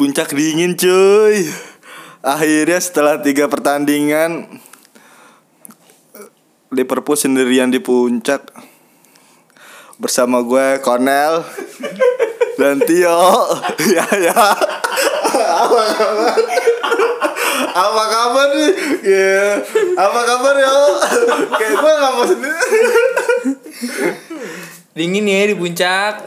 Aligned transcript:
Puncak 0.00 0.32
dingin 0.32 0.80
cuy. 0.80 1.44
Akhirnya 2.24 2.80
setelah 2.80 3.20
tiga 3.20 3.52
pertandingan 3.52 4.48
Liverpool 6.72 7.20
sendirian 7.20 7.68
di 7.68 7.84
puncak 7.84 8.48
bersama 10.00 10.40
gue 10.40 10.80
Cornell 10.80 11.44
dan 12.56 12.80
Tio. 12.80 13.44
ya 13.92 14.08
ya. 14.16 14.32
Apa 15.36 15.82
kabar? 15.92 16.36
Apa 17.68 18.04
kabar 18.08 18.48
nih? 18.56 18.72
Ya. 19.04 19.60
Apa 20.00 20.20
kabar 20.24 20.54
ya? 20.56 20.72
Kayak 21.60 21.74
gue 21.76 21.92
nggak 22.00 22.12
mau 22.16 22.24
sendiri. 22.24 22.64
Dingin 24.96 25.28
ya 25.28 25.52
di 25.52 25.56
puncak 25.60 26.24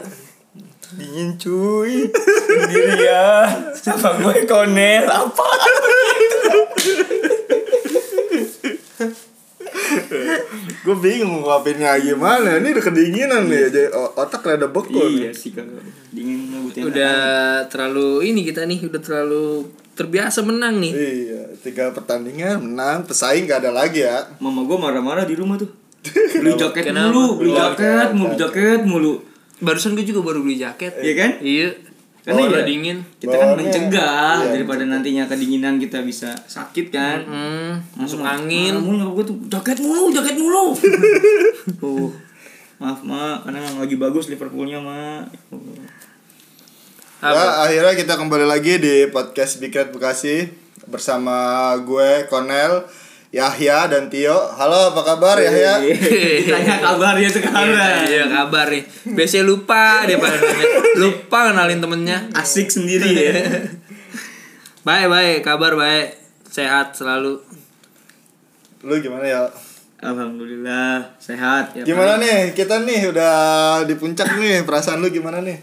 Dingin 0.93 1.29
cuy. 1.35 2.07
Sendirian 2.43 3.73
Sama 3.73 4.13
gue 4.15 4.45
konel? 4.45 5.03
Apa? 5.03 5.47
Gue 10.83 10.95
bingung 10.99 11.41
ngungkapinnya 11.41 11.95
gimana? 11.97 12.59
Ini 12.59 12.67
udah 12.71 12.83
kedinginan 12.83 13.47
nih 13.47 13.71
jadi 13.71 13.87
otak 13.93 14.43
rada 14.43 14.67
beku 14.67 14.91
Iya 14.93 15.31
nih. 15.31 15.33
sih 15.33 15.51
kalau 15.55 15.79
dingin 16.11 16.51
ngebutin 16.51 16.81
Udah 16.85 17.17
terlalu 17.67 18.27
Ini 18.27 18.41
kita 18.43 18.67
nih 18.67 18.79
Udah 18.83 19.01
terlalu 19.01 19.45
Terbiasa 19.93 20.41
menang 20.41 20.81
nih. 20.81 20.89
Iya 20.91 21.41
tiga 21.61 21.93
pertandingan 21.93 22.57
menang 22.59 23.05
pesaing 23.05 23.45
gak 23.45 23.61
ada 23.61 23.69
lagi 23.69 24.01
ya. 24.01 24.25
Mama 24.41 24.65
gue 24.65 24.73
marah-marah 24.73 25.21
di 25.21 25.37
rumah 25.37 25.53
tuh. 25.53 25.69
Beli 26.41 26.57
jaket 26.57 26.89
Kenapa? 26.89 27.13
mulu, 27.13 27.37
beli 27.39 27.53
jaket, 27.53 27.77
jaket. 27.79 28.09
mau 28.17 28.25
beli 28.27 28.37
jaket 28.41 28.81
mulu 28.83 29.13
Barusan 29.63 29.95
gue 29.95 30.03
juga 30.03 30.21
baru 30.21 30.43
beli 30.43 30.59
jaket. 30.59 30.93
Iya 30.99 31.13
kan? 31.15 31.31
Iya. 31.39 31.67
Karena 32.23 32.39
Karena 32.47 32.59
ya- 32.59 32.67
dingin. 32.67 32.97
Kita 33.19 33.35
kan 33.35 33.47
mencegah 33.55 34.35
iya, 34.39 34.51
daripada 34.55 34.83
nantinya 34.83 35.27
kedinginan 35.27 35.75
kita 35.75 36.03
bisa 36.03 36.31
sakit 36.37 36.87
kan. 36.87 37.19
Hmm, 37.23 37.71
Masuk 37.95 38.23
Marah 38.23 38.39
angin. 38.39 38.79
mulu 38.79 38.95
nyokap 38.95 39.13
gue 39.15 39.25
tuh 39.27 39.37
jaket 39.49 39.77
mulu, 39.79 40.07
jaket 40.11 40.35
mulu. 40.39 40.71
Tuh. 41.83 42.11
Maaf 42.79 42.99
mak, 42.99 43.47
karena 43.47 43.63
lagi 43.79 43.95
bagus 43.95 44.27
Liverpoolnya 44.27 44.75
mak 44.75 45.31
Apa? 47.23 47.31
ya 47.31 47.45
akhirnya 47.63 47.93
kita 47.95 48.13
kembali 48.19 48.43
lagi 48.43 48.75
di 48.75 49.07
podcast 49.07 49.63
Big 49.63 49.71
Red 49.71 49.95
Bekasi 49.95 50.51
bersama 50.91 51.71
gue 51.79 52.27
Cornel 52.27 52.83
Yahya 53.33 53.89
dan 53.89 54.13
Tio. 54.13 54.37
Halo 54.53 54.93
apa 54.93 55.01
kabar 55.01 55.41
Yahya? 55.41 55.81
Ditanya 56.45 56.77
kabarnya 56.77 57.25
sekarang. 57.33 58.05
Iya 58.05 58.29
kabar 58.29 58.69
nih. 58.69 58.85
Biasanya 59.09 59.49
lupa 59.49 60.05
dia 60.05 60.21
pada 60.21 60.37
nanya. 60.37 60.65
Lupa 61.01 61.49
kenalin 61.49 61.81
temennya. 61.81 62.29
Asik 62.37 62.69
sendiri 62.69 63.09
ya. 63.09 63.33
Baik 64.85 65.09
baik. 65.09 65.39
Kabar 65.41 65.73
baik. 65.73 66.13
Sehat 66.45 66.93
selalu. 66.93 67.41
Lu 68.85 69.01
gimana 69.01 69.25
ya 69.25 69.49
Alhamdulillah 69.97 71.17
sehat. 71.17 71.73
Ya 71.73 71.89
gimana 71.89 72.21
nih? 72.21 72.53
Kita 72.53 72.85
nih 72.85 73.09
udah 73.09 73.33
di 73.89 73.97
puncak 73.97 74.29
nih. 74.37 74.61
Perasaan 74.61 75.01
lu 75.01 75.09
gimana 75.09 75.41
nih? 75.41 75.57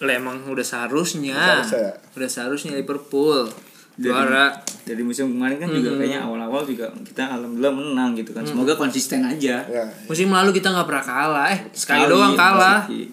Lah 0.00 0.16
emang 0.16 0.48
udah 0.48 0.64
seharusnya. 0.64 1.36
Seharusnya 1.36 1.84
ya? 1.84 1.92
Udah 2.16 2.28
seharusnya 2.32 2.72
Liverpool 2.80 3.52
Juara. 4.00 4.48
dari 4.80 5.06
musim 5.06 5.30
kemarin 5.30 5.60
kan 5.60 5.70
juga 5.70 5.94
kayaknya 6.02 6.24
awal-awal 6.24 6.66
juga 6.66 6.90
kita 7.06 7.22
alhamdulillah 7.22 7.70
menang 7.70 8.10
gitu 8.18 8.34
kan. 8.34 8.42
Semoga 8.42 8.74
konsisten 8.74 9.22
aja. 9.22 9.62
Ya. 9.62 9.84
Musim 10.08 10.32
lalu 10.32 10.50
kita 10.56 10.72
nggak 10.72 10.88
pernah 10.88 11.04
kalah 11.04 11.46
Eh 11.52 11.60
sekali 11.70 12.10
doang 12.10 12.34
kalah. 12.34 12.88
Pasti. 12.88 13.06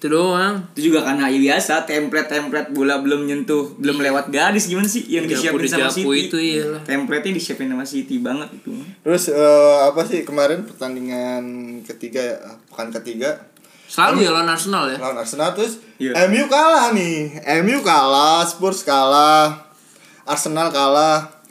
Itu 0.00 0.08
doang. 0.10 0.64
Itu 0.74 0.90
juga 0.90 1.04
karena 1.04 1.28
ya 1.28 1.38
biasa 1.38 1.84
template-template 1.84 2.72
bola 2.72 2.98
belum 3.04 3.28
nyentuh 3.28 3.78
belum 3.78 4.00
lewat 4.00 4.32
garis 4.32 4.66
gimana 4.66 4.88
sih 4.88 5.04
yang 5.06 5.28
Japu 5.28 5.60
disiapin 5.60 5.68
sama 5.70 5.92
City 5.92 6.18
itu 6.26 6.36
iyalah 6.40 6.82
template-nya 6.88 7.32
disiapin 7.36 7.68
sama 7.68 7.84
City 7.84 8.16
banget 8.18 8.48
itu. 8.56 8.72
Terus 9.04 9.28
eh, 9.30 9.78
apa 9.86 10.02
sih 10.08 10.24
kemarin 10.26 10.64
pertandingan 10.66 11.44
ketiga 11.84 12.18
ya? 12.18 12.36
Pekan 12.72 12.90
ketiga. 12.90 13.44
Selalu 13.86 14.26
ya 14.26 14.30
lawan 14.34 14.50
Arsenal 14.50 14.88
ya? 14.88 14.98
Lawan 14.98 15.20
Arsenal 15.20 15.52
terus 15.54 15.78
Iya. 16.00 16.16
MU 16.32 16.48
kalah 16.48 16.96
nih. 16.96 17.44
MU 17.60 17.84
kalah 17.84 18.40
Spurs 18.48 18.82
kalah 18.82 19.69
Arsenal 20.30 20.70
kalah. 20.70 21.42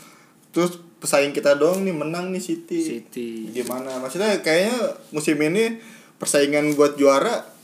Terus 0.55 0.79
pesaing 1.03 1.35
kita 1.35 1.55
dong 1.59 1.83
nih 1.83 1.95
menang 1.95 2.31
nih 2.31 2.43
City, 2.43 2.79
City. 2.79 3.51
Gimana? 3.51 3.99
Maksudnya 3.99 4.39
kayaknya 4.39 4.95
musim 5.11 5.35
ini 5.39 5.79
persaingan 6.19 6.75
buat 6.75 6.99
juara 6.99 7.59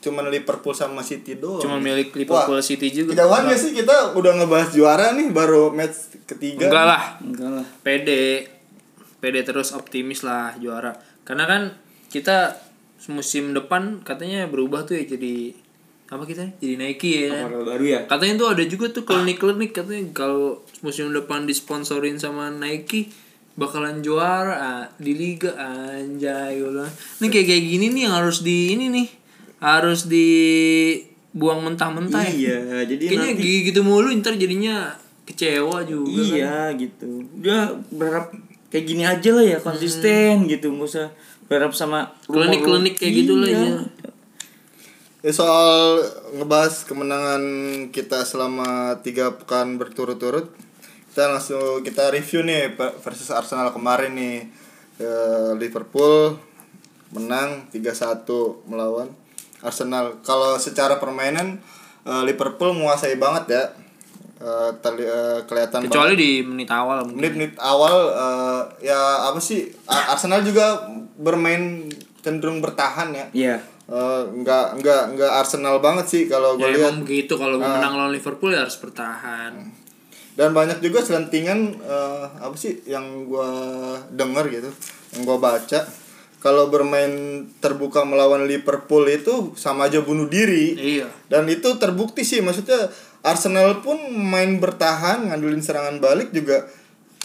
cuman 0.00 0.30
Liverpool 0.30 0.72
sama 0.72 1.02
City 1.02 1.36
doang. 1.36 1.62
Cuma 1.62 1.82
milik 1.82 2.14
Liverpool 2.14 2.58
Wah, 2.58 2.64
City 2.64 2.94
juga. 2.94 3.12
kejauhan 3.14 3.50
gak 3.50 3.58
sih 3.58 3.72
kita 3.74 4.14
udah 4.14 4.32
ngebahas 4.38 4.70
juara 4.70 5.12
nih 5.18 5.34
baru 5.34 5.74
match 5.74 6.14
ketiga. 6.30 6.70
Enggak 6.70 6.86
lah. 6.86 7.02
Enggak 7.18 7.50
lah. 7.60 7.66
Pede 7.82 8.46
pede 9.20 9.40
terus 9.42 9.74
optimis 9.74 10.22
lah 10.22 10.54
juara. 10.62 10.94
Karena 11.26 11.44
kan 11.44 11.62
kita 12.08 12.56
musim 13.10 13.56
depan 13.56 14.04
katanya 14.06 14.46
berubah 14.46 14.84
tuh 14.84 15.00
ya 15.00 15.04
jadi 15.16 15.56
apa 16.10 16.26
kita 16.26 16.42
jadi 16.58 16.74
Nike 16.74 17.10
ya 17.22 17.26
kan? 17.30 17.46
Moral 17.46 17.62
baru 17.62 17.84
ya 17.86 18.00
katanya 18.10 18.34
tuh 18.42 18.48
ada 18.50 18.64
juga 18.66 18.86
tuh 18.90 19.06
klinik-klinik 19.06 19.70
katanya 19.70 20.10
kalau 20.10 20.58
musim 20.82 21.14
depan 21.14 21.46
disponsorin 21.46 22.18
sama 22.18 22.50
Nike 22.50 23.14
bakalan 23.54 24.02
juara 24.02 24.54
ah, 24.58 24.86
di 24.98 25.14
liga 25.14 25.54
anjay 25.54 26.58
gue 26.58 26.70
bilang. 26.70 26.90
ini 27.22 27.26
kayak 27.30 27.46
kayak 27.46 27.64
gini 27.66 27.86
nih 27.94 28.02
yang 28.10 28.14
harus 28.18 28.42
di 28.42 28.74
ini 28.74 28.86
nih 28.90 29.08
harus 29.62 30.10
dibuang 30.10 31.62
mentah-mentah 31.62 32.26
ya 32.26 32.34
iya 32.34 32.58
jadi 32.88 33.04
kayaknya 33.06 33.30
nanti 33.36 33.50
gitu 33.70 33.80
mulu 33.86 34.10
ntar 34.18 34.34
jadinya 34.34 34.96
kecewa 35.28 35.86
juga 35.86 36.26
kan. 36.26 36.26
iya 36.26 36.54
gitu 36.74 37.22
udah 37.38 37.78
berharap 37.94 38.34
kayak 38.72 38.84
gini 38.86 39.02
aja 39.06 39.30
lah 39.30 39.44
ya 39.46 39.58
konsisten 39.62 40.50
gitu 40.50 40.74
nggak 40.74 40.90
usah 40.90 41.08
berharap 41.50 41.74
sama 41.74 42.14
Klinik-klinik 42.30 42.94
kayak 42.94 43.26
gitu 43.26 43.34
lah, 43.42 43.50
iya. 43.50 43.82
Ya, 45.20 45.36
soal 45.36 46.00
ngebahas 46.32 46.88
kemenangan 46.88 47.42
kita 47.92 48.24
selama 48.24 48.96
tiga 49.04 49.36
pekan 49.36 49.76
berturut-turut. 49.76 50.48
Kita 51.12 51.28
langsung 51.28 51.84
kita 51.84 52.08
review 52.08 52.40
nih 52.40 52.72
versus 53.04 53.28
Arsenal 53.28 53.68
kemarin 53.68 54.16
nih. 54.16 54.48
Eh, 54.96 55.52
Liverpool 55.56 56.36
menang 57.12 57.68
3-1 57.68 58.24
melawan 58.64 59.08
Arsenal. 59.60 60.20
Kalau 60.24 60.56
secara 60.56 60.96
permainan 60.96 61.60
eh, 62.08 62.22
Liverpool 62.24 62.72
menguasai 62.72 63.20
banget 63.20 63.44
ya. 63.50 63.64
Eh, 64.40 64.70
terli- 64.80 65.04
eh, 65.04 65.44
kelihatan 65.44 65.84
kecuali 65.84 66.16
di 66.16 66.40
menit 66.40 66.72
awal 66.72 67.04
menit-menit 67.04 67.60
awal 67.60 67.92
eh, 68.08 68.88
ya 68.88 69.28
apa 69.28 69.36
sih 69.36 69.68
Arsenal 69.84 70.40
juga 70.40 70.88
bermain 71.20 71.92
cenderung 72.24 72.64
bertahan 72.64 73.12
ya. 73.12 73.26
Iya 73.36 73.56
Eh, 73.90 74.22
nggak 74.46 74.78
nggak 74.78 75.02
nggak 75.18 75.32
Arsenal 75.34 75.82
banget 75.82 76.06
sih 76.06 76.22
kalau 76.30 76.54
ya 76.54 76.70
gue 76.70 76.78
lihat. 76.78 76.94
emang 76.94 76.98
begitu. 77.02 77.34
Kalau 77.34 77.58
mau 77.58 77.74
menang 77.74 77.94
lawan 77.98 78.12
Liverpool 78.14 78.54
ya 78.54 78.62
harus 78.62 78.78
bertahan. 78.78 79.66
Dan 80.38 80.54
banyak 80.54 80.78
juga 80.78 81.02
selentingan 81.02 81.74
eh, 81.82 82.24
apa 82.38 82.54
sih 82.54 82.86
yang 82.86 83.26
gue 83.26 83.50
denger 84.14 84.44
gitu 84.46 84.70
yang 85.18 85.22
gue 85.26 85.38
baca. 85.42 85.80
Kalau 86.40 86.72
bermain 86.72 87.44
terbuka 87.58 88.06
melawan 88.06 88.46
Liverpool 88.46 89.04
itu 89.10 89.52
sama 89.58 89.90
aja 89.90 90.00
bunuh 90.06 90.30
diri. 90.30 90.78
Iya. 90.78 91.10
Dan 91.26 91.50
itu 91.50 91.74
terbukti 91.82 92.22
sih 92.22 92.38
maksudnya 92.46 92.86
Arsenal 93.26 93.82
pun 93.82 93.98
main 94.14 94.62
bertahan 94.62 95.28
ngandelin 95.28 95.60
serangan 95.60 95.98
balik 95.98 96.30
juga 96.30 96.62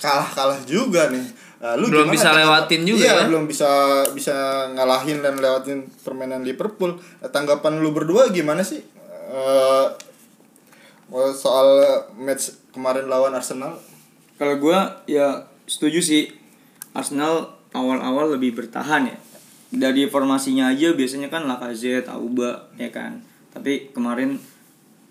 kalah 0.02 0.28
kalah 0.34 0.60
juga 0.68 1.08
nih 1.08 1.24
Nah, 1.66 1.74
lu 1.82 1.90
Belum 1.90 2.14
bisa 2.14 2.30
lewatin 2.30 2.86
juga 2.86 3.10
iya, 3.10 3.14
ya? 3.18 3.26
belum 3.26 3.50
bisa 3.50 3.66
bisa 4.14 4.70
ngalahin 4.78 5.26
dan 5.26 5.42
lewatin 5.42 5.90
permainan 6.06 6.46
Liverpool. 6.46 6.94
Nah, 6.94 7.30
tanggapan 7.34 7.82
lu 7.82 7.90
berdua 7.90 8.30
gimana 8.30 8.62
sih? 8.62 8.86
Eh, 9.34 9.86
soal 11.34 11.82
match 12.22 12.54
kemarin 12.70 13.10
lawan 13.10 13.34
Arsenal. 13.34 13.82
Kalau 14.38 14.62
gua 14.62 15.02
ya 15.10 15.50
setuju 15.66 16.06
sih. 16.06 16.30
Arsenal 16.94 17.58
awal-awal 17.74 18.38
lebih 18.38 18.54
bertahan 18.54 19.10
ya. 19.10 19.18
Dari 19.74 20.06
formasinya 20.06 20.70
aja 20.70 20.94
biasanya 20.94 21.34
kan 21.34 21.50
Lacazette, 21.50 22.14
Auba 22.14 22.70
ya 22.78 22.94
kan. 22.94 23.26
Tapi 23.50 23.90
kemarin 23.90 24.38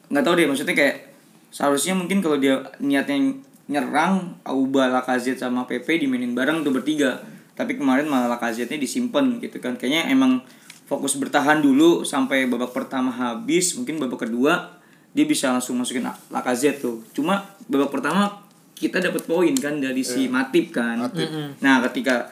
nggak 0.07 0.23
tahu 0.23 0.39
deh 0.39 0.47
maksudnya 0.47 0.79
kayak 0.79 1.19
seharusnya 1.51 1.99
mungkin 1.99 2.23
kalau 2.23 2.39
dia 2.39 2.63
niatnya 2.79 3.43
nyerang 3.69 4.37
Auba, 4.45 4.93
Lacazette 4.93 5.41
sama 5.41 5.65
PP 5.65 6.05
dimainin 6.05 6.37
bareng 6.37 6.61
tuh 6.61 6.73
bertiga. 6.73 7.23
Tapi 7.55 7.79
kemarin 7.79 8.11
malah 8.11 8.27
Lacazette-nya 8.37 8.77
disimpan 8.77 9.39
gitu 9.39 9.63
kan. 9.63 9.79
Kayaknya 9.79 10.11
emang 10.11 10.43
fokus 10.85 11.17
bertahan 11.17 11.65
dulu 11.65 12.05
sampai 12.05 12.45
babak 12.45 12.77
pertama 12.77 13.09
habis, 13.09 13.73
mungkin 13.79 13.97
babak 13.97 14.29
kedua 14.29 14.77
dia 15.15 15.25
bisa 15.25 15.55
langsung 15.55 15.79
masukin 15.79 16.05
Lacazette 16.29 16.83
tuh. 16.83 17.01
Cuma 17.15 17.47
babak 17.71 17.95
pertama 17.95 18.43
kita 18.75 18.99
dapat 18.99 19.23
poin 19.25 19.55
kan 19.55 19.79
dari 19.79 20.03
si 20.03 20.27
Matip 20.27 20.75
kan. 20.75 20.99
Nah, 21.63 21.79
ketika 21.89 22.29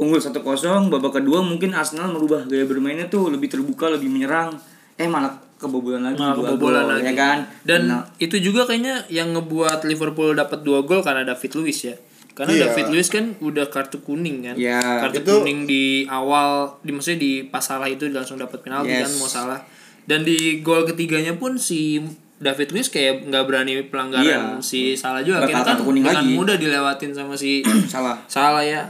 unggul 0.00 0.18
1-0 0.18 0.40
babak 0.88 1.20
kedua 1.20 1.44
mungkin 1.44 1.76
Arsenal 1.76 2.10
merubah 2.10 2.48
gaya 2.48 2.64
bermainnya 2.64 3.06
tuh 3.06 3.28
lebih 3.28 3.52
terbuka, 3.52 3.92
lebih 3.92 4.08
menyerang. 4.08 4.56
Eh 4.96 5.06
malah 5.06 5.45
kebobolan 5.56 6.04
lagi 6.04 6.16
dua 6.16 6.34
kebobolan 6.34 6.82
gol, 6.82 6.92
lagi. 6.94 7.06
ya 7.06 7.12
kan. 7.14 7.38
Dan 7.62 7.80
Nah, 7.86 8.04
itu 8.16 8.36
juga 8.38 8.64
kayaknya 8.64 9.08
yang 9.08 9.32
ngebuat 9.32 9.82
Liverpool 9.82 10.32
dapat 10.32 10.60
dua 10.60 10.80
gol 10.80 11.00
karena 11.00 11.24
David 11.24 11.52
Luiz 11.54 11.80
ya. 11.82 11.96
Karena 12.30 12.52
Iya. 12.52 12.62
David 12.68 12.86
Luiz 12.90 13.08
kan 13.08 13.32
udah 13.38 13.66
kartu 13.66 13.98
kuning 13.98 14.44
kan. 14.44 14.54
Iya. 14.54 14.76
kartu 15.02 15.20
Itu- 15.22 15.40
kuning 15.40 15.64
di 15.64 16.04
awal, 16.06 16.76
di 16.80 16.90
maksudnya 16.90 17.16
di 17.18 17.32
pas 17.42 17.60
salah 17.60 17.86
itu 17.86 18.04
langsung 18.06 18.36
dapat 18.36 18.60
penalti 18.60 18.92
Yes. 18.92 19.02
kan 19.02 19.12
mau 19.16 19.24
salah. 19.26 19.60
Dan 20.04 20.22
di 20.22 20.60
gol 20.60 20.84
ketiganya 20.84 21.34
pun 21.34 21.56
si 21.56 21.98
David 22.36 22.68
Luiz 22.70 22.86
kayak 22.86 23.24
nggak 23.24 23.44
berani 23.44 23.80
pelanggaran 23.82 24.22
Iya. 24.22 24.60
si 24.60 24.92
salah 24.92 25.24
juga. 25.24 25.40
Bakal 25.42 25.56
kan 25.56 25.64
kartu 25.72 25.82
kuning 25.84 26.04
dengan 26.04 26.20
lagi. 26.20 26.36
mudah 26.36 26.56
dilewatin 26.56 27.10
sama 27.10 27.32
si 27.32 27.64
salah. 27.88 28.20
salah 28.26 28.60
ya. 28.60 28.84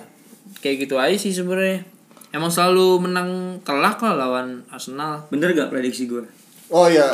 Kayak 0.59 0.85
gitu 0.85 0.99
aja 0.99 1.15
sih 1.15 1.31
sebenarnya. 1.31 1.87
Emang 2.29 2.51
selalu 2.51 2.99
menang 3.01 3.31
kelak 3.63 3.97
lah 3.97 4.19
lawan 4.19 4.67
Arsenal. 4.67 5.25
Bener 5.29 5.55
gak 5.55 5.71
prediksi 5.71 6.05
gue? 6.05 6.27
Oh 6.69 6.87
ya, 6.87 7.07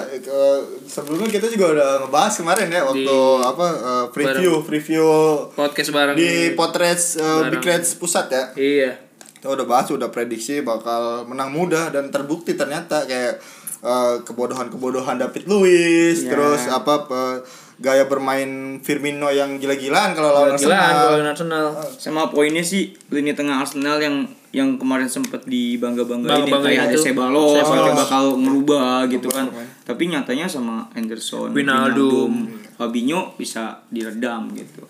sebelumnya 0.83 1.29
kita 1.29 1.45
juga 1.47 1.67
udah 1.71 1.89
ngebahas 2.01 2.33
kemarin 2.35 2.69
ya 2.69 2.83
waktu 2.83 3.05
Di- 3.05 3.45
apa 3.45 3.67
eh, 3.69 4.07
preview 4.09 4.53
preview 4.63 5.05
Podcast 5.53 5.91
bareng 5.91 6.17
di 6.17 6.53
Potrets 6.53 7.17
uh, 7.17 7.45
Big 7.47 7.61
Bareng. 7.61 7.65
Reds 7.77 7.95
pusat 7.95 8.27
ya. 8.29 8.45
Iya. 8.55 8.91
Kita 9.35 9.51
udah 9.51 9.67
bahas 9.67 9.91
udah 9.91 10.09
prediksi 10.09 10.61
bakal 10.61 11.27
menang 11.27 11.51
mudah 11.51 11.89
dan 11.89 12.09
terbukti 12.09 12.55
ternyata 12.55 13.05
kayak 13.05 13.45
eh, 13.83 14.15
kebodohan-kebodohan 14.25 15.19
David 15.19 15.45
Luiz, 15.45 16.23
Ya. 16.23 16.33
terus 16.33 16.65
apa 16.67 17.05
pe- 17.05 17.41
gaya 17.77 18.07
bermain 18.07 18.49
Firmino 18.79 19.29
yang 19.29 19.59
gila-gilaan 19.59 20.15
kalau 20.15 20.33
lawan 20.33 20.55
Gila 20.55 20.71
Arsenal. 20.73 20.97
lawan 21.11 21.27
Arsenal. 21.27 21.67
Sama 21.93 22.31
poinnya 22.31 22.63
sih 22.63 22.97
lini 23.11 23.35
tengah 23.35 23.59
Arsenal 23.59 23.99
yang 23.99 24.25
yang 24.53 24.77
kemarin 24.77 25.09
sempat 25.09 25.43
dibangga-banggain 25.45 26.29
ya, 26.29 26.45
Bangga-banggain 26.45 26.77
kayak 26.77 26.85
ada 26.87 26.99
Ceballos. 26.99 27.57
kayak 27.57 27.97
bakal 27.97 28.25
ngerubah 28.37 29.09
gitu 29.09 29.29
kan. 29.29 29.49
Tapi 29.83 30.03
nyatanya 30.07 30.45
sama 30.45 30.87
Henderson, 30.93 31.51
Wijnaldum. 31.51 32.53
Fabinho 32.73 33.33
bisa 33.35 33.81
diredam 33.89 34.53
gitu. 34.53 34.85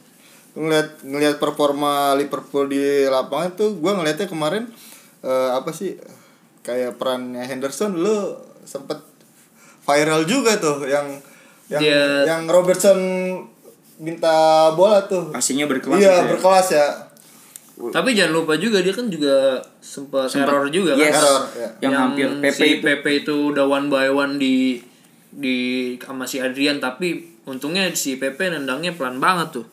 ngeliat 0.53 1.00
ngeliat 1.00 1.37
performa 1.38 2.12
Liverpool 2.12 2.69
di 2.69 2.76
lapangan 3.05 3.56
tuh 3.56 3.70
gue 3.75 3.88
ngeliatnya 3.88 4.29
kemarin 4.29 4.69
eh, 5.23 5.50
apa 5.50 5.73
sih 5.73 5.97
kayak 6.61 6.94
perannya 6.94 7.41
Henderson 7.41 7.97
lu 7.97 8.37
sempet 8.62 9.00
viral 9.82 10.23
juga 10.23 10.61
tuh 10.61 10.85
yang 10.85 11.08
yang 11.67 11.81
Dia- 11.81 12.25
yang 12.29 12.44
Robertson 12.44 13.00
minta 13.97 14.35
bola 14.73 15.00
tuh 15.03 15.31
Pastinya 15.31 15.65
berkelas 15.65 15.97
iya 15.97 16.12
itu 16.12 16.20
ya. 16.20 16.31
berkelas 16.31 16.67
ya 16.69 16.87
Tapi 17.90 18.12
jangan 18.12 18.32
lupa 18.37 18.55
juga 18.55 18.79
dia 18.79 18.93
kan 18.93 19.08
juga 19.08 19.58
sempat 19.79 20.31
error 20.31 20.69
juga 20.69 20.94
Yes. 20.94 21.11
kan. 21.11 21.19
Error, 21.19 21.43
ya. 21.56 21.69
Yang, 21.82 21.93
hampir 21.96 22.26
PP 22.38 22.55
si 22.55 22.67
itu. 22.69 22.82
PP 22.84 23.05
itu 23.19 23.34
udah 23.50 23.64
one 23.64 23.88
by 23.88 24.06
one 24.06 24.37
di 24.37 24.79
di 25.29 25.56
sama 25.96 26.23
si 26.23 26.38
Adrian 26.38 26.76
tapi 26.76 27.19
untungnya 27.43 27.88
si 27.90 28.14
PP 28.14 28.52
nendangnya 28.52 28.93
pelan 28.93 29.17
banget 29.17 29.50
tuh. 29.52 29.67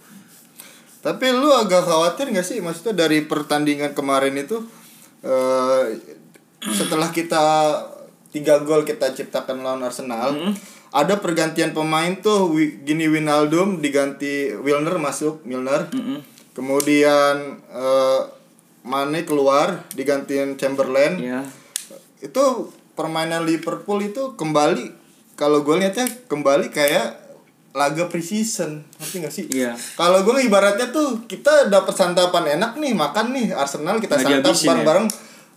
tapi 1.00 1.31
lu 1.31 1.47
agak 1.47 1.79
khawatir 1.81 2.27
gak 2.29 2.44
sih 2.44 2.59
maksudnya 2.59 3.06
dari 3.06 3.23
pertandingan 3.23 3.94
kemarin 3.94 4.35
itu 4.35 4.59
eh 5.21 5.95
setelah 6.61 7.07
kita 7.07 7.39
tiga 8.29 8.59
gol 8.59 8.83
kita 8.83 9.07
ciptakan 9.09 9.59
lawan 9.59 9.79
Arsenal 9.79 10.35
ada 10.89 11.15
pergantian 11.17 11.71
pemain 11.71 12.19
tuh 12.19 12.51
gini 12.83 13.07
Winaldum 13.07 13.79
diganti 13.79 14.51
Wilner 14.56 14.97
masuk 14.97 15.39
Milner 15.44 15.88
Mm-mm. 15.89 16.19
Kemudian 16.51 17.35
eh 17.67 18.21
Mane 18.79 19.21
keluar 19.21 19.85
digantiin 19.91 20.55
Chamberlain 20.55 21.19
Ya. 21.19 21.43
itu 22.19 22.43
permainan 22.95 23.43
Liverpool 23.43 23.99
itu 24.01 24.33
kembali 24.33 24.91
kalau 25.35 25.61
gue 25.61 25.75
lihatnya 25.77 26.07
kembali 26.25 26.67
kayak 26.69 27.15
laga 27.69 28.07
preseason 28.07 28.81
ngerti 28.97 29.15
gak 29.19 29.33
sih 29.33 29.45
Iya. 29.47 29.75
kalau 29.93 30.23
gue 30.23 30.41
ibaratnya 30.41 30.89
tuh 30.89 31.23
kita 31.25 31.67
dapat 31.67 31.93
santapan 31.93 32.57
enak 32.57 32.75
nih 32.75 32.91
makan 32.93 33.31
nih 33.31 33.51
Arsenal 33.51 33.99
kita 33.99 34.15
Nggak 34.15 34.25
santap 34.25 34.51
dihabisin 34.51 34.67
ya? 34.73 34.85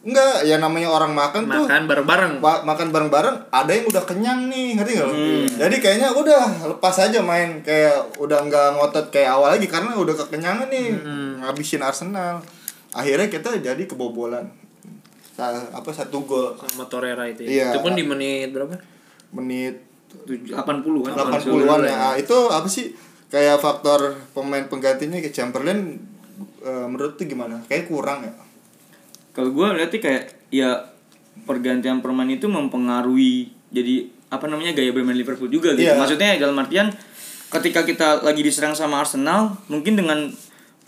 Enggak 0.03 0.43
ya 0.43 0.59
namanya 0.59 0.91
orang 0.91 1.13
makan, 1.13 1.47
tuh 1.47 1.63
Makan 1.63 1.87
bareng-bareng. 1.87 2.33
ba- 2.39 2.63
makan 2.63 2.91
bareng-bareng 2.91 3.37
ada 3.49 3.71
yang 3.71 3.87
udah 3.87 4.03
kenyang 4.03 4.47
nih 4.47 4.75
ngerti 4.75 4.93
gak 4.95 5.07
lo 5.07 5.13
Hmm. 5.13 5.47
jadi 5.49 5.77
kayaknya 5.79 6.09
udah 6.11 6.43
lepas 6.69 6.97
aja 7.01 7.19
main 7.21 7.63
kayak 7.63 7.95
udah 8.17 8.43
nggak 8.43 8.69
ngotot 8.75 9.07
kayak 9.09 9.31
awal 9.31 9.49
lagi 9.49 9.65
karena 9.65 9.95
udah 9.95 10.11
kekenyangan 10.17 10.67
nih 10.67 10.91
Hmm. 10.93 11.39
ngabisin 11.39 11.81
Arsenal 11.81 12.43
akhirnya 12.91 13.29
kita 13.29 13.55
jadi 13.57 13.79
kebobolan 13.83 14.51
Sa- 15.33 15.49
apa 15.71 15.89
satu 15.89 16.23
gol 16.23 16.53
sama 16.61 16.85
Torreira 16.85 17.25
itu. 17.25 17.41
Iya. 17.43 17.65
Ya. 17.65 17.67
Itu 17.71 17.81
pun 17.81 17.95
di 17.95 18.03
menit 18.03 18.51
berapa? 18.51 18.77
menit 19.31 19.81
Tujuh- 20.13 20.53
80 20.53 21.01
kan 21.03 21.17
80-an 21.33 21.81
ya. 21.83 21.97
Ah, 22.05 22.15
itu 22.15 22.37
apa 22.47 22.67
sih 22.67 22.93
kayak 23.29 23.57
faktor 23.57 24.13
pemain 24.31 24.61
penggantinya 24.63 25.17
kayak 25.17 25.33
Chamberlain 25.33 25.97
eh, 26.61 26.85
menurut 26.85 27.15
tuh 27.15 27.25
gimana? 27.25 27.65
Kayak 27.65 27.89
kurang 27.89 28.21
ya. 28.21 28.33
Kalau 29.33 29.51
gue 29.53 29.67
lihatnya 29.81 30.01
kayak 30.01 30.25
ya 30.53 30.93
pergantian 31.49 32.05
pemain 32.05 32.29
itu 32.29 32.45
mempengaruhi 32.47 33.49
jadi 33.73 34.05
apa 34.29 34.49
namanya 34.49 34.73
gaya 34.77 34.93
bermain 34.93 35.17
Liverpool 35.17 35.49
juga 35.49 35.73
gitu. 35.73 35.89
Iya. 35.89 35.97
Maksudnya 35.97 36.37
dalam 36.41 36.57
artian 36.61 36.93
ketika 37.53 37.85
kita 37.85 38.09
lagi 38.25 38.41
diserang 38.41 38.73
sama 38.73 39.05
Arsenal, 39.05 39.57
mungkin 39.69 39.97
dengan 39.97 40.33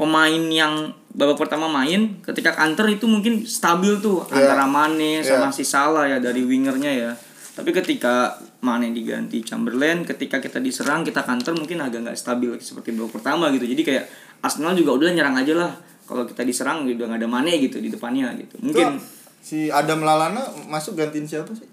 pemain 0.01 0.45
yang 0.49 0.97
babak 1.15 1.47
pertama 1.47 1.69
main, 1.71 2.19
ketika 2.25 2.57
counter 2.57 2.89
itu 2.89 3.05
mungkin 3.07 3.45
stabil 3.45 4.01
tuh 4.01 4.25
Iya. 4.33 4.49
antara 4.49 4.65
Mane 4.65 5.21
sama 5.21 5.53
Iya. 5.53 5.57
si 5.57 5.65
Salah 5.65 6.09
ya 6.09 6.19
dari 6.19 6.43
wingernya 6.43 6.93
ya. 6.93 7.13
Tapi 7.55 7.71
ketika 7.71 8.35
Mane 8.65 8.91
diganti 8.91 9.45
Chamberlain, 9.45 10.03
ketika 10.03 10.41
kita 10.43 10.59
diserang 10.59 11.07
kita 11.07 11.23
counter 11.23 11.55
mungkin 11.55 11.85
agak 11.85 12.03
nggak 12.03 12.19
stabil 12.19 12.51
seperti 12.59 12.97
babak 12.97 13.21
pertama 13.21 13.53
gitu. 13.55 13.69
Jadi 13.69 13.83
kayak 13.85 14.05
Arsenal 14.43 14.75
juga 14.75 14.97
udah 14.99 15.13
nyerang 15.15 15.37
aja 15.39 15.55
lah. 15.55 15.73
Kalau 16.05 16.25
kita 16.25 16.43
diserang 16.43 16.85
udah 16.85 17.07
nggak 17.07 17.21
ada 17.21 17.29
Mane 17.29 17.57
gitu 17.57 17.79
di 17.79 17.89
depannya 17.89 18.33
gitu. 18.37 18.61
Mungkin 18.61 18.97
Tuh, 18.97 19.05
si 19.41 19.69
Adam 19.69 20.01
Lalana 20.01 20.45
masuk 20.67 20.95
gantiin 20.95 21.25
siapa 21.25 21.53
sih? 21.53 21.65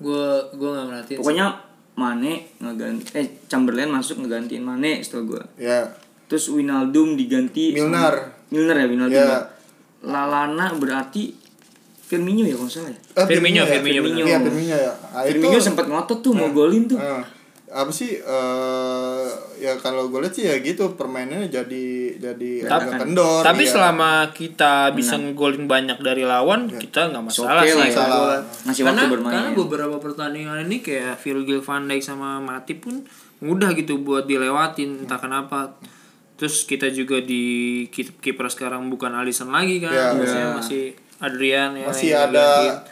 Gue 0.00 0.24
gue 0.54 0.68
nggak 0.68 0.86
merhatiin. 0.86 1.10
sih. 1.12 1.20
pokoknya 1.20 1.46
Mane 1.98 2.56
ngeganti 2.56 3.02
eh 3.12 3.26
Chamberlain 3.44 3.90
masuk 3.90 4.24
ngegantiin 4.24 4.64
Mane 4.64 5.04
setelah 5.04 5.24
gua. 5.26 5.42
Ya. 5.60 5.84
Terus 6.24 6.48
Winaldum 6.48 7.18
diganti 7.18 7.74
Milner. 7.74 8.14
sama- 8.14 8.48
Milner 8.48 8.76
ya 8.78 8.86
Winaldum. 8.88 9.18
Ya. 9.18 9.26
ya? 9.26 9.40
Lalana 10.00 10.72
berarti 10.74 11.36
Firmino 12.00 12.42
ya 12.42 12.56
kalau 12.56 12.66
salah 12.66 12.90
ya. 12.90 12.98
Eh, 13.22 13.26
Firmino, 13.28 13.62
ya? 13.62 13.78
Firmino. 13.78 14.24
Iya, 14.24 14.38
Firmino 14.40 14.74
ya. 14.74 14.92
Ah, 15.12 15.22
Firmino 15.22 15.58
sempat 15.60 15.86
ngotot 15.86 16.18
tuh 16.18 16.32
mau 16.32 16.50
golin 16.50 16.88
tuh. 16.88 16.96
Eh, 16.98 17.22
apa 17.70 17.94
sih 17.94 18.18
eh 18.18 19.26
ya 19.62 19.78
kalau 19.78 20.10
gue 20.10 20.18
lihat 20.18 20.34
sih 20.34 20.42
ya 20.50 20.58
gitu 20.58 20.98
permainannya 20.98 21.46
jadi 21.46 21.86
jadi 22.18 22.50
agak 22.66 23.06
kendor. 23.06 23.46
Tapi 23.46 23.62
iya. 23.62 23.70
selama 23.70 24.10
kita 24.34 24.90
bisa 24.90 25.14
ngegolin 25.14 25.70
banyak 25.70 26.02
dari 26.02 26.26
lawan, 26.26 26.66
kita 26.66 27.14
nggak 27.14 27.24
masalah 27.30 27.62
oke 27.62 27.70
sih. 27.70 27.78
lah 27.78 27.86
ya. 27.86 27.94
Masalah. 27.94 28.38
Ngasih 28.66 28.82
karena, 28.82 29.00
waktu 29.00 29.14
bermain. 29.14 29.34
karena 29.38 29.50
beberapa 29.54 29.96
pertandingan 30.02 30.58
ini 30.66 30.82
kayak 30.82 31.14
Virgil 31.22 31.62
van 31.62 31.86
Dijk 31.86 32.02
sama 32.02 32.42
Matip 32.42 32.82
pun 32.82 33.06
mudah 33.38 33.70
gitu 33.72 34.02
buat 34.02 34.26
dilewatin 34.26 35.06
entah 35.06 35.22
kenapa. 35.22 35.78
Terus 36.34 36.64
kita 36.64 36.88
juga 36.88 37.20
di 37.20 37.84
ki- 37.92 38.18
kiper 38.18 38.48
sekarang 38.48 38.88
bukan 38.88 39.12
Alisson 39.12 39.52
lagi 39.52 39.78
kan, 39.78 39.92
Ya. 39.92 40.16
Ya. 40.16 40.56
masih 40.56 40.96
Adrian 41.20 41.76
ya 41.76 41.84
masih 41.84 42.08
yang 42.10 42.28
ada 42.28 42.46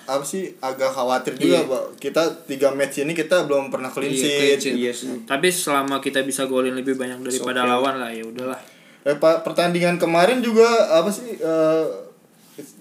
apa 0.04 0.20
sih 0.20 0.52
agak 0.58 0.88
khawatir 0.88 1.32
juga 1.34 1.58
Iya. 1.58 1.64
Pak. 1.64 1.84
kita 1.96 2.22
tiga 2.44 2.68
match 2.70 3.00
ini 3.00 3.12
kita 3.12 3.42
belum 3.42 3.68
pernah 3.68 3.88
clean 3.88 4.08
Iya, 4.08 4.20
sheet. 4.20 4.36
clean 4.36 4.58
sheet. 4.60 4.74
Iya. 4.76 4.92
Tapi 5.24 5.48
selama 5.48 5.96
kita 5.98 6.20
bisa 6.22 6.44
golin 6.44 6.72
lebih 6.72 6.94
banyak 6.94 7.18
daripada 7.18 7.64
lawan 7.64 7.96
lah 7.96 8.10
ya 8.10 8.22
udahlah. 8.22 8.60
Eh, 9.02 9.14
Pak, 9.14 9.40
pertandingan 9.42 9.96
kemarin 9.96 10.38
juga 10.38 10.68
apa 10.92 11.08
sih 11.08 11.34
eh, 11.34 11.84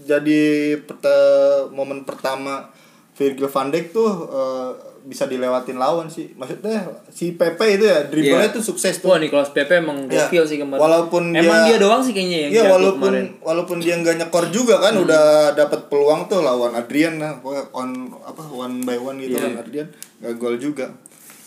jadi 0.03 0.43
peta- 0.79 1.69
momen 1.69 2.03
pertama 2.03 2.67
Virgil 3.13 3.47
van 3.47 3.69
Dijk 3.69 3.85
tuh 3.91 4.11
eh, 4.27 4.71
bisa 5.07 5.23
dilewatin 5.23 5.75
lawan 5.75 6.05
sih. 6.05 6.35
Maksudnya 6.35 6.83
si 7.07 7.31
Pepe 7.31 7.73
itu 7.73 7.83
ya 7.83 8.03
dribblenya 8.03 8.51
Iya. 8.51 8.53
tuh 8.53 8.63
sukses 8.65 8.99
tuh. 8.99 9.07
Wah 9.07 9.17
Nicolas 9.17 9.49
Pepe 9.49 9.79
emang 9.79 10.03
Ya, 10.05 10.27
gokil 10.27 10.43
sih 10.43 10.57
kemarin. 10.57 10.77
walaupun 10.77 11.31
emang 11.31 11.63
dia- 11.63 11.73
dia, 11.73 11.77
doang 11.79 11.99
sih 11.99 12.11
kayaknya 12.11 12.37
yang 12.43 12.51
jago 12.53 12.73
walaupun 12.73 12.99
kemarin. 13.09 13.25
Hmm. 13.25 13.39
walaupun 13.41 13.77
dia 13.79 13.95
nggak 13.95 14.15
nyekor 14.17 14.45
juga 14.49 14.75
kan 14.77 14.93
udah 14.93 15.23
dapat 15.53 15.87
peluang 15.87 16.27
tuh 16.27 16.39
lawan 16.41 16.73
Adrian 16.73 17.15
lah 17.17 17.39
on 17.71 17.89
apa 18.21 18.43
one 18.45 18.83
by 18.83 18.95
one 18.95 19.15
gitu 19.17 19.33
Iya. 19.33 19.47
kan 19.47 19.53
Adrian 19.61 19.87
nggak 20.17 20.33
gol 20.35 20.55
juga 20.55 20.91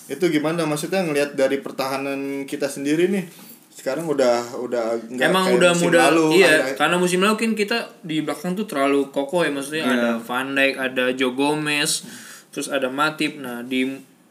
itu 0.07 0.25
gimana 0.27 0.65
maksudnya 0.65 1.03
ngelihat 1.03 1.35
dari 1.35 1.61
pertahanan 1.61 2.19
kita 2.45 2.65
sendiri 2.65 3.07
nih 3.07 3.29
sekarang 3.71 4.05
udah 4.05 4.59
udah 4.59 4.99
nggak 5.07 5.29
Emang 5.29 5.45
kayak 5.47 5.57
udah 5.57 5.71
musim 5.71 5.87
mudah 5.87 6.03
lalu, 6.11 6.27
iya 6.37 6.49
ada- 6.51 6.77
karena 6.77 6.97
musim 6.97 7.19
lalu 7.19 7.37
kan 7.37 7.53
kita 7.55 7.79
di 8.01 8.21
belakang 8.21 8.53
tuh 8.53 8.65
terlalu 8.65 9.09
kokoh 9.09 9.41
ya 9.41 9.49
maksudnya 9.49 9.83
Iya. 9.83 9.95
ada 9.95 10.11
Van 10.19 10.49
Dijk, 10.51 10.75
ada 10.77 11.05
Joe 11.13 11.33
Gomez, 11.33 12.05
terus 12.51 12.71
ada 12.71 12.91
Matip. 12.91 13.39
Nah, 13.39 13.63
di 13.63 13.87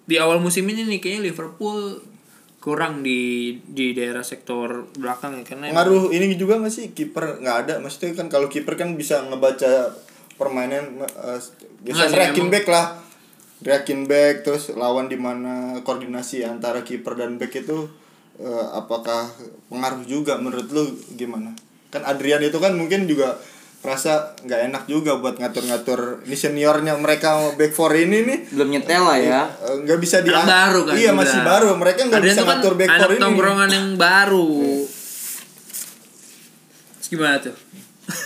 di 0.09 0.15
awal 0.17 0.41
musim 0.41 0.65
ini 0.67 0.87
nih 0.87 0.99
kayaknya 0.99 1.31
Liverpool 1.31 2.01
kurang 2.59 3.05
di 3.07 3.55
di 3.71 3.95
daerah 3.95 4.19
sektor 4.19 4.91
belakang 4.99 5.39
ya 5.39 5.43
karena 5.47 5.71
pengaruh 5.71 6.11
ini 6.11 6.35
juga 6.35 6.59
nggak 6.59 6.73
sih 6.73 6.91
kiper 6.91 7.39
nggak 7.39 7.57
ada 7.65 7.73
maksudnya 7.79 8.19
kan 8.19 8.27
kalau 8.27 8.51
kiper 8.51 8.75
kan 8.75 8.99
bisa 8.99 9.23
ngebaca 9.31 9.95
permainan 10.35 10.99
uh, 10.99 11.39
biasa 11.87 12.11
reakin 12.11 12.51
emang. 12.51 12.51
back 12.51 12.65
lah 12.67 12.85
reakin 13.63 13.99
back 14.11 14.43
terus 14.43 14.75
lawan 14.75 15.07
di 15.07 15.15
mana 15.15 15.79
koordinasi 15.87 16.43
antara 16.43 16.83
kiper 16.83 17.15
dan 17.15 17.39
back 17.39 17.63
itu 17.63 17.87
uh, 18.43 18.67
apakah 18.75 19.31
pengaruh 19.71 20.03
juga 20.03 20.35
menurut 20.35 20.67
lu 20.67 20.83
gimana 21.15 21.55
kan 21.95 22.03
Adrian 22.03 22.43
itu 22.43 22.59
kan 22.59 22.75
mungkin 22.75 23.07
juga 23.07 23.39
rasa 23.79 24.35
nggak 24.43 24.61
enak 24.71 24.83
juga 24.91 25.15
buat 25.23 25.39
ngatur-ngatur 25.39 26.27
ini 26.27 26.35
seniornya 26.35 26.99
mereka 26.99 27.55
back 27.55 27.71
four 27.71 27.95
ini 27.95 28.27
nih. 28.27 28.39
Belum 28.51 28.67
nyetel 28.75 29.03
lah 29.07 29.15
ya. 29.19 29.41
Eh, 29.47 29.87
nggak 29.87 29.99
bisa 30.03 30.19
di 30.19 30.31
baru 30.35 30.83
kan 30.83 30.93
iya 30.99 31.15
juga. 31.15 31.23
masih 31.23 31.39
baru. 31.47 31.69
Mereka 31.79 31.99
nggak 32.11 32.19
Adrian 32.19 32.35
bisa 32.35 32.43
kan 32.43 32.49
ngatur 32.59 32.73
back 32.75 32.91
four 32.91 33.11
ini. 33.15 33.21
tongkrongan 33.23 33.69
yang 33.71 33.87
baru. 33.95 34.51
Terus 36.99 37.07
gimana 37.07 37.35
tuh? 37.39 37.55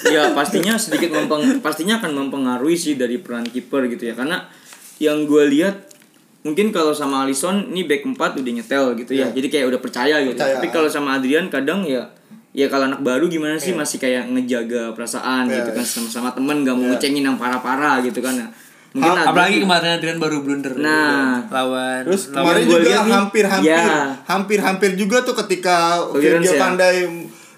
Ya 0.10 0.32
pastinya 0.34 0.74
sedikit 0.80 1.14
mempeng 1.14 1.62
pastinya 1.62 2.02
akan 2.02 2.12
mempengaruhi 2.18 2.74
sih 2.74 2.98
dari 2.98 3.22
peran 3.22 3.46
kiper 3.46 3.86
gitu 3.94 4.10
ya. 4.10 4.18
Karena 4.18 4.50
yang 4.98 5.30
gue 5.30 5.44
lihat 5.54 5.94
mungkin 6.44 6.74
kalau 6.74 6.92
sama 6.98 7.24
Alisson 7.24 7.70
ini 7.72 7.86
back 7.86 8.04
4 8.10 8.42
udah 8.42 8.54
nyetel 8.58 8.86
gitu 8.98 9.14
ya. 9.16 9.30
Iya. 9.30 9.38
jadi 9.38 9.48
kayak 9.54 9.66
udah 9.70 9.80
percaya 9.80 10.16
gitu. 10.26 10.34
Percaya. 10.34 10.58
tapi 10.58 10.68
kalau 10.74 10.90
sama 10.90 11.22
Adrian 11.22 11.48
kadang 11.54 11.86
ya 11.86 12.10
ya 12.54 12.66
kalau 12.68 12.86
anak 12.86 13.02
baru 13.02 13.26
gimana 13.28 13.58
sih 13.58 13.74
masih 13.74 13.98
kayak 13.98 14.30
ngejaga 14.30 14.94
perasaan 14.94 15.46
Iya, 15.46 15.60
gitu 15.60 15.70
kan 15.74 15.82
iya. 15.82 15.90
sama-sama 15.92 16.30
temen 16.32 16.62
gak 16.62 16.74
mau 16.74 16.86
Iya. 16.86 16.92
ngecengin 16.94 17.24
yang 17.24 17.36
parah-parah 17.36 18.00
gitu 18.00 18.22
kan 18.22 18.34
Nah, 18.36 18.50
mungkin 18.94 19.10
Ha- 19.12 19.26
apalagi 19.28 19.58
kemarin 19.60 19.90
Adrian 19.92 20.18
baru 20.18 20.38
blunder 20.40 20.74
Nah. 20.78 21.50
lawan 21.50 22.06
Terus 22.06 22.30
lawan 22.30 22.38
kemarin 22.38 22.64
juga 22.64 22.78
nih, 22.78 22.94
hampir-hampir 23.12 23.74
ya. 23.74 24.06
hampir-hampir 24.24 24.92
juga 24.94 25.18
tuh 25.22 25.34
ketika 25.36 25.98
Clearance 26.08 26.46
Virgil 26.46 26.54
ya. 26.54 26.62
Pandai 26.62 26.96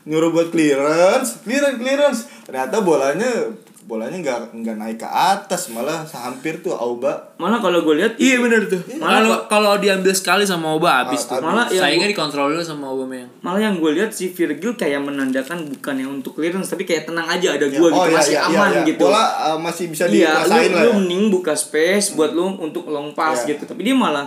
nyuruh 0.06 0.32
buat 0.32 0.48
clearance, 0.48 1.44
clearance, 1.44 1.76
clearance. 1.76 2.20
Ternyata 2.44 2.80
bolanya 2.80 3.52
bolanya 3.86 4.18
nggak 4.18 4.40
nggak 4.56 4.76
naik 4.76 4.98
ke 4.98 5.06
atas 5.06 5.70
malah 5.70 6.02
hampir 6.08 6.58
tuh 6.58 6.74
Auba 6.74 7.38
malah 7.38 7.58
kalau 7.58 7.80
gue 7.80 7.96
lihat 7.96 8.18
Iya 8.18 8.40
bener 8.40 8.66
tuh. 8.66 8.82
Malah 8.96 9.22
Kalau 9.22 9.38
kalau 9.46 9.72
diambil 9.78 10.10
sekali 10.10 10.42
sama 10.42 10.74
Oba 10.74 11.04
habis 11.04 11.22
Ah, 11.24 11.38
tuh. 11.38 11.46
Malah 11.46 11.66
yang 11.68 11.84
saingnya 11.84 12.10
dikontrol 12.10 12.50
dulu 12.50 12.62
sama 12.62 12.86
Aubameyang. 12.88 13.30
malah 13.40 13.62
yang 13.62 13.78
gue 13.78 13.92
lihat 13.92 14.10
si 14.10 14.30
Virgil 14.30 14.74
kayak 14.74 15.00
menandakan 15.00 15.70
bukan 15.70 15.96
yang 15.96 16.10
untuk 16.12 16.34
clearance 16.34 16.68
tapi 16.68 16.82
kayak 16.82 17.06
tenang 17.06 17.28
aja 17.28 17.54
ada 17.54 17.66
Ya, 17.66 17.78
gue 17.78 17.88
gitu 17.88 17.94
oh, 17.96 18.06
iya, 18.06 18.16
masih 18.16 18.34
iya, 18.34 18.42
iya, 18.42 18.50
aman 18.52 18.70
iya. 18.72 18.82
gitu 18.84 19.04
Bola 19.04 19.24
uh, 19.46 19.58
masih 19.60 19.86
bisa 19.88 20.04
Iya, 20.06 20.34
dikuasain 20.34 20.50
lu, 20.64 20.74
lah. 20.74 20.82
lu 20.82 20.90
ya. 20.90 20.96
mending 20.98 21.24
buka 21.30 21.54
space 21.54 22.08
buat 22.12 22.32
lu 22.34 22.46
untuk 22.58 22.84
long 22.88 23.14
pass 23.14 23.44
Iya. 23.44 23.54
gitu. 23.54 23.64
Tapi 23.68 23.82
dia 23.82 23.94
malah 23.94 24.26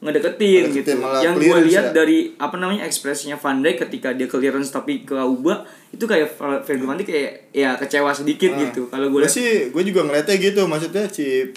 ngedeketin, 0.00 0.64
Ngedeketin, 0.66 0.96
gitu. 0.96 1.20
Yang 1.20 1.34
gue 1.38 1.58
lihat 1.66 1.86
ya. 1.86 1.92
dari 1.94 2.18
apa 2.34 2.56
namanya 2.56 2.82
ekspresinya 2.82 3.36
Van 3.36 3.60
Dijk 3.60 3.84
ketika 3.84 4.10
dia 4.10 4.24
clearance 4.24 4.68
tapi 4.68 5.04
ke 5.04 5.12
Auba 5.12 5.60
itu 5.90 6.02
kayak 6.02 6.34
Virgil 6.64 6.84
van 6.84 6.96
Dijk 6.96 7.06
kayak 7.06 7.32
ya 7.50 7.76
kecewa 7.76 8.08
sedikit 8.10 8.48
gitu. 8.54 8.88
Kalau 8.88 9.06
gue 9.06 9.24
sih 9.26 9.68
gue 9.68 9.82
juga 9.82 10.00
ngeliatnya 10.02 10.36
gitu 10.36 10.64
maksudnya 10.64 11.04
si 11.06 11.52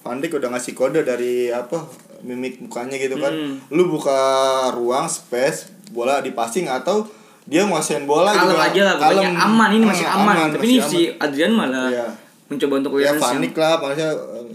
Van 0.00 0.16
Dijk 0.16 0.32
udah 0.34 0.48
ngasih 0.50 0.72
kode 0.72 1.00
dari 1.02 1.48
apa 1.50 1.84
mimik 2.20 2.60
mukanya 2.62 2.96
gitu 2.96 3.14
kan. 3.14 3.28
Hmm. 3.28 3.60
Lu 3.68 3.84
buka 3.86 4.16
ruang 4.72 5.04
space 5.04 5.68
bola 5.90 6.18
di 6.18 6.32
passing 6.32 6.64
atau 6.64 7.04
dia 7.44 7.60
nguasain 7.62 8.04
bola 8.04 8.30
kalem 8.30 8.46
juga 8.48 8.62
aja 8.62 8.82
lah 8.84 8.96
kalem. 8.96 9.34
aman 9.34 9.70
ini 9.70 9.84
masih 9.84 10.06
Ah, 10.06 10.16
aman. 10.16 10.48
Tapi 10.48 10.64
ini 10.64 10.76
masih 10.78 10.88
si 10.88 11.00
Adrian 11.12 11.52
malah 11.52 11.90
Iya. 11.90 12.06
mencoba 12.46 12.74
untuk 12.78 12.92
ya 12.96 13.10
yang- 13.10 13.20
panik 13.20 13.52
lah 13.52 13.76
maksudnya 13.76 14.10
eh, 14.14 14.46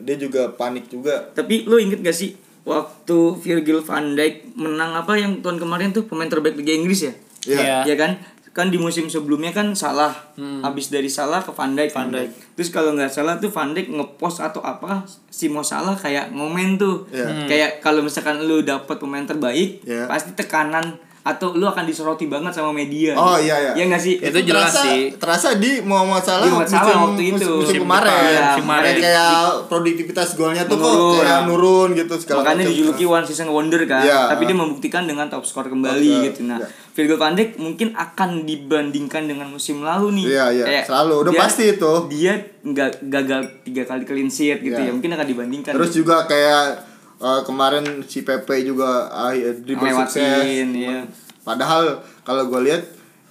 dia 0.00 0.16
juga 0.16 0.42
panik 0.50 0.86
juga 0.86 1.14
Tapi 1.30 1.62
lu 1.62 1.76
inget 1.76 2.00
gak 2.00 2.10
sih 2.12 2.34
waktu 2.68 3.18
Virgil 3.40 3.80
van 3.80 4.12
Dijk 4.12 4.52
menang 4.54 4.92
apa 4.92 5.16
yang 5.16 5.40
tahun 5.40 5.56
kemarin 5.56 5.96
tuh 5.96 6.04
pemain 6.04 6.28
terbaik 6.28 6.54
Liga 6.54 6.76
Inggris 6.76 7.08
ya? 7.08 7.12
Iya. 7.48 7.58
Iya. 7.58 7.78
Ya 7.88 7.96
kan? 7.96 8.12
Kan 8.52 8.74
di 8.74 8.78
musim 8.80 9.06
sebelumnya 9.06 9.54
kan 9.54 9.70
salah. 9.72 10.10
Habis 10.36 10.90
dari 10.90 11.06
salah 11.06 11.38
ke 11.40 11.54
Van 11.54 11.72
Dijk. 11.72 11.94
Van 11.94 12.10
Dijk. 12.10 12.58
Terus 12.58 12.68
kalau 12.68 12.90
nggak 12.92 13.06
salah 13.08 13.38
tuh 13.38 13.48
Van 13.48 13.70
Dijk 13.70 13.88
ngepost 13.88 14.42
atau 14.42 14.58
apa 14.60 15.06
si 15.30 15.46
Mo 15.46 15.62
Salah 15.62 15.94
kayak 15.94 16.34
ngomen 16.34 16.74
tuh. 16.74 17.06
Iya. 17.08 17.26
Hmm. 17.26 17.46
Kayak 17.46 17.70
kalau 17.80 18.02
misalkan 18.02 18.42
lu 18.42 18.60
dapet 18.60 18.98
pemain 18.98 19.22
terbaik, 19.22 19.80
Iya. 19.86 20.10
pasti 20.10 20.34
tekanan 20.34 20.98
atau 21.28 21.52
lu 21.52 21.62
akan 21.62 21.84
disoroti 21.84 22.24
banget 22.24 22.48
sama 22.50 22.72
media. 22.72 23.12
Oh, 23.12 23.36
iya, 23.36 23.52
iya. 23.60 23.72
Iya 23.76 23.84
nggak 23.86 24.00
sih? 24.00 24.16
Itu 24.16 24.40
jelas 24.40 24.72
terasa, 24.72 24.80
sih. 24.82 25.00
terasa 25.14 25.48
di 25.54 25.72
Muhammad 25.80 26.24
Salah 26.24 26.40
Di 26.40 26.48
Muhammad 26.48 26.72
Salah 26.72 26.96
waktu 27.04 27.22
itu. 27.26 27.36
musim, 27.36 27.60
Musim 27.60 27.80
kemarin 27.84 28.08
depan. 28.08 28.16
Iya, 28.18 28.32
Kayak- 28.32 28.56
kemarin. 28.56 28.94
kayak 28.96 29.32
produktivitas 29.68 30.28
golnya 30.34 30.62
tuh 30.64 30.76
kok 30.76 30.94
kayak 31.18 31.40
nurun 31.44 31.88
gitu 31.92 32.14
segala 32.16 32.38
Makanya 32.40 32.56
macam. 32.58 32.70
dijuluki 32.72 33.04
one 33.04 33.24
season 33.24 33.48
wonder 33.48 33.82
kan. 33.84 34.00
Iya. 34.00 34.20
Tapi 34.26 34.42
dia 34.42 34.56
membuktikan 34.56 35.04
dengan 35.04 35.26
top 35.26 35.44
score 35.44 35.68
kembali 35.68 36.00
Iya, 36.00 36.24
gitu. 36.26 36.40
Nah, 36.42 36.56
iya. 36.56 36.68
Virgil 36.90 37.14
van 37.16 37.34
Dijk 37.34 37.50
mungkin 37.56 37.88
akan 37.92 38.30
dibandingkan 38.42 39.22
dengan 39.24 39.46
musim 39.46 39.80
lalu 39.80 40.16
nih. 40.16 40.24
Iya, 40.30 40.44
iya. 40.50 40.64
Kayak 40.64 40.84
Selalu. 40.86 41.14
Udah 41.20 41.32
dia- 41.32 41.40
pasti 41.40 41.64
itu. 41.68 41.92
Dia 42.08 42.32
nggak 42.60 42.90
gagal 43.04 43.40
tiga 43.62 43.82
kali 43.84 44.02
clean 44.02 44.26
sheet 44.26 44.58
gitu 44.60 44.74
Iya. 44.74 44.88
ya. 44.88 44.92
Mungkin 44.92 45.12
akan 45.12 45.26
dibandingkan. 45.26 45.72
Terus 45.76 45.90
juga 45.92 46.24
kayak 46.24 46.87
eh, 47.18 47.40
kemarin 47.42 47.84
si 48.04 48.22
Pepe 48.22 48.62
juga 48.62 49.06
ah, 49.08 49.30
ya, 49.30 49.50
dribble 49.52 49.90
sukses. 49.96 50.44
Iya. 50.68 51.02
Padahal 51.40 51.98
kalau 52.22 52.46
gue 52.46 52.60
lihat 52.62 52.82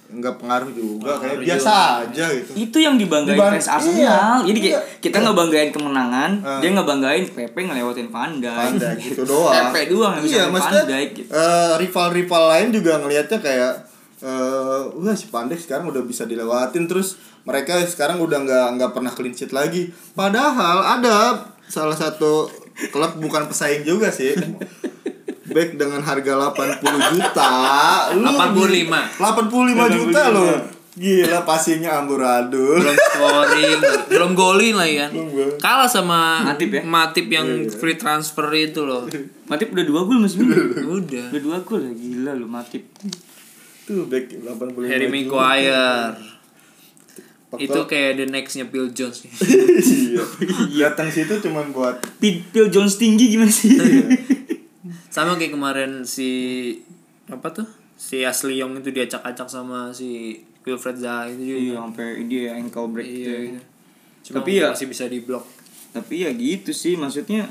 nggak 0.08 0.40
pengaruh 0.40 0.72
juga 0.72 1.12
kayak 1.14 1.36
Pengaruh 1.36 1.44
biasa 1.44 1.72
aja 2.02 2.24
gitu. 2.32 2.50
itu 2.56 2.78
yang 2.78 2.96
dibanggain 2.96 3.36
Dibang- 3.36 3.52
fans 3.54 3.68
Arsenal. 3.68 3.92
iya, 3.94 4.20
Jadi 4.42 4.58
kayak 4.58 4.80
iya. 4.80 4.98
kita 4.98 5.16
ngebanggain 5.20 5.68
kemenangan, 5.68 6.30
Ah. 6.40 6.58
dia 6.58 6.70
ngebanggain 6.72 7.24
Pepe 7.28 7.60
ngelewatin 7.62 8.08
Van 8.08 8.32
Dijk. 8.34 8.48
Van 8.48 8.74
Dijk 8.74 8.96
gitu 9.06 9.22
doang. 9.22 9.52
Pepe 9.68 9.80
doang 9.86 10.12
yang 10.14 10.24
bisa 10.24 10.34
Iya, 10.34 10.44
maksudnya 10.48 10.80
Van 10.80 10.90
Dijk 10.90 11.08
gitu. 11.14 11.28
eh, 11.30 11.72
rival-rival 11.78 12.42
lain 12.48 12.68
juga 12.72 12.92
ngelihatnya 12.98 13.38
kayak 13.38 13.72
eh 14.18 14.82
wah 14.96 15.14
si 15.14 15.28
Pandek 15.28 15.60
sekarang 15.60 15.86
udah 15.86 16.02
bisa 16.02 16.24
dilewatin 16.24 16.84
terus 16.84 17.14
mereka 17.44 17.78
sekarang 17.84 18.18
udah 18.18 18.38
nggak 18.40 18.66
nggak 18.74 18.90
pernah 18.90 19.12
clean 19.12 19.30
sheet 19.30 19.52
lagi. 19.52 19.92
Padahal 20.10 20.82
ada 20.96 21.36
salah 21.64 21.94
satu 21.94 22.48
klub 22.88 23.18
bukan 23.18 23.46
pesaing 23.46 23.82
juga 23.82 24.08
sih. 24.08 24.32
Back 25.48 25.74
dengan 25.74 25.98
harga 25.98 26.32
80 26.52 26.84
juta. 27.10 27.50
Lu 28.12 28.22
85. 28.22 29.16
85 29.16 29.96
juta 29.96 30.22
loh. 30.28 30.54
Gila 30.92 31.46
passingnya 31.46 31.94
amburadul. 31.94 32.82
belum 32.82 32.98
scoring 32.98 33.78
belum 34.10 34.30
golin 34.34 34.74
lagi 34.74 34.98
kan 34.98 35.10
Belum 35.14 35.30
gol. 35.30 35.50
kalah 35.56 35.86
sama 35.86 36.42
Matip 36.42 36.74
ya? 36.74 36.82
Matip 36.82 37.30
yang 37.30 37.46
Iya, 37.46 37.70
free 37.70 37.94
transfer 37.94 38.42
itu 38.50 38.82
loh 38.82 39.06
Matip 39.46 39.70
udah 39.70 39.86
dua 39.86 40.02
gol 40.02 40.18
musim 40.18 40.50
ini. 40.50 40.58
udah 40.82 41.30
udah 41.30 41.38
dua 41.38 41.58
gol 41.62 41.78
ya 41.80 41.94
gila 41.94 42.34
lu 42.34 42.50
Matip. 42.50 42.82
Tuh 43.86 44.10
back 44.10 44.26
85 44.42 44.90
Harry 44.90 45.06
juta. 45.06 45.14
Maguire 45.14 45.86
Faktor- 47.48 47.64
itu 47.64 47.80
kayak 47.86 48.12
the 48.14 48.26
nextnya 48.26 48.64
Phil 48.64 48.88
Jones 48.90 49.24
iya. 49.24 50.20
Datang 50.86 51.08
situ 51.08 51.32
cuman 51.40 51.72
buat 51.72 51.96
Phil 52.20 52.68
Jones 52.68 52.94
tinggi 52.94 53.30
gimana 53.30 53.48
sih? 53.48 53.72
sama 55.08 55.34
kayak 55.34 55.52
kemarin 55.52 56.04
si 56.04 56.28
apa 57.26 57.48
tuh 57.50 57.66
si 57.94 58.22
Ashley 58.22 58.56
Young 58.56 58.78
itu 58.78 58.88
diacak-acak 58.88 59.48
sama 59.48 59.90
si 59.90 60.38
Wilfred 60.62 60.96
Zaha 60.96 61.26
itu 61.26 61.42
juga 61.46 61.58
iya, 61.58 61.74
sampai 61.74 62.08
dia 62.24 62.44
ankle 62.54 62.88
break 62.88 63.06
iya 63.06 63.32
gitu. 63.42 63.60
Cuma 64.22 64.36
Tapi 64.38 64.50
ya- 64.54 64.70
masih 64.70 64.86
bisa 64.86 65.04
diblok 65.06 65.44
Tapi 65.88 66.14
ya 66.20 66.30
gitu 66.30 66.70
sih 66.70 66.94
maksudnya 66.94 67.48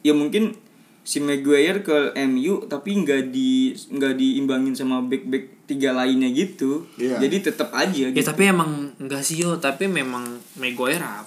ya 0.00 0.12
mungkin 0.12 0.56
si 1.02 1.20
Maguire 1.20 1.80
ke 1.80 1.96
MU 2.26 2.64
tapi 2.64 2.96
nggak 2.96 3.30
di 3.30 3.70
nggak 3.70 4.14
diimbangin 4.16 4.72
sama 4.72 4.98
back 5.00 5.22
back 5.22 5.44
tiga 5.66 5.90
lainnya 5.92 6.30
gitu. 6.30 6.86
Iya. 6.94 7.18
Jadi 7.18 7.36
tetap 7.42 7.70
aja 7.70 7.90
ya 7.90 8.08
gitu. 8.08 8.22
tapi 8.22 8.46
emang 8.46 8.94
enggak 8.96 9.20
sih 9.20 9.42
yo 9.42 9.58
tapi 9.58 9.86
memang 9.86 10.22
Maguire 10.54 11.02
up 11.02 11.26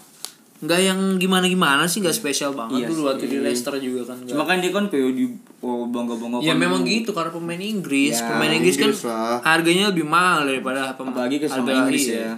nggak 0.60 0.79
yang 0.81 1.00
gimana 1.15 1.48
gimana 1.48 1.88
sih 1.88 2.03
nggak 2.03 2.12
spesial 2.13 2.51
banget 2.51 2.84
Iya 2.84 2.88
dulu 2.91 3.01
waktu 3.08 3.31
di 3.31 3.39
Leicester 3.39 3.79
juga 3.79 4.12
kan 4.12 4.19
Cuma 4.27 4.43
kan 4.43 4.60
dia 4.60 4.75
kan 4.75 4.91
kayak 4.91 5.15
di 5.15 5.31
oh, 5.60 5.88
bangga-bangga 5.88 6.43
Ya 6.43 6.51
memang 6.51 6.84
gitu 6.84 7.15
karena 7.15 7.31
pemain 7.31 7.55
Inggris, 7.55 8.19
Ya, 8.19 8.27
pemain 8.27 8.51
Inggris, 8.51 8.75
Inggris 8.75 9.00
kan 9.00 9.08
lah. 9.08 9.39
harganya 9.46 9.88
lebih 9.88 10.03
mahal 10.03 10.43
daripada 10.43 10.91
pem- 10.91 11.15
apalagi 11.15 11.39
ke 11.39 11.48
sama 11.48 11.63
harga- 11.63 11.79
Inggris 11.79 12.03
iya. 12.05 12.19
ya. 12.19 12.34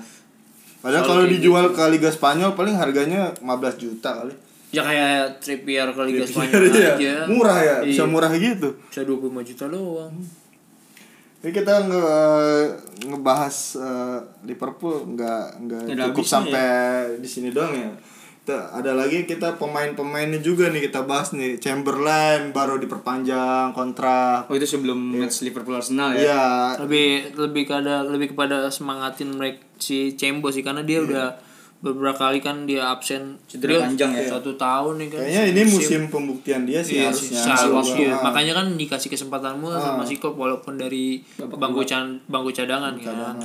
Padahal 0.81 1.03
kalau 1.03 1.23
dijual 1.25 1.65
ke 1.71 1.83
Liga 1.89 2.09
Spanyol 2.09 2.53
paling 2.53 2.73
harganya 2.73 3.33
15 3.37 3.77
juta 3.77 4.09
kali. 4.15 4.33
Ya 4.69 4.81
kayak 4.81 5.41
Trippier 5.41 5.89
ke 5.89 6.01
Liga 6.05 6.21
Iya, 6.21 6.29
Spanyol 6.29 6.61
iya. 6.69 6.93
aja. 6.93 7.13
Murah 7.25 7.57
ya, 7.59 7.75
bisa 7.81 8.01
Iya. 8.01 8.09
murah 8.09 8.31
gitu. 8.31 8.69
Bisa 8.85 9.01
25 9.01 9.41
juta 9.43 9.65
doang. 9.65 10.13
Ini 11.41 11.49
kita 11.49 11.89
nge 11.89 12.05
ngebahas 13.09 13.55
eh, 13.81 14.19
Liverpool 14.45 15.17
nggak 15.17 15.45
nggak 15.65 15.83
cukup 15.89 16.21
habisnya 16.21 16.29
sampai 16.29 16.67
di 17.17 17.29
sini 17.29 17.49
doang 17.49 17.73
ya. 17.73 17.89
Kita 18.41 18.73
ada 18.73 18.93
lagi 18.93 19.25
kita 19.25 19.57
pemain-pemainnya 19.57 20.41
juga 20.41 20.69
nih 20.69 20.89
kita 20.89 21.05
bahas 21.05 21.33
nih 21.33 21.57
Chamberlain 21.57 22.53
baru 22.53 22.77
diperpanjang 22.77 23.73
kontrak. 23.73 24.49
Oh 24.49 24.57
itu 24.57 24.69
sebelum 24.69 24.97
match 24.97 25.41
Liverpool 25.41 25.77
Arsenal 25.77 26.13
ya. 26.13 26.21
Iya. 26.21 26.45
Lebih 26.85 27.37
lebih 27.37 27.63
kepada 27.65 28.05
lebih 28.05 28.37
kepada 28.37 28.69
semangatin 28.69 29.33
mereka 29.33 29.65
si 29.81 30.13
Cembo 30.13 30.53
sih 30.53 30.61
karena 30.61 30.85
dia 30.85 31.01
udah 31.01 31.50
beberapa 31.81 32.29
kali 32.29 32.39
kan 32.39 32.63
dia 32.63 32.85
absen 32.87 33.41
Cedera 33.45 33.81
panjang 33.81 34.13
ya. 34.13 34.29
Satu 34.31 34.53
tahun 34.53 35.01
nih 35.01 35.07
kan. 35.09 35.19
Kayaknya 35.19 35.43
ini 35.49 35.61
musim 35.65 36.01
pembuktian 36.07 36.61
dia 36.63 36.79
sih 36.79 37.01
Iya 37.01 37.09
sih, 37.09 37.33
harusnya. 37.33 37.41
seharusnya. 37.57 38.09
Ah. 38.13 38.29
Makanya 38.29 38.53
kan 38.55 38.67
dikasih 38.73 39.09
kesempatan 39.09 39.57
mulu 39.57 39.75
sama 39.75 40.01
si 40.01 40.15
Klopp 40.15 40.37
walaupun 40.37 40.77
dari 40.77 41.19
bangku 41.35 41.81
can 41.83 42.21
bangku 42.25 42.49
cadangan 42.51 42.93
kan. 42.95 43.41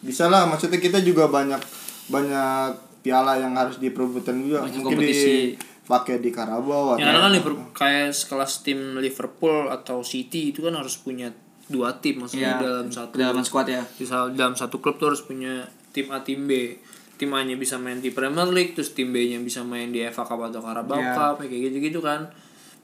Bisa 0.00 0.26
lah, 0.26 0.44
maksudnya 0.44 0.76
kita 0.76 0.98
juga 0.98 1.26
banyak 1.26 1.60
banyak 2.08 2.70
piala 3.00 3.36
yang 3.36 3.54
harus 3.54 3.78
diperebutkan 3.78 4.34
juga. 4.36 4.66
Banyak 4.66 4.82
Mungkin 4.82 4.98
kompetisi. 4.98 5.54
dipakai 5.54 6.18
di 6.18 6.30
Carabao 6.30 6.94
Ya 6.94 6.94
atau 6.94 7.04
karena 7.04 7.20
kan 7.20 7.32
Liverpool 7.32 7.66
kayak 7.70 8.10
sekelas 8.10 8.52
tim 8.60 8.78
Liverpool 8.96 9.66
atau 9.68 10.02
City 10.02 10.50
itu 10.50 10.60
kan 10.60 10.72
harus 10.72 10.94
punya 10.96 11.30
dua 11.66 11.94
tim 11.96 12.18
maksudnya 12.18 12.58
Iya, 12.58 12.62
dalam 12.62 12.88
satu 12.88 13.14
Dalam 13.14 13.42
squad 13.42 13.66
ya. 13.68 13.82
misal 13.94 14.30
dalam 14.32 14.54
satu 14.54 14.78
klub 14.78 14.98
tuh 14.98 15.10
harus 15.10 15.22
punya 15.22 15.62
tim 15.90 16.06
A 16.08 16.18
tim 16.20 16.46
B 16.46 16.78
tim 17.20 17.30
A 17.30 17.44
nya 17.44 17.52
bisa 17.54 17.76
main 17.76 17.98
di 17.98 18.08
Premier 18.08 18.48
League 18.48 18.72
terus 18.72 18.90
tim 18.90 19.12
B 19.12 19.20
nya 19.26 19.36
bisa 19.38 19.60
main 19.60 19.88
di 19.88 20.00
FA 20.06 20.24
Cup 20.24 20.40
atau 20.42 20.58
Carabao 20.58 20.96
Iya. 20.96 21.12
Cup 21.12 21.36
kayak 21.38 21.52
gitu 21.68 21.76
gitu 21.82 22.00
kan 22.00 22.24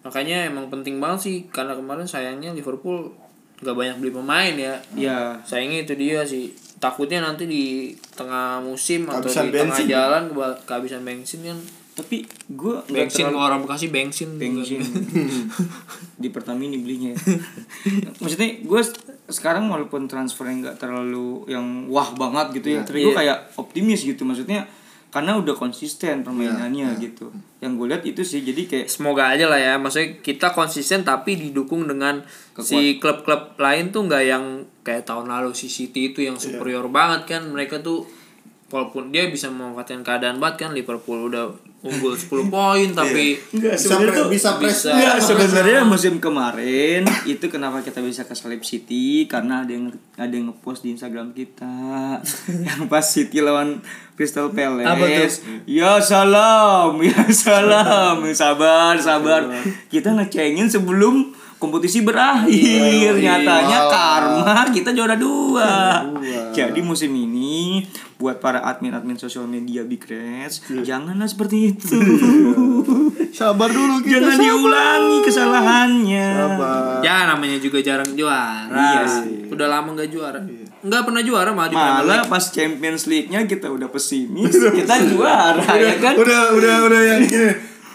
makanya 0.03 0.45
emang 0.45 0.69
penting 0.69 1.01
banget 1.01 1.21
sih 1.23 1.37
karena 1.49 1.73
kemarin 1.73 2.05
sayangnya 2.05 2.53
Liverpool 2.53 3.11
nggak 3.57 3.73
banyak 3.75 3.97
beli 3.97 4.13
pemain 4.13 4.53
ya 4.53 4.77
Iya. 4.93 5.41
sayangnya 5.43 5.83
itu 5.83 5.97
dia 5.97 6.21
sih 6.23 6.53
takutnya 6.77 7.19
nanti 7.19 7.45
di 7.45 7.65
tengah 8.13 8.61
musim 8.61 9.09
atau 9.09 9.25
Kehabisan 9.25 9.43
di 9.43 9.51
tengah 9.51 9.65
bensin. 9.73 9.87
jalan 9.89 10.23
keba- 10.29 10.61
kehabisan 10.63 11.03
bensin 11.03 11.41
kan 11.43 11.59
Tapi 11.97 12.17
gue 12.47 12.77
bensin 12.87 13.25
terlalu 13.25 13.41
orang 13.41 13.61
bekasi 13.65 13.89
bensin 13.89 14.37
bensin 14.37 14.85
di 16.23 16.29
Pertamini 16.29 16.77
belinya 16.77 17.11
ya. 17.11 17.19
maksudnya 18.19 18.61
gue 18.61 18.81
sekarang 19.27 19.67
walaupun 19.67 20.07
transfernya 20.07 20.71
nggak 20.71 20.77
terlalu 20.79 21.43
yang 21.51 21.91
wah 21.91 22.15
banget 22.15 22.63
gitu 22.63 22.79
ya 22.79 22.81
tapi 22.87 23.03
gue 23.03 23.11
Iya. 23.11 23.19
kayak 23.19 23.39
optimis 23.59 24.07
gitu. 24.07 24.23
Maksudnya 24.23 24.67
karena 25.11 25.33
udah 25.35 25.57
konsisten 25.57 26.23
permainannya 26.23 26.95
gitu. 27.01 27.33
Yang 27.59 27.73
gue 27.75 27.87
lihat 27.89 28.03
itu 28.05 28.23
sih 28.23 28.45
jadi 28.45 28.63
kayak 28.69 28.87
semoga 28.87 29.33
aja 29.33 29.49
lah 29.49 29.59
ya. 29.59 29.75
Maksudnya 29.81 30.21
kita 30.21 30.53
konsisten 30.53 31.03
tapi 31.03 31.35
didukung 31.35 31.89
dengan 31.89 32.23
si 32.61 33.01
klub-klub 33.01 33.57
lain 33.57 33.91
tuh 33.91 34.07
nggak 34.07 34.25
yang 34.27 34.45
kayak 34.85 35.03
tahun 35.09 35.27
lalu 35.27 35.57
si 35.57 35.67
City 35.67 36.15
itu 36.15 36.23
yang 36.23 36.37
superior 36.37 36.87
banget 36.87 37.27
kan. 37.27 37.43
Mereka 37.49 37.81
tuh 37.83 38.07
walaupun 38.67 39.15
dia 39.15 39.27
bisa 39.27 39.47
memanfaatkan 39.51 40.03
keadaan 40.03 40.39
banget 40.39 40.67
kan 40.67 40.71
Liverpool 40.75 41.31
udah 41.31 41.55
unggul 41.87 42.15
10 42.19 42.51
poin 42.51 42.89
tapi 42.91 43.39
Enggak, 43.55 43.79
bisa 43.79 43.87
sebenarnya 43.87 44.11
pre- 44.11 44.19
tuh 44.19 44.29
bisa 44.33 44.51
pres 44.59 44.69
bisa. 44.75 44.91
Enggak, 44.91 45.17
sebenarnya 45.23 45.81
musim 45.87 46.15
kemarin 46.19 47.01
itu 47.23 47.47
kenapa 47.47 47.81
kita 47.87 48.03
bisa 48.03 48.27
ke 48.27 48.35
Salib 48.35 48.67
City 48.67 49.31
karena 49.31 49.63
ada 49.63 49.71
yang 49.71 49.95
ada 50.19 50.33
yang 50.35 50.51
ngepost 50.51 50.83
di 50.83 50.97
Instagram 50.97 51.31
kita 51.31 51.71
yang 52.67 52.91
pas 52.91 53.05
City 53.05 53.39
lawan 53.39 53.85
Crystal 54.17 54.49
Palace. 54.49 54.89
Apa 54.89 55.05
tuh? 55.05 55.29
Ya 55.69 56.01
salam, 56.01 56.97
ya 57.05 57.21
salam. 57.29 58.25
Sabar, 58.33 58.97
sabar. 58.97 59.45
Kita 59.93 60.17
ngecengin 60.17 60.73
sebelum 60.73 61.36
kompetisi 61.57 62.01
berakhir. 62.01 63.17
Nyatanya 63.17 63.79
Wow. 63.79 63.91
karma 63.91 64.53
kita 64.71 64.91
juara 64.91 65.15
dua. 65.15 66.05
Jadi 66.51 66.81
musim 66.81 67.11
ini 67.11 67.85
buat 68.17 68.39
para 68.39 68.61
admin-admin 68.63 69.15
sosial 69.15 69.45
media 69.45 69.85
Big 69.85 70.01
Reds, 70.03 70.65
janganlah 70.81 71.25
seperti 71.25 71.71
itu. 71.71 71.97
Sabar 73.31 73.69
dulu 73.69 74.01
kita. 74.01 74.17
Jangan 74.17 74.33
sabar. 74.33 74.43
diulangi 74.43 75.19
kesalahannya. 75.23 76.27
Sabar. 76.35 77.01
ya 77.03 77.17
namanya 77.27 77.59
juga 77.59 77.79
jarang 77.81 78.09
juara 78.11 78.73
Iya 78.73 79.03
sih. 79.05 79.47
udah 79.47 79.67
lama 79.67 79.93
nggak 79.93 80.09
juara 80.09 80.41
nggak 80.79 81.03
pernah 81.03 81.21
juara 81.21 81.51
malah 81.51 81.69
di 81.69 81.75
Malah 81.75 82.23
pas 82.25 82.45
Champions 82.47 83.05
League-nya 83.05 83.43
kita 83.45 83.67
udah 83.67 83.89
pesimis, 83.89 84.55
kita 84.55 84.95
juara 85.05 85.67
ya 85.75 85.99
kan? 85.99 86.15
Udah 86.15 86.55
udah 86.55 86.75
udah 86.87 87.01
yang. 87.03 87.23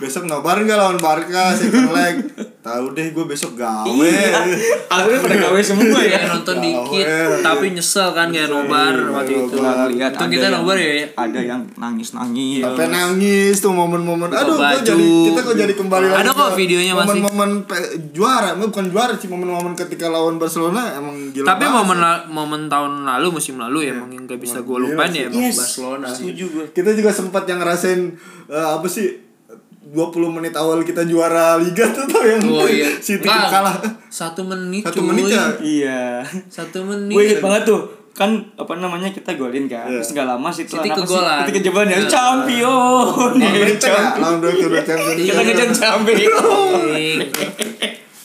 Besok 0.02 0.26
nobar 0.26 0.58
nggak 0.58 0.74
lawan 0.76 0.98
Barca 0.98 1.54
second 1.54 1.94
leg? 1.94 2.16
Tahu 2.60 2.94
deh 2.94 3.10
gue 3.10 3.26
besok 3.26 3.54
gawe. 3.54 3.86
Iya. 3.88 4.38
Akhirnya 4.88 5.20
pada 5.20 5.38
gawe 5.40 5.62
semua 5.62 5.98
ya. 5.98 6.14
Kayak 6.16 6.30
nonton 6.32 6.56
Gawe. 6.56 6.64
dikit 6.64 7.06
tapi 7.42 7.66
nyesel 7.72 8.10
kan 8.12 8.28
kayak 8.30 8.50
nobar 8.50 8.94
waktu 9.12 9.34
itu. 9.40 9.58
Lihat 9.58 10.14
ada 10.14 10.26
kita 10.26 10.48
nobar 10.50 10.76
ya 10.76 11.06
Ada 11.12 11.40
yang 11.40 11.62
nangis-nangis. 11.74 12.62
Sampai 12.62 12.88
nangis 12.88 13.56
tuh 13.58 13.70
momen-momen. 13.72 14.30
Aduh, 14.32 14.58
kok 14.58 14.82
jadi 14.84 15.06
kita 15.28 15.40
kok 15.40 15.56
jadi 15.56 15.74
kembali 15.74 16.06
Ada 16.08 16.18
lagi 16.24 16.30
kok 16.32 16.48
ke 16.48 16.56
videonya 16.60 16.94
masih. 16.94 17.10
Momen-momen 17.20 17.50
juara, 18.12 18.50
bukan 18.56 18.86
juara 18.90 19.14
sih 19.16 19.26
momen-momen 19.28 19.74
ketika 19.76 20.06
lawan 20.08 20.36
Barcelona 20.36 20.94
emang 20.94 21.30
gila. 21.30 21.46
tapi 21.48 21.64
banget 21.64 21.78
momen 21.80 21.98
momen 22.28 22.62
tahun 22.68 22.92
lalu 23.04 23.28
musim 23.32 23.56
lalu 23.56 23.86
ya 23.86 23.94
emang 23.94 24.10
yang 24.10 24.24
gak 24.24 24.38
bisa 24.38 24.60
gue 24.60 24.78
lupain 24.80 25.10
ya 25.10 25.28
emang 25.28 25.42
Yes. 25.44 25.58
Barcelona 25.58 26.08
Setuju 26.08 26.46
gue. 26.48 26.66
kita 26.72 26.92
juga 26.92 27.10
sempat 27.10 27.44
yang 27.44 27.60
ngerasain 27.60 28.02
eh, 28.48 28.70
apa 28.72 28.86
sih 28.86 29.31
20 29.92 30.08
menit 30.32 30.54
awal 30.54 30.80
kita 30.82 31.04
juara 31.04 31.56
liga 31.58 31.84
tuh 31.88 32.04
tau 32.06 32.24
yang 32.24 32.40
oh 32.46 32.64
iya 32.64 32.88
City 33.06 33.24
Nggak, 33.24 33.50
kalah. 33.50 33.76
satu 34.08 34.42
menit 34.42 34.82
Satu 34.82 35.00
cuy. 35.00 35.08
menit 35.10 35.24
ya? 35.30 35.44
Iya. 35.60 36.02
satu 36.48 36.80
menit 36.82 37.12
Gue 37.12 37.24
inget 37.26 37.40
banget 37.40 37.64
tuh 37.66 37.82
kan 38.12 38.28
apa 38.54 38.76
namanya 38.76 39.08
kita 39.08 39.36
golin 39.36 39.66
kan 39.66 39.88
Iya. 39.88 40.00
terus 40.00 40.12
gak 40.14 40.28
lama 40.28 40.48
sih 40.48 40.64
City 40.64 40.84
apa 40.86 40.96
sih? 40.98 41.04
kegolan. 41.08 41.38
City 41.42 41.52
kejeban 41.58 41.86
ya 41.86 41.98
Iya. 41.98 42.08
champion 42.08 43.32
Lawan 43.34 43.76
champion 43.78 44.72
kita 45.22 45.42
ngejar 45.42 45.70
champion 45.72 46.32
Anjing. 46.32 47.20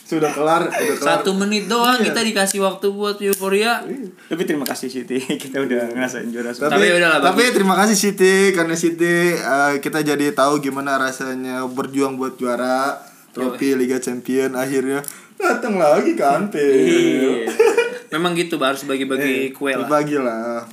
Sudah 0.07 0.31
kelar, 0.31 0.71
udah 0.71 0.95
kelar. 0.95 1.19
satu 1.19 1.35
menit 1.35 1.67
doang 1.67 1.99
kita 1.99 2.23
dikasih 2.23 2.63
waktu 2.63 2.87
buat 2.95 3.19
euforia. 3.19 3.83
Tapi 4.31 4.41
terima 4.47 4.63
kasih 4.63 4.87
City 4.87 5.19
kita 5.43 5.59
udah 5.67 5.91
ngerasain 5.91 6.31
juara 6.31 6.55
Tapi, 6.55 6.71
Tapi 6.71 6.87
udahlah, 6.95 7.19
tapi 7.19 7.43
terima 7.51 7.75
kasih 7.75 7.97
Siti. 7.99 8.55
Karena 8.55 8.79
Siti 8.79 9.35
eh, 9.35 9.73
kita 9.83 9.99
jadi 10.07 10.31
tahu 10.31 10.63
gimana 10.63 10.95
rasanya 10.95 11.67
berjuang 11.67 12.15
buat 12.15 12.39
juara 12.39 12.95
trofi 13.35 13.75
Liga 13.75 13.99
Champion 13.99 14.55
akhirnya 14.55 15.03
datang 15.35 15.75
lagi 15.75 16.15
ke. 16.15 16.55
Iya. 16.55 17.51
memang 18.15 18.31
gitu 18.39 18.55
harus 18.63 18.87
bagi-bagi 18.87 19.51
kue 19.51 19.75
lah 19.75 19.83
Dibagi 19.83 20.17
lah. 20.23 20.63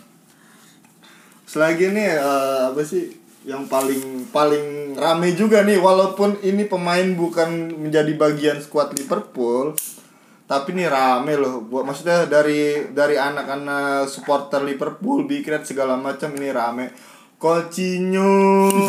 Selagi 1.42 1.90
nih 1.90 2.22
eh, 2.22 2.60
apa 2.70 2.80
sih 2.86 3.23
yang 3.44 3.68
paling 3.68 4.24
paling 4.32 4.96
rame 4.96 5.36
juga 5.36 5.60
nih 5.68 5.76
walaupun 5.76 6.40
ini 6.40 6.64
pemain 6.64 7.04
bukan 7.12 7.76
menjadi 7.76 8.16
bagian 8.16 8.56
skuad 8.64 8.96
Liverpool 8.96 9.76
tapi 10.48 10.72
nih 10.72 10.88
rame 10.88 11.36
loh 11.36 11.60
buat 11.60 11.84
maksudnya 11.84 12.24
dari 12.24 12.88
dari 12.96 13.20
anak-anak 13.20 14.08
supporter 14.08 14.64
Liverpool 14.64 15.28
bikin 15.28 15.60
segala 15.60 16.00
macam 16.00 16.32
ini 16.40 16.48
rame 16.56 16.88
Coutinho 17.36 18.32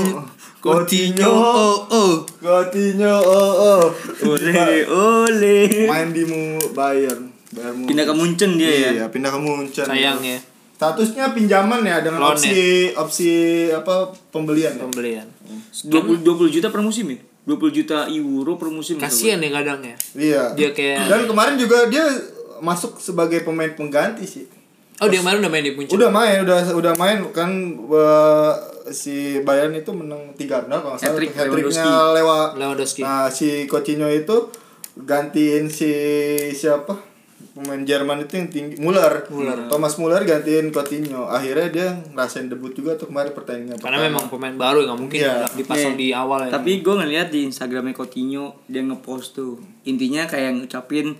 Coutinho 0.64 1.28
oh 1.28 1.76
oh 1.92 2.14
Coutinho 2.40 3.12
oh 3.12 3.54
oh 3.60 3.84
Ole 4.24 4.88
ole. 4.88 5.58
main 5.84 6.16
di 6.16 6.24
mu 6.24 6.56
Bayern 6.72 7.36
Bayern. 7.56 7.88
Pindah 7.88 8.04
ke 8.04 8.12
Munchen 8.12 8.60
dia 8.60 8.68
ya. 8.68 8.90
Iya, 8.92 9.06
pindah 9.08 9.32
ke 9.32 9.40
Munchen. 9.40 9.88
sayang 9.88 10.20
ya 10.24 10.55
Statusnya 10.76 11.32
pinjaman 11.32 11.82
ya 11.82 12.00
dengan 12.00 12.20
Loan 12.20 12.36
opsi 12.36 12.52
opsi 12.94 13.30
apa 13.70 14.12
pembelian. 14.30 14.76
ya? 14.76 14.82
pembelian 14.82 15.28
20 15.72 16.20
20 16.20 16.52
juta 16.52 16.68
per 16.68 16.82
musim 16.82 17.08
ya? 17.10 17.20
20 17.46 17.72
juta 17.72 17.98
euro 18.10 18.58
per 18.58 18.68
musim. 18.68 18.98
kasian 18.98 19.38
ya 19.38 19.50
kadang 19.54 19.80
ya 19.80 19.96
Iya. 20.14 20.44
dia 20.54 20.70
kayak 20.72 21.08
Dan 21.08 21.22
kemarin 21.26 21.56
juga 21.56 21.88
dia 21.88 22.04
masuk 22.58 22.98
sebagai 22.98 23.40
pemain 23.42 23.70
pengganti 23.70 24.26
sih. 24.26 24.46
oh 24.98 25.08
dia 25.08 25.20
kemarin 25.20 25.40
udah 25.40 25.52
main 25.52 25.64
di 25.64 25.72
puncak 25.72 25.92
Udah 25.92 26.10
main, 26.10 26.38
udah 26.42 26.60
udah 26.74 26.94
main 26.96 27.18
kan 27.32 27.50
eh, 27.78 28.54
si 28.90 29.16
Bayern 29.42 29.72
itu 29.74 29.92
menang 29.92 30.32
3-0 30.34 30.68
kalau 30.68 30.90
nggak 30.90 30.98
salah. 30.98 31.08
Hat-trick 31.10 31.32
Hat-tricknya 31.32 31.84
Lewandowski. 31.84 32.16
lewat. 32.16 32.50
Lewandowski 32.56 33.02
Nah, 33.02 33.28
si 33.30 33.48
Coutinho 33.66 34.08
itu 34.08 34.52
gantiin 34.98 35.68
si 35.68 35.92
siapa? 36.52 36.96
Pemain 37.56 37.80
Jerman 37.82 38.20
itu 38.20 38.36
yang 38.36 38.52
tinggi 38.52 38.76
Muller. 38.76 39.24
Thomas 39.72 39.96
Muller 39.96 40.22
gantiin 40.22 40.70
Coutinho. 40.70 41.24
Akhirnya 41.26 41.68
dia 41.72 41.88
ngerasain 42.12 42.46
debut 42.46 42.76
juga 42.76 42.94
tuh 42.94 43.08
kemarin 43.08 43.32
pertandingan. 43.32 43.80
karena 43.80 43.96
pertama. 43.96 44.12
memang 44.12 44.26
pemain 44.28 44.52
baru 44.54 44.84
nggak 44.84 45.00
mungkin 45.00 45.20
Iya. 45.24 45.48
dipasang 45.56 45.96
Nih, 45.96 45.98
di 45.98 46.08
awal 46.12 46.40
ya 46.46 46.52
Tapi 46.52 46.84
gue 46.84 46.94
ngeliat 46.94 47.32
di 47.32 47.48
Instagramnya 47.48 47.96
Coutinho 47.96 48.60
dia 48.68 48.84
ngepost 48.84 49.40
tuh. 49.40 49.56
Intinya 49.84 50.28
kayak 50.28 50.52
ngucapin 50.60 51.16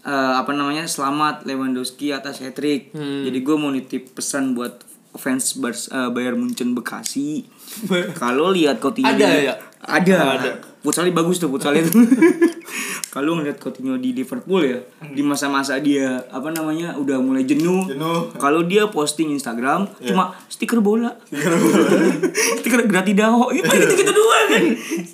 eh, 0.00 0.34
apa 0.38 0.54
namanya 0.54 0.86
selamat 0.86 1.42
Lewandowski 1.42 2.14
atas 2.14 2.38
hat 2.38 2.54
trick. 2.54 2.94
Hmm. 2.94 3.26
Jadi 3.26 3.38
gue 3.42 3.56
mau 3.58 3.68
nitip 3.68 4.14
pesan 4.14 4.54
buat 4.54 4.86
fans 5.10 5.58
Bars, 5.58 5.90
eh, 5.90 6.06
Bayern 6.08 6.38
Munchen 6.38 6.70
Bekasi. 6.70 7.42
Kalau 8.22 8.54
lihat 8.54 8.78
Coutinho 8.78 9.10
Ada 9.10 9.26
ya? 9.42 9.54
Ada. 9.82 10.16
Ada. 10.38 10.50
Futsalnya 10.80 11.10
bagus 11.10 11.42
tuh 11.42 11.50
futsalnya 11.50 11.82
tuh. 11.82 11.98
Kalau 13.10 13.34
ngeliat 13.34 13.58
Coutinho 13.58 13.98
di 13.98 14.14
Liverpool 14.14 14.62
ya, 14.62 14.78
di 15.02 15.18
masa-masa 15.26 15.82
dia 15.82 16.22
apa 16.30 16.54
namanya 16.54 16.94
udah 16.94 17.18
mulai 17.18 17.42
jenuh. 17.42 17.90
Jenuh. 17.90 18.30
Kalau 18.38 18.62
dia 18.62 18.86
posting 18.86 19.34
Instagram 19.34 19.90
cuma 19.98 20.38
stiker 20.46 20.78
bola. 20.78 21.18
stiker 22.62 22.86
gratidaho 22.86 23.50
itu 23.50 23.66
gitu 23.66 23.94
gitu 23.98 24.12
doang 24.14 24.46
kan. 24.50 24.64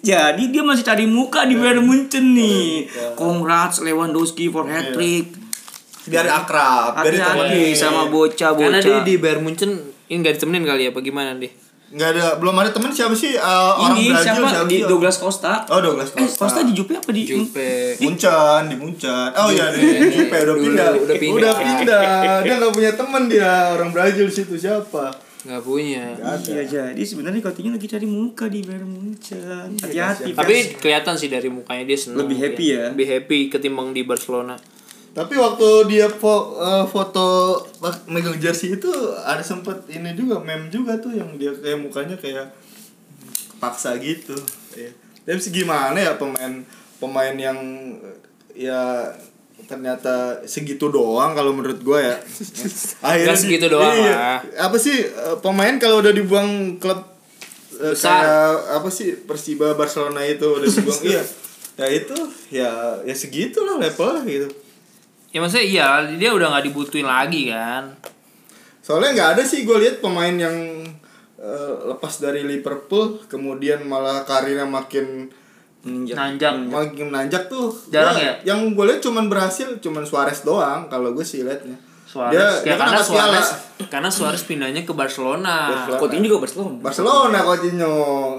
Jadi 0.04 0.42
dia 0.52 0.62
masih 0.62 0.84
cari 0.84 1.08
muka 1.08 1.48
di 1.48 1.56
Bayern 1.56 1.88
Munchen 1.88 2.36
nih. 2.36 2.92
Congrats 3.16 3.80
Lewandowski 3.80 4.52
for 4.52 4.68
hat 4.68 4.92
trick. 4.92 5.48
biar 6.06 6.22
akrab 6.30 7.02
biar 7.02 7.18
ditemenin. 7.18 7.74
sama 7.74 8.06
bocah-bocah. 8.06 8.78
Karena 8.78 8.78
dia 8.78 8.98
di 9.02 9.18
Bayern 9.18 9.42
Munchen 9.42 9.74
ini 10.06 10.22
gak 10.22 10.38
ditemenin 10.38 10.62
kali 10.62 10.86
ya, 10.86 10.90
apa 10.94 11.02
gimana 11.02 11.34
deh? 11.34 11.50
Nggak 11.96 12.08
ada 12.12 12.26
belum 12.36 12.52
ada 12.54 12.70
temen 12.70 12.92
siapa 12.92 13.16
sih 13.16 13.32
eh, 13.32 13.72
orang 13.74 13.96
ini 13.96 14.12
Brazil 14.12 14.44
siapa 14.44 14.68
di? 14.68 14.84
Douglas 14.84 15.16
Costa. 15.16 15.64
oh 15.66 15.80
Douglas 15.80 16.12
Eh, 16.12 16.20
Costa 16.20 16.44
Costa 16.44 16.60
di 16.60 16.72
Jupe 16.72 16.92
apa 16.92 17.08
di 17.08 17.24
Jupe. 17.24 17.96
Muncan 17.98 18.68
di 18.68 18.76
Muncan 18.76 19.32
oh 19.32 19.48
iya 19.48 19.72
di 19.72 19.80
Jupe 20.12 20.36
udah 20.36 20.56
pindah 20.56 20.88
udah 20.94 21.16
pindah. 21.16 21.36
udah 21.40 21.52
pindah 21.56 22.12
dia 22.44 22.54
nggak 22.54 22.70
punya 22.70 22.92
temen 22.92 23.22
dia 23.26 23.50
orang 23.72 23.90
Brazil 23.90 24.28
situ 24.28 24.54
siapa 24.54 25.08
Gak 25.46 25.62
punya. 25.62 26.02
Iya 26.42 26.62
jadi 26.66 26.98
sebenarnya 26.98 27.38
Coutinho 27.38 27.70
lagi 27.70 27.86
cari 27.86 28.02
muka 28.02 28.50
di 28.50 28.66
Bayern 28.66 28.82
Munchen. 28.82 29.78
Hati-hati. 29.78 30.34
Tapi 30.34 30.74
kelihatan 30.74 31.14
sih 31.14 31.30
dari 31.30 31.46
mukanya 31.46 31.86
dia 31.86 31.94
seneng. 31.94 32.26
Lebih 32.26 32.36
happy 32.36 32.64
ya? 32.66 32.84
Lebih 32.90 33.06
happy 33.06 33.38
ketimbang 33.46 33.94
di 33.94 34.02
Barcelona. 34.02 34.58
Tapi 35.16 35.32
waktu 35.32 35.68
dia 35.88 36.12
fo- 36.12 36.60
eh, 36.60 36.84
foto 36.84 37.56
pas 37.80 37.96
megang 38.04 38.36
jersey 38.36 38.76
itu 38.76 38.92
ada 39.16 39.40
sempet 39.40 39.88
ini 39.88 40.12
juga 40.12 40.36
meme 40.44 40.68
juga 40.68 40.92
tuh 41.00 41.16
yang 41.16 41.40
dia 41.40 41.56
kayak 41.56 41.80
mukanya 41.80 42.20
kayak 42.20 42.52
paksa 43.56 43.96
gitu. 43.96 44.36
Iya. 44.76 44.92
Tapi 45.24 45.40
sih 45.40 45.56
gimana 45.56 45.96
ya 45.96 46.20
pemain 46.20 46.60
pemain 47.00 47.32
yang 47.32 47.56
eh, 48.04 48.68
ya 48.68 49.08
ternyata 49.66 50.44
segitu 50.44 50.92
doang 50.92 51.32
kalau 51.32 51.56
menurut 51.56 51.80
gua 51.80 51.98
ya. 51.98 52.16
Nggak 53.24 53.40
segitu 53.40 53.72
doang 53.72 53.96
lah. 53.96 54.44
Apa 54.60 54.76
sih 54.76 55.00
eh, 55.00 55.36
pemain 55.40 55.80
kalau 55.80 56.04
udah 56.04 56.12
dibuang 56.12 56.76
klub 56.76 57.00
eh, 57.80 57.96
Besar. 57.96 58.20
kayak 58.20 58.84
apa 58.84 58.88
sih 58.92 59.16
Persiba 59.24 59.72
Barcelona 59.72 60.20
itu 60.28 60.44
udah 60.44 60.68
dibuang 60.68 61.00
iya. 61.16 61.24
Ya 61.76 61.86
itu 61.88 62.16
ya 62.52 62.70
ya 63.00 63.14
segitulah 63.16 63.80
levelnya 63.80 64.20
gitu. 64.28 64.48
Ya 65.36 65.44
maksudnya 65.44 65.68
iya, 65.68 65.86
dia 66.16 66.32
udah 66.32 66.48
nggak 66.48 66.64
dibutuhin 66.72 67.04
lagi 67.04 67.52
kan. 67.52 67.92
Soalnya 68.80 69.12
nggak 69.12 69.30
ada 69.36 69.42
sih 69.44 69.68
gue 69.68 69.76
lihat 69.76 70.00
pemain 70.00 70.32
yang 70.32 70.56
eh, 71.36 71.72
lepas 71.92 72.24
dari 72.24 72.40
Liverpool 72.40 73.20
kemudian 73.28 73.84
malah 73.84 74.24
karirnya 74.24 74.64
makin 74.64 75.28
Nanjak. 75.84 76.56
makin 76.72 77.12
menanjak 77.12 77.52
tuh. 77.52 77.68
Jarang 77.92 78.16
Gua- 78.16 78.24
ya? 78.24 78.32
Yang 78.48 78.60
gue 78.72 78.84
lihat 78.88 79.00
cuman 79.04 79.24
berhasil 79.28 79.68
cuman 79.76 80.08
Suarez 80.08 80.40
doang 80.40 80.88
kalau 80.88 81.12
gue 81.12 81.20
sih 81.20 81.44
liatnya. 81.44 81.76
Suarez. 82.08 82.32
Dia, 82.32 82.40
ya 82.40 82.48
dia 82.64 82.74
kan 82.80 82.88
karena 82.88 83.02
piala. 83.04 83.12
Suarez, 83.12 83.48
karena 83.92 84.08
Suarez 84.08 84.42
pindahnya 84.48 84.82
ke 84.88 84.96
Barcelona. 84.96 85.68
Barcelona. 85.84 86.00
Coutinho 86.00 86.24
juga 86.24 86.40
Barcelona. 86.48 86.76
Barcelona 86.80 87.38
Coutinho. 87.44 87.94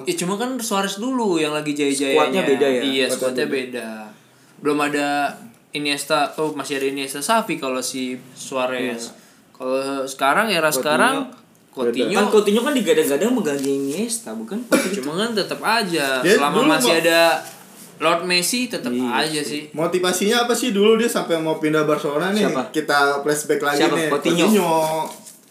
Ya 0.09 0.15
cuma 0.17 0.33
kan 0.41 0.57
Suarez 0.57 0.97
dulu 0.97 1.37
yang 1.37 1.53
lagi 1.53 1.77
jaya-jayanya. 1.77 2.17
Squadnya 2.25 2.41
beda 2.41 2.67
ya? 2.73 2.81
Iya, 2.81 3.05
squadnya 3.13 3.45
beda. 3.45 3.89
Belum 4.65 4.81
ada 4.81 5.37
Iniesta, 5.77 6.33
oh 6.41 6.51
masih 6.57 6.81
ada 6.81 6.87
Iniesta 6.89 7.21
Safi 7.21 7.61
kalau 7.61 7.79
si 7.79 8.17
Suarez. 8.33 9.13
Kalau 9.53 10.05
sekarang 10.05 10.49
era 10.53 10.69
sekarang 10.69 11.33
Coutinho 11.77 12.17
Kan 12.17 12.27
Coutinho 12.33 12.61
kan 12.65 12.73
digadang-gadang 12.73 13.31
mengganti 13.33 13.69
Iniesta, 13.69 14.33
bukan? 14.33 14.57
cuma 14.97 15.13
kan 15.17 15.31
tetap 15.37 15.61
aja 15.61 16.21
Dia 16.25 16.33
selama 16.37 16.77
masih 16.77 17.05
ada 17.05 17.41
Lord 17.97 18.29
Messi 18.29 18.69
tetap 18.69 18.93
Iya 18.93 19.09
aja 19.09 19.41
sih. 19.41 19.73
Motivasinya 19.73 20.45
apa 20.45 20.53
sih 20.53 20.69
dulu 20.69 21.01
dia 21.01 21.09
sampai 21.09 21.41
mau 21.41 21.57
pindah 21.57 21.85
Barcelona 21.85 22.29
nih? 22.29 22.45
Siapa? 22.45 22.61
Kita 22.69 23.25
flashback 23.25 23.61
lagi 23.61 23.81
Siapa? 23.81 23.97
nih. 23.97 24.09
Coutinho. 24.13 24.69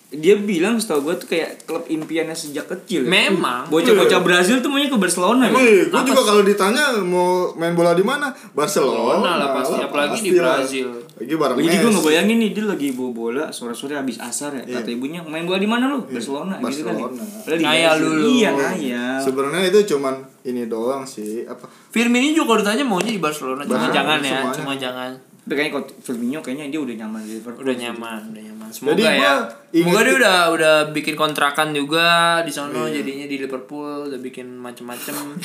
Dia 0.06 0.38
bilang 0.38 0.78
setahu 0.78 1.10
gue 1.10 1.14
tuh 1.18 1.28
kayak 1.28 1.66
klub 1.66 1.82
impiannya 1.84 2.30
sejak 2.30 2.70
kecil. 2.70 3.02
ya. 3.02 3.10
Memang. 3.10 3.66
Bocah-bocah 3.66 4.22
Brazil 4.22 4.62
tuh 4.62 4.70
maunya 4.70 4.86
ke 4.86 4.94
Barcelona 4.94 5.50
ya. 5.50 5.52
Gue 5.52 6.02
juga 6.06 6.22
kalau 6.22 6.46
ditanya 6.46 6.94
mau 7.02 7.50
main 7.54 7.74
bola 7.74 7.90
di 7.90 8.06
mana? 8.06 8.30
Barcelona. 8.54 9.18
Barcelona 9.18 9.30
lah 9.34 9.48
pasti, 9.52 9.76
apalagi 9.82 10.18
di 10.22 10.30
pastilah. 10.30 10.56
Brazil. 10.62 10.88
Lagi 11.16 11.34
bareng 11.34 11.56
Gue 11.56 11.64
juga 11.66 11.80
Messi. 11.82 11.94
ngebayangin 11.98 12.36
nih 12.38 12.50
dia 12.52 12.64
lagi 12.64 12.88
bawa 12.92 13.10
bola 13.10 13.44
sore-sore 13.50 13.98
habis 13.98 14.16
asar 14.16 14.54
ya. 14.54 14.78
Kata 14.78 14.88
ibunya, 14.88 15.26
"Main 15.26 15.42
bola 15.42 15.58
di 15.58 15.66
mana 15.66 15.90
lu?" 15.90 16.06
Barcelona 16.06 16.60
gitu 16.62 16.86
kan. 16.86 16.94
ya. 16.94 17.02
Iya. 17.02 17.02
Barcelona. 17.02 17.24
Padahal 17.42 17.58
di 17.58 17.64
Ngayal 17.66 17.94
dulu. 17.98 18.26
Iya, 18.30 18.48
ngayal. 18.52 19.18
Sebenarnya 19.18 19.62
itu 19.66 19.78
cuman 19.90 20.14
ini 20.44 20.62
doang 20.66 21.02
sih 21.02 21.42
apa 21.42 21.66
Firmino 21.90 22.30
juga 22.30 22.46
kalau 22.46 22.60
ditanya 22.62 22.84
maunya 22.86 23.10
di 23.10 23.18
Barcelona, 23.18 23.66
cuma 23.66 23.90
jangan 23.90 24.22
ya, 24.22 24.38
cuma 24.54 24.72
jangan. 24.78 25.10
Tapi 25.42 25.54
kayaknya 25.54 25.72
kalau 25.74 25.86
Firmino 25.98 26.38
kayaknya 26.38 26.66
dia 26.68 26.78
udah 26.78 26.94
nyaman 26.96 27.20
di 27.22 27.30
Liverpool. 27.38 27.62
Udah 27.64 27.74
nyaman, 27.74 28.20
udah 28.30 28.42
nyaman. 28.44 28.55
Semoga 28.68 28.92
Jadi 28.92 29.02
gua 29.04 29.12
ya. 29.12 29.34
Semoga 29.66 30.00
dia 30.00 30.14
udah 30.16 30.38
udah 30.50 30.74
bikin 30.90 31.12
kontrakan 31.12 31.68
juga 31.70 32.06
di 32.40 32.48
sono 32.48 32.86
jadinya 32.86 33.24
di 33.24 33.36
Liverpool 33.36 34.08
udah 34.08 34.16
bikin 34.16 34.56
macem-macem. 34.56 35.12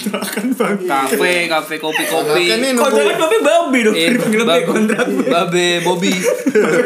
kafe, 0.88 1.32
kafe 1.46 1.76
kopi-kopi. 1.78 2.44
Kontrakan 2.74 3.18
babe 3.20 3.40
babi 3.42 3.80
dong. 3.82 3.94
Eh, 3.94 4.16
babe 4.16 4.42
Bab- 4.42 4.66
kontrak. 4.66 5.06
Babe 5.28 5.66
Bobby. 5.82 6.14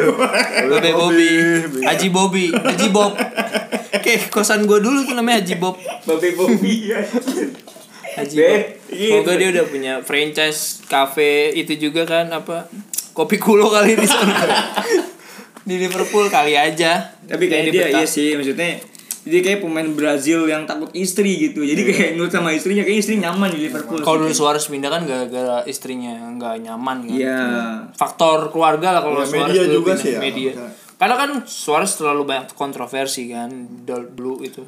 Babe 0.72 0.92
Bobby. 0.92 1.30
Haji 1.82 2.08
Bobby. 2.10 2.46
Haji 2.50 2.88
Bob. 2.90 3.14
Oke, 3.96 4.14
kosan 4.28 4.64
gue 4.64 4.80
dulu 4.80 5.04
tuh 5.04 5.14
namanya 5.14 5.42
Haji 5.42 5.56
Bob. 5.56 5.76
Babe 6.04 6.34
Bobby 6.34 6.74
ya. 6.92 7.00
Haji 8.16 8.36
Bob. 8.36 8.62
gitu. 8.88 9.12
Semoga 9.12 9.34
dia 9.36 9.50
udah 9.52 9.66
punya 9.66 9.94
franchise 10.02 10.82
cafe 10.86 11.52
itu 11.52 11.78
juga 11.80 12.06
kan 12.06 12.32
apa 12.32 12.66
kopi 13.12 13.38
kulo 13.38 13.68
kali 13.68 13.94
di 13.94 14.08
sana. 14.08 14.34
Di 15.66 15.76
Liverpool 15.76 16.30
kali 16.30 16.54
aja. 16.54 17.12
Tapi 17.26 17.44
kayaknya 17.46 17.68
Di 17.68 17.74
dia 17.74 17.86
betah. 17.86 18.00
iya 18.00 18.08
sih 18.08 18.28
maksudnya 18.34 18.70
dia 19.26 19.42
kayak 19.42 19.60
pemain 19.60 19.90
Brazil 19.90 20.46
yang 20.46 20.64
takut 20.64 20.94
istri 20.94 21.42
gitu. 21.42 21.60
Jadi 21.60 21.82
kayak 21.84 22.10
nurut 22.14 22.30
sama 22.30 22.54
istrinya 22.54 22.86
kayak 22.86 23.02
istri 23.02 23.18
nyaman 23.18 23.50
di 23.50 23.66
Liverpool. 23.66 23.98
Kalau 24.00 24.22
dulu 24.22 24.30
Suarez 24.30 24.62
pindah 24.64 24.88
kan 24.88 25.02
gara-gara 25.04 25.66
istrinya 25.66 26.14
nggak 26.32 26.62
nyaman 26.62 26.98
kan. 27.04 27.18
Iya. 27.18 27.42
Faktor 27.92 28.54
keluarga 28.54 28.94
lah 28.94 29.02
kalau 29.02 29.20
Ya, 29.20 29.26
Suarez 29.26 29.50
media 29.50 29.64
juga 29.66 29.92
pindah, 29.92 30.00
sih 30.00 30.12
ya. 30.14 30.20
Media. 30.22 30.52
Karena 30.96 31.16
kan 31.18 31.32
Suarez 31.44 31.92
terlalu 31.92 32.22
banyak 32.24 32.54
kontroversi 32.54 33.28
kan 33.28 33.50
dulu 33.84 34.40
itu. 34.40 34.62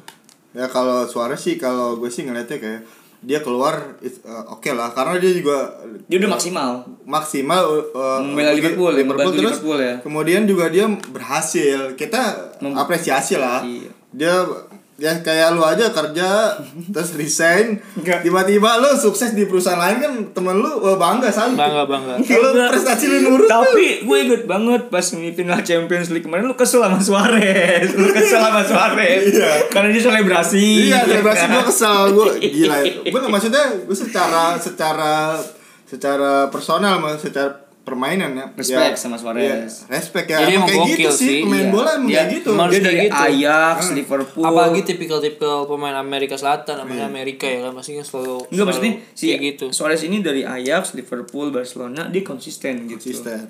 ya 0.48 0.66
kalau 0.66 1.04
suara 1.04 1.36
sih 1.36 1.54
kalau 1.54 1.94
gue 1.94 2.08
sih 2.08 2.24
ngeliatnya 2.24 2.58
kayak 2.58 2.82
dia 3.20 3.38
keluar 3.38 3.98
eh, 3.98 4.14
oke 4.46 4.70
lah 4.70 4.90
karena 4.90 5.18
dia 5.18 5.32
juga 5.32 5.74
Dia 6.06 6.16
udah 6.18 6.30
maksimal. 6.30 6.70
maksimal 7.02 7.62
uh, 7.90 8.20
Membela 8.20 8.52
Liverpool, 8.52 8.94
membantu 8.94 9.30
terus 9.34 9.58
Liverpool 9.58 9.78
ya. 9.78 9.94
kemudian 9.98 10.42
juga 10.44 10.68
dia 10.68 10.86
berhasil 11.08 11.94
kita 11.94 12.22
Mem- 12.58 12.74
apresiasi 12.74 13.34
lah 13.34 13.58
Iya. 13.60 13.90
dia 14.10 14.34
ya 14.98 15.14
kayak 15.22 15.54
lu 15.54 15.62
aja 15.62 15.94
kerja 15.94 16.58
terus 16.92 17.14
resign 17.14 17.78
tiba-tiba 18.02 18.82
lu 18.82 18.90
sukses 18.98 19.30
di 19.30 19.46
perusahaan 19.46 19.78
lain 19.78 20.02
kan 20.02 20.12
temen 20.34 20.58
lu 20.58 20.82
wah 20.82 20.98
bangga 20.98 21.30
salut 21.30 21.54
Bangga 21.54 21.86
bangga. 21.86 22.18
kalau 22.26 22.50
prestasi 22.66 23.06
lu 23.06 23.18
nurut 23.22 23.46
Tapi 23.46 24.02
gue 24.02 24.18
inget 24.26 24.42
banget 24.50 24.90
pas 24.90 24.98
semifinal 24.98 25.62
Champions 25.62 26.10
League 26.10 26.26
kemarin 26.26 26.50
lu 26.50 26.58
kesel 26.58 26.82
sama 26.82 26.98
Suarez. 26.98 27.94
Lu 27.94 28.10
kesel 28.10 28.42
sama 28.42 28.62
Suarez. 28.66 29.22
Iya. 29.38 29.70
Karena 29.70 29.94
dia 29.94 30.02
selebrasi. 30.02 30.90
iya 30.90 31.06
selebrasi 31.06 31.44
gue 31.46 31.64
kesel 31.70 32.00
gue 32.10 32.26
gila 32.50 32.76
gue 33.06 33.20
maksudnya 33.30 33.64
gue 33.86 33.94
secara 33.94 34.58
secara 34.58 35.38
secara 35.86 36.50
personal 36.50 36.98
secara 37.22 37.67
permainan 37.88 38.36
ya 38.36 38.46
Respect 38.52 38.92
Ya, 38.92 39.00
sama 39.00 39.16
Suarez. 39.16 39.88
ya, 39.88 39.96
respect 39.96 40.28
ya 40.28 40.36
Jadi 40.44 40.52
emang 40.60 40.68
kayak 40.68 40.88
gitu 40.92 41.08
sih 41.08 41.40
pemain 41.40 41.64
iya. 41.64 41.72
bola 41.72 41.90
emang 41.96 42.08
Dia 42.12 42.16
kayak 42.20 42.28
gitu 42.36 42.50
Dia 42.52 42.80
dari 42.84 42.98
gitu. 43.08 43.16
Ajax, 43.16 43.78
Liverpool. 43.96 44.44
Apalagi 44.44 44.80
tipikal-tipikal 44.84 45.64
pemain 45.64 45.96
Amerika 45.96 46.36
Selatan, 46.36 46.84
namanya 46.84 47.08
Amerika 47.08 47.48
ya 47.48 47.64
kan 47.64 47.72
pasti 47.72 47.96
kan 47.96 48.04
selalu 48.04 48.36
Enggak 48.52 48.64
maksudnya 48.68 48.92
si 49.16 49.24
kayak 49.32 49.40
gitu. 49.56 49.64
Suarez 49.72 50.02
ini 50.04 50.20
dari 50.20 50.44
Ajax, 50.44 50.92
Liverpool, 50.92 51.48
Barcelona 51.48 52.12
dia 52.12 52.20
konsisten 52.20 52.84
gitu. 52.84 53.00
konsisten 53.00 53.48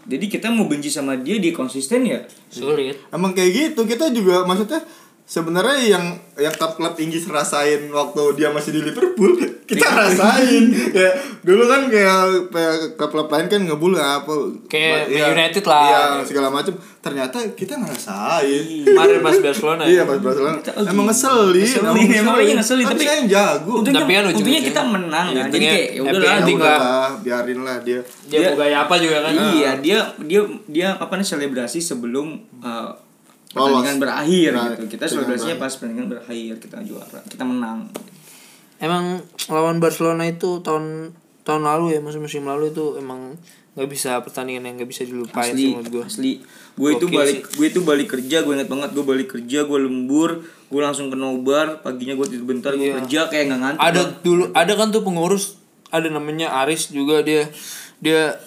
Jadi 0.00 0.26
kita 0.26 0.48
mau 0.50 0.66
benci 0.66 0.88
sama 0.90 1.14
dia 1.16 1.36
dia 1.38 1.52
konsisten 1.52 2.02
ya. 2.02 2.20
Sulit. 2.50 2.98
emang 3.14 3.30
kayak 3.30 3.50
gitu 3.54 3.86
kita 3.86 4.10
juga 4.10 4.42
maksudnya 4.42 4.82
sebenarnya 5.30 5.78
yang 5.86 6.04
yang 6.34 6.50
klub-klub 6.50 6.98
Inggris 6.98 7.22
rasain 7.24 7.86
waktu 7.86 8.22
dia 8.34 8.50
masih 8.50 8.74
di 8.74 8.82
Liverpool 8.82 9.38
kita 9.70 9.86
rasain 9.86 10.74
kayak 10.90 11.14
dulu 11.40 11.70
kan 11.70 11.86
kayak 11.86 12.50
kayak 12.50 12.74
klub-klub 12.98 13.30
lain 13.30 13.46
kan 13.46 13.62
ngebul 13.62 13.94
apa 13.94 14.34
Kayak 14.66 15.06
iya, 15.06 15.30
Man 15.30 15.38
United 15.38 15.62
lah. 15.62 15.84
iya, 15.86 16.00
segala 16.26 16.50
macam 16.50 16.74
ternyata 16.98 17.46
kita 17.54 17.78
ngerasain 17.78 18.82
Kemarin 18.82 19.22
pas 19.22 19.36
Barcelona 19.38 19.82
iya 19.86 20.02
ya. 20.02 20.10
pas 20.10 20.18
Barcelona 20.18 20.58
Kita- 20.58 20.74
oh, 20.74 20.90
emang 20.90 21.06
ngeselin 21.06 21.62
Ngeselin, 21.62 22.08
emang 22.10 22.34
lagi 22.34 22.52
ngeselin, 22.58 22.84
tapi 22.90 23.04
tapi- 23.06 23.30
jago 23.30 23.72
Untungnya, 23.78 24.02
Tapi 24.02 24.12
kan 24.12 24.24
untungnya 24.26 24.62
kita 24.66 24.82
menang 24.82 25.26
Iya, 25.30 25.38
kan. 25.38 25.48
Jadi 25.48 25.64
kayak 25.64 25.86
ya 25.86 26.00
udahlah. 26.02 26.38
Ya 26.42 26.58
lah. 26.58 27.08
biarin 27.22 27.60
lah 27.62 27.76
dia 27.86 28.00
Dia 28.26 28.38
mau 28.50 28.58
gaya 28.58 28.76
apa 28.82 28.94
juga 28.98 29.18
kan. 29.22 29.32
Iya, 29.54 29.70
dia 29.78 29.98
dia 30.20 30.40
dia 30.66 30.88
apa 30.98 31.14
nih 31.14 31.26
selebrasi 31.28 31.78
sebelum 31.78 32.34
uh, 32.58 32.90
pertandingan 33.50 33.82
Lolos. 33.92 34.00
berakhir 34.00 34.50
Nah, 34.52 34.64
gitu 34.70 34.84
kita 34.88 35.04
berakhir. 35.08 35.54
pas 35.56 35.72
pertandingan 35.72 36.08
berakhir 36.08 36.54
kita 36.58 36.76
juara 36.80 37.18
kita 37.24 37.42
menang 37.42 37.90
Emang 38.78 39.20
lawan 39.46 39.76
Barcelona 39.76 40.24
itu 40.24 40.60
tahun 40.60 41.12
tahun 41.42 41.62
lalu 41.62 41.92
ya 41.92 42.00
musim 42.00 42.20
musim 42.20 42.42
lalu 42.42 42.70
itu 42.70 42.96
emang 42.96 43.36
nggak 43.70 43.86
bisa 43.86 44.16
pertandingan 44.18 44.64
yang 44.64 44.74
nggak 44.76 44.88
bisa 44.88 45.02
dilupain 45.02 45.52
sih 45.52 45.68
asli 45.68 45.70
menurut 45.70 45.90
gue. 45.90 46.02
asli 46.02 46.32
gue 46.72 46.90
itu 46.90 47.06
balik 47.08 47.38
gue 47.50 47.66
itu 47.66 47.80
balik 47.80 48.08
kerja 48.08 48.36
gue 48.40 48.52
inget 48.52 48.66
banget 48.66 48.90
gue 48.90 49.04
balik 49.04 49.28
kerja 49.30 49.58
gue 49.62 49.78
lembur 49.80 50.30
gue 50.42 50.80
langsung 50.80 51.06
ke 51.06 51.14
nobar 51.14 51.78
paginya 51.80 52.14
gue 52.14 52.26
tidur 52.26 52.46
bentar 52.46 52.72
gue 52.72 52.88
Iya. 52.88 52.96
kerja 52.98 53.20
kayak 53.26 53.44
nggak 53.46 53.60
ngantuk 53.60 53.82
Ada 53.84 54.00
dulu 54.20 54.44
ada 54.52 54.72
kan 54.74 54.88
tuh 54.88 55.02
pengurus 55.02 55.60
ada 55.88 56.08
namanya 56.08 56.50
Aris 56.56 56.88
juga 56.88 57.20
dia 57.20 57.46
dia 57.98 58.38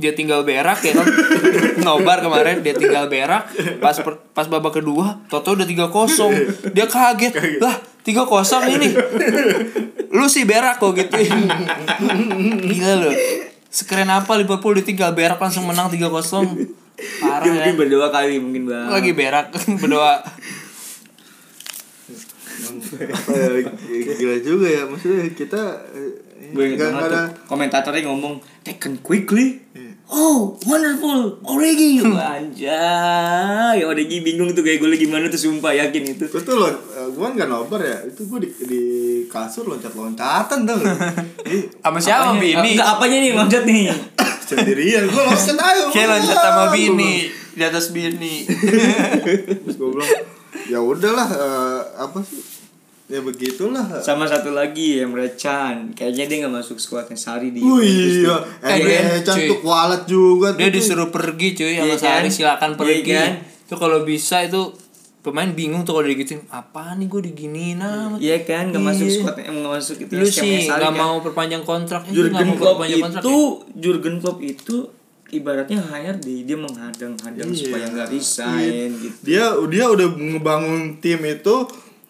dia 0.00 0.16
tinggal 0.16 0.42
berak 0.42 0.80
ya 0.80 0.96
kan? 0.96 1.06
Nobar 1.86 2.24
kemarin 2.24 2.64
dia 2.64 2.72
tinggal 2.72 3.06
berak. 3.06 3.52
Pas 3.78 3.94
per- 4.00 4.24
pas 4.32 4.48
babak 4.48 4.80
kedua 4.80 5.20
Toto 5.28 5.52
udah 5.52 5.68
tiga 5.68 5.92
kosong. 5.92 6.32
Dia 6.72 6.88
kaget. 6.88 7.60
Lah 7.60 7.76
tiga 8.00 8.24
kosong 8.24 8.66
ini. 8.66 8.90
Lu 10.10 10.26
sih 10.26 10.48
berak 10.48 10.80
kok 10.80 10.96
gitu. 10.96 11.14
Gila 12.66 12.94
loh 12.96 13.14
sekeren 13.70 14.10
apa 14.10 14.34
Liverpool 14.34 14.74
ditinggal 14.82 15.14
berak 15.14 15.38
langsung 15.38 15.62
menang 15.62 15.86
tiga 15.86 16.10
kosong? 16.10 16.74
Parah 17.22 17.46
ya 17.46 17.54
mungkin 17.54 17.74
berdoa 17.78 18.10
kali 18.10 18.42
mungkin 18.42 18.66
bang. 18.66 18.90
Lagi 18.90 19.14
berak 19.14 19.54
berdoa. 19.80 20.20
Apa 22.90 23.32
ya, 23.32 23.48
gila 24.18 24.36
juga 24.42 24.66
ya. 24.68 24.82
Maksudnya 24.84 25.32
kita 25.32 25.62
eh, 25.94 26.12
gue 26.50 26.76
tuh 26.76 26.90
ada 26.90 27.30
komentatornya 27.46 28.10
ngomong 28.10 28.42
taken 28.66 29.00
quickly. 29.00 29.62
Iya. 29.72 29.89
Oh 30.10 30.58
wonderful. 30.62 31.38
Origi. 31.42 32.02
Anjay. 32.34 33.78
Origi 33.80 34.20
bingung 34.20 34.50
tuh 34.50 34.60
kayak 34.60 34.78
gue 34.78 34.90
lagi 34.90 35.06
gimana 35.06 35.26
tuh 35.26 35.38
sumpah 35.38 35.72
yakin 35.72 36.02
itu. 36.12 36.24
Gue 36.26 36.42
tuh 36.42 36.54
lo 36.54 36.68
gue 37.10 37.22
kan 37.22 37.32
gak 37.34 37.48
nobar 37.48 37.80
ya. 37.80 37.98
Itu 38.04 38.26
gue 38.26 38.38
di, 38.42 38.48
di 38.66 38.82
kasur 39.26 39.66
loncat 39.66 39.94
loncatan 39.94 40.66
tuh 40.66 40.78
sama 41.82 41.98
siapa 41.98 42.34
Apanya- 42.34 42.40
Bini? 42.42 42.70
Enggak 42.74 42.88
apanya 42.90 43.16
nih 43.18 43.30
loncat 43.32 43.62
nih? 43.64 43.82
Sendirian 44.50 45.04
gue 45.06 45.22
loncat 45.22 45.56
ayo 45.56 45.82
kayak 45.94 46.08
loncat 46.10 46.36
sama 46.36 46.64
Bini 46.70 47.14
di 47.50 47.62
atas 47.62 47.94
Bini. 47.94 48.42
Terus 49.62 49.76
gue 49.78 49.88
bilang 49.90 50.10
ya 50.66 50.78
udahlah 50.82 51.28
eh, 51.30 51.80
apa 51.98 52.18
sih 52.26 52.42
ya 53.10 53.20
begitulah 53.20 53.98
sama 53.98 54.22
satu 54.24 54.50
lagi 54.50 54.98
Emre 54.98 55.34
Can 55.34 55.90
kayaknya 55.92 56.24
dia 56.24 56.36
nggak 56.40 56.54
masuk 56.56 56.76
skuadnya 56.76 57.14
Sari 57.14 57.50
di 57.50 57.58
Wih, 57.58 58.22
iya, 58.22 58.36
Eh, 58.62 58.78
eh, 58.78 59.20
cantik 59.20 59.58
cuy. 59.58 59.66
walet 59.66 60.06
juga 60.06 60.48
tuh. 60.50 60.58
dia 60.58 60.70
disuruh 60.70 61.08
pergi 61.08 61.48
cuy 61.52 61.74
sama 61.74 61.84
Iya 61.84 61.96
kan? 61.96 62.06
Sari 62.16 62.28
silakan 62.30 62.70
Iya 62.70 62.78
pergi 62.78 63.02
kan? 63.12 63.30
itu 63.42 63.74
kalau 63.76 63.98
bisa 64.02 64.36
itu 64.40 64.62
pemain 65.20 65.50
bingung 65.50 65.82
tuh 65.82 65.92
kalau 65.92 66.06
digituin 66.06 66.40
apa 66.48 66.94
nih 66.94 67.06
gue 67.06 67.20
diginiin 67.26 67.78
amat 67.78 68.18
Iya 68.18 68.38
kan 68.40 68.70
nggak 68.70 68.84
masuk 68.84 69.04
Iya. 69.04 69.32
emang 69.44 69.58
nggak 69.60 69.74
masuk 69.76 69.96
itu 69.98 70.12
lu 70.12 70.24
sih 70.24 70.56
nggak 70.64 70.80
kan. 70.80 70.94
mau 70.96 71.14
perpanjang 71.18 71.62
kontrak 71.62 72.02
eh, 72.04 72.12
Jurgen 72.12 72.46
mau 72.46 72.56
Klopp 72.56 72.76
perpanjang 72.78 73.02
kontrak 73.04 73.20
itu 73.20 73.34
ya? 73.34 73.74
Jurgen 73.76 74.14
Klopp 74.16 74.38
itu 74.40 74.76
ibaratnya 75.30 75.78
HRD 75.80 76.26
dia 76.42 76.56
menghadang-hadang 76.56 77.48
Iya. 77.48 77.58
supaya 77.60 77.84
nggak 77.88 78.08
resign 78.08 78.88
gitu 78.96 79.18
Dia 79.24 79.44
dia 79.66 79.84
udah 79.88 80.06
ngebangun 80.08 80.80
tim 80.96 81.20
itu 81.20 81.56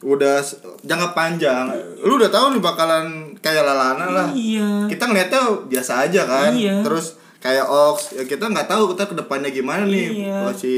udah 0.00 0.40
jangka 0.80 1.12
panjang. 1.12 1.68
Lu 2.00 2.16
udah 2.16 2.32
tahu 2.32 2.56
nih 2.56 2.62
bakalan 2.62 3.06
kayak 3.38 3.60
Lalana 3.62 4.06
lah. 4.08 4.28
iya 4.32 4.88
Kita 4.88 5.04
ngeliatnya 5.04 5.42
biasa 5.68 6.08
aja 6.08 6.24
kan. 6.24 6.50
Iya. 6.52 6.80
Terus 6.80 7.20
kayak 7.36 7.64
Ox, 7.64 8.16
ya 8.16 8.24
kita 8.24 8.48
nggak 8.48 8.68
tahu 8.68 8.92
kita 8.92 9.08
ke 9.08 9.14
depannya 9.16 9.48
gimana 9.48 9.84
nih 9.84 10.28
Iya. 10.28 10.44
oh, 10.44 10.52
si 10.52 10.74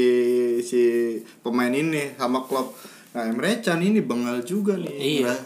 si 0.59 0.81
pemain 1.39 1.71
ini 1.71 2.15
sama 2.15 2.43
klub. 2.43 2.71
Nah 3.11 3.27
Emre 3.27 3.59
Can 3.59 3.79
ini 3.79 3.99
bengal 3.99 4.39
juga 4.41 4.75
nih. 4.75 4.95
Iya. 5.23 5.27
Udah, 5.27 5.39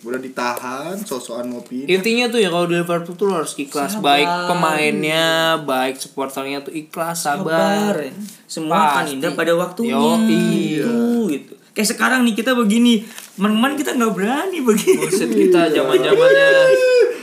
udah 0.00 0.20
ditahan, 0.20 0.94
sosokan 0.96 1.50
mau 1.50 1.60
pindah. 1.60 1.90
intinya 1.90 2.24
tuh 2.26 2.40
ya 2.40 2.48
kalau 2.48 2.64
di 2.64 2.74
Liverpool 2.74 3.14
tuh 3.14 3.28
harus 3.30 3.52
ikhlas 3.54 3.94
Sabar. 3.94 4.16
baik 4.16 4.28
pemainnya 4.48 5.26
baik 5.60 6.00
supporternya 6.00 6.62
tuh 6.62 6.72
ikhlas 6.72 7.20
sabar, 7.20 7.92
sabar 7.92 8.08
semua 8.46 8.96
akan 8.96 9.04
indah 9.12 9.32
pada 9.34 9.52
waktunya 9.52 9.92
Yoi. 9.92 10.24
gitu 10.24 10.96
gitu 11.28 11.54
kayak 11.72 11.88
sekarang 11.96 12.26
nih 12.26 12.34
kita 12.36 12.52
begini. 12.54 13.04
Teman-teman 13.34 13.72
kita 13.78 13.96
nggak 13.96 14.12
berani 14.12 14.58
begini. 14.60 15.06
Buset 15.08 15.30
kita 15.32 15.72
zaman 15.72 15.96
zamannya 15.96 16.48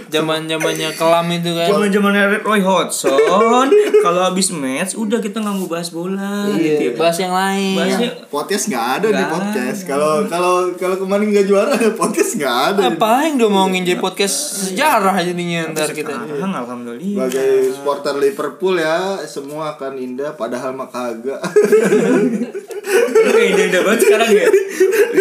zaman 0.07 0.47
zamannya 0.47 0.89
kelam 0.95 1.27
itu 1.31 1.51
kan. 1.53 1.67
Zaman 1.67 1.88
zamannya 1.91 2.23
Roy 2.43 2.62
Hodgson. 2.63 3.67
Kalau 4.05 4.21
habis 4.23 4.49
match 4.55 4.95
udah 4.95 5.19
kita 5.19 5.43
nggak 5.43 5.55
mau 5.55 5.67
bahas 5.67 5.91
bola 5.91 6.47
gitu 6.55 6.63
iya, 6.63 6.91
ya. 6.95 6.99
bahas 6.99 7.17
yang 7.19 7.33
lain. 7.36 7.75
Bahasnya 7.75 8.10
podcast 8.31 8.63
nggak 8.71 8.86
ada 8.99 9.07
di 9.12 9.15
Nggak 9.15 9.31
podcast. 9.36 9.79
Kalau 9.83 10.13
kalau 10.27 10.55
kalau 10.79 10.95
kemarin 10.95 11.25
nggak 11.31 11.45
juara 11.47 11.75
podcast 12.01 12.31
nggak 12.39 12.57
ada. 12.73 12.81
apa 12.95 13.12
yang 13.27 13.36
udah 13.41 13.49
mau 13.51 13.67
jadi 13.67 13.99
podcast 13.99 14.36
sejarah 14.71 15.15
jadinya 15.21 15.75
ntar 15.75 15.91
kita? 15.91 16.13
sekarang 16.15 16.53
alhamdulillah. 16.55 17.27
Sebagai 17.27 17.51
supporter 17.75 18.15
Liverpool 18.15 18.75
ya, 18.79 19.19
semua 19.27 19.75
akan 19.75 19.99
indah 19.99 20.31
padahal 20.39 20.71
mah 20.71 20.88
kagak. 20.88 21.41
Lu 22.88 23.30
kayak 23.36 23.67
indah 23.67 23.82
banget 23.84 24.02
sekarang 24.08 24.30
ya 24.32 24.47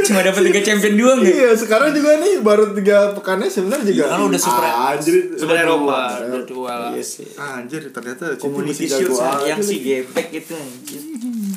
cuma 0.06 0.22
dapat 0.22 0.42
tiga 0.52 0.60
champion 0.62 0.94
doang 0.94 1.20
ya 1.24 1.30
iya, 1.34 1.50
sekarang 1.56 1.90
juga 1.90 2.20
nih 2.22 2.38
baru 2.38 2.70
tiga 2.78 3.10
pekannya 3.16 3.50
sebenarnya 3.50 3.90
juga. 3.90 4.06
Kan 4.14 4.22
udah 4.30 4.40
super 4.40 4.64
anjir. 4.66 5.14
Super 5.34 5.56
Eropa. 5.58 5.98
udah 6.22 6.46
dua 6.46 6.72
lah 6.78 6.90
Iya 6.94 7.02
sih. 7.02 7.26
Anjir, 7.34 7.82
ternyata 7.90 8.38
Community 8.38 8.86
Shield 8.86 9.18
yang 9.42 9.58
si 9.58 9.82
gebek 9.82 10.28
itu 10.30 10.54
anjir 10.54 11.02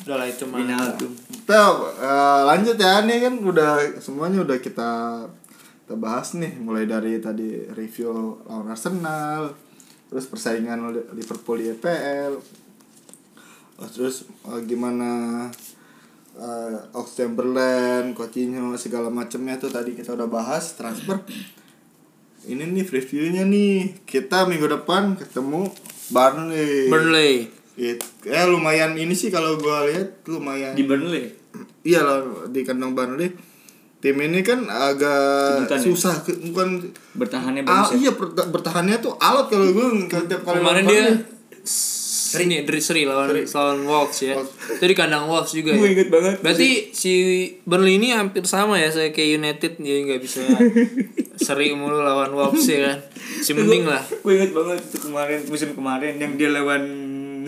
udah 0.09 0.15
lah 0.25 0.27
itu 0.27 0.43
mah 0.49 0.65
Kita 0.97 1.61
eh, 2.01 2.41
lanjut 2.49 2.75
ya 2.81 3.05
nih 3.05 3.17
kan 3.29 3.33
udah 3.45 3.71
semuanya 4.01 4.41
udah 4.41 4.57
kita 4.57 4.89
kita 5.85 5.95
bahas 5.97 6.37
nih 6.37 6.53
mulai 6.61 6.85
dari 6.85 7.17
tadi 7.17 7.65
review 7.73 8.41
lawan 8.45 8.69
Arsenal, 8.69 9.57
terus 10.09 10.29
persaingan 10.29 10.93
Liverpool 11.17 11.57
di 11.57 11.73
EPL, 11.73 12.37
terus 13.89 14.29
eh, 14.49 14.61
gimana 14.69 15.49
uh, 16.39 16.97
Ox 16.97 17.19
Chamberlain, 17.19 18.15
Coutinho 18.15 18.73
segala 18.79 19.11
macamnya 19.11 19.59
tuh 19.59 19.69
tadi 19.69 19.93
kita 19.93 20.15
udah 20.15 20.31
bahas 20.31 20.73
transfer. 20.79 21.19
Ini 22.47 22.63
nih 22.63 22.87
reviewnya 22.87 23.43
nih. 23.43 24.07
Kita 24.07 24.47
minggu 24.47 24.65
depan 24.71 25.19
ketemu 25.19 25.67
Burnley. 26.09 26.87
Burnley. 26.87 27.33
It, 27.79 28.03
ya 28.27 28.43
lumayan 28.47 28.95
ini 28.99 29.15
sih 29.15 29.29
kalau 29.31 29.59
gua 29.59 29.85
lihat 29.87 30.23
lumayan. 30.27 30.75
Di 30.75 30.83
Burnley? 30.87 31.31
Iya 31.83 32.03
loh 32.03 32.47
di 32.47 32.63
kandang 32.63 32.95
Burnley. 32.95 33.35
Tim 33.99 34.15
ini 34.15 34.39
kan 34.47 34.63
agak 34.71 35.67
Kejutan 35.67 35.79
ya? 35.83 35.85
susah 35.91 36.15
ke- 36.23 36.39
bukan 36.55 36.87
bertahannya 37.19 37.67
ah, 37.67 37.83
bagus 37.83 37.99
ya? 37.99 38.07
iya 38.07 38.11
bertahannya 38.47 38.95
tuh 39.03 39.19
alat 39.19 39.51
kalau 39.51 39.67
gue 39.75 40.07
tiap 40.07 40.39
kali 40.47 40.63
kemarin 40.63 40.83
dia 40.87 41.19
Seri 42.29 42.45
nih 42.45 42.61
dari 42.61 42.77
seri 42.77 43.01
lawan 43.09 43.33
lawan 43.33 43.79
Wolves 43.89 44.21
ya. 44.21 44.37
Itu 44.37 44.85
di 44.85 44.93
kandang 44.93 45.25
Wolves 45.25 45.49
juga 45.49 45.73
gue 45.73 45.89
ya. 45.89 45.93
inget 45.97 46.09
banget. 46.13 46.37
Berarti 46.45 46.93
si 46.93 47.13
Burnley 47.65 47.97
ini 47.97 48.13
hampir 48.13 48.45
sama 48.45 48.77
ya 48.77 48.93
saya 48.93 49.09
kayak 49.09 49.41
United 49.41 49.81
dia 49.81 49.97
nggak 50.05 50.21
bisa 50.21 50.45
seri 51.49 51.73
mulu 51.73 51.97
lawan 52.05 52.29
Wolves 52.37 52.69
ya 52.69 52.85
kan. 52.85 52.97
Si 53.41 53.57
mending 53.57 53.89
lah. 53.89 54.05
gue 54.05 54.33
inget 54.37 54.53
banget 54.53 54.77
itu 54.77 54.97
kemarin 55.09 55.39
musim 55.49 55.69
kemarin 55.73 56.13
yang 56.21 56.37
dia 56.37 56.53
lawan 56.53 56.83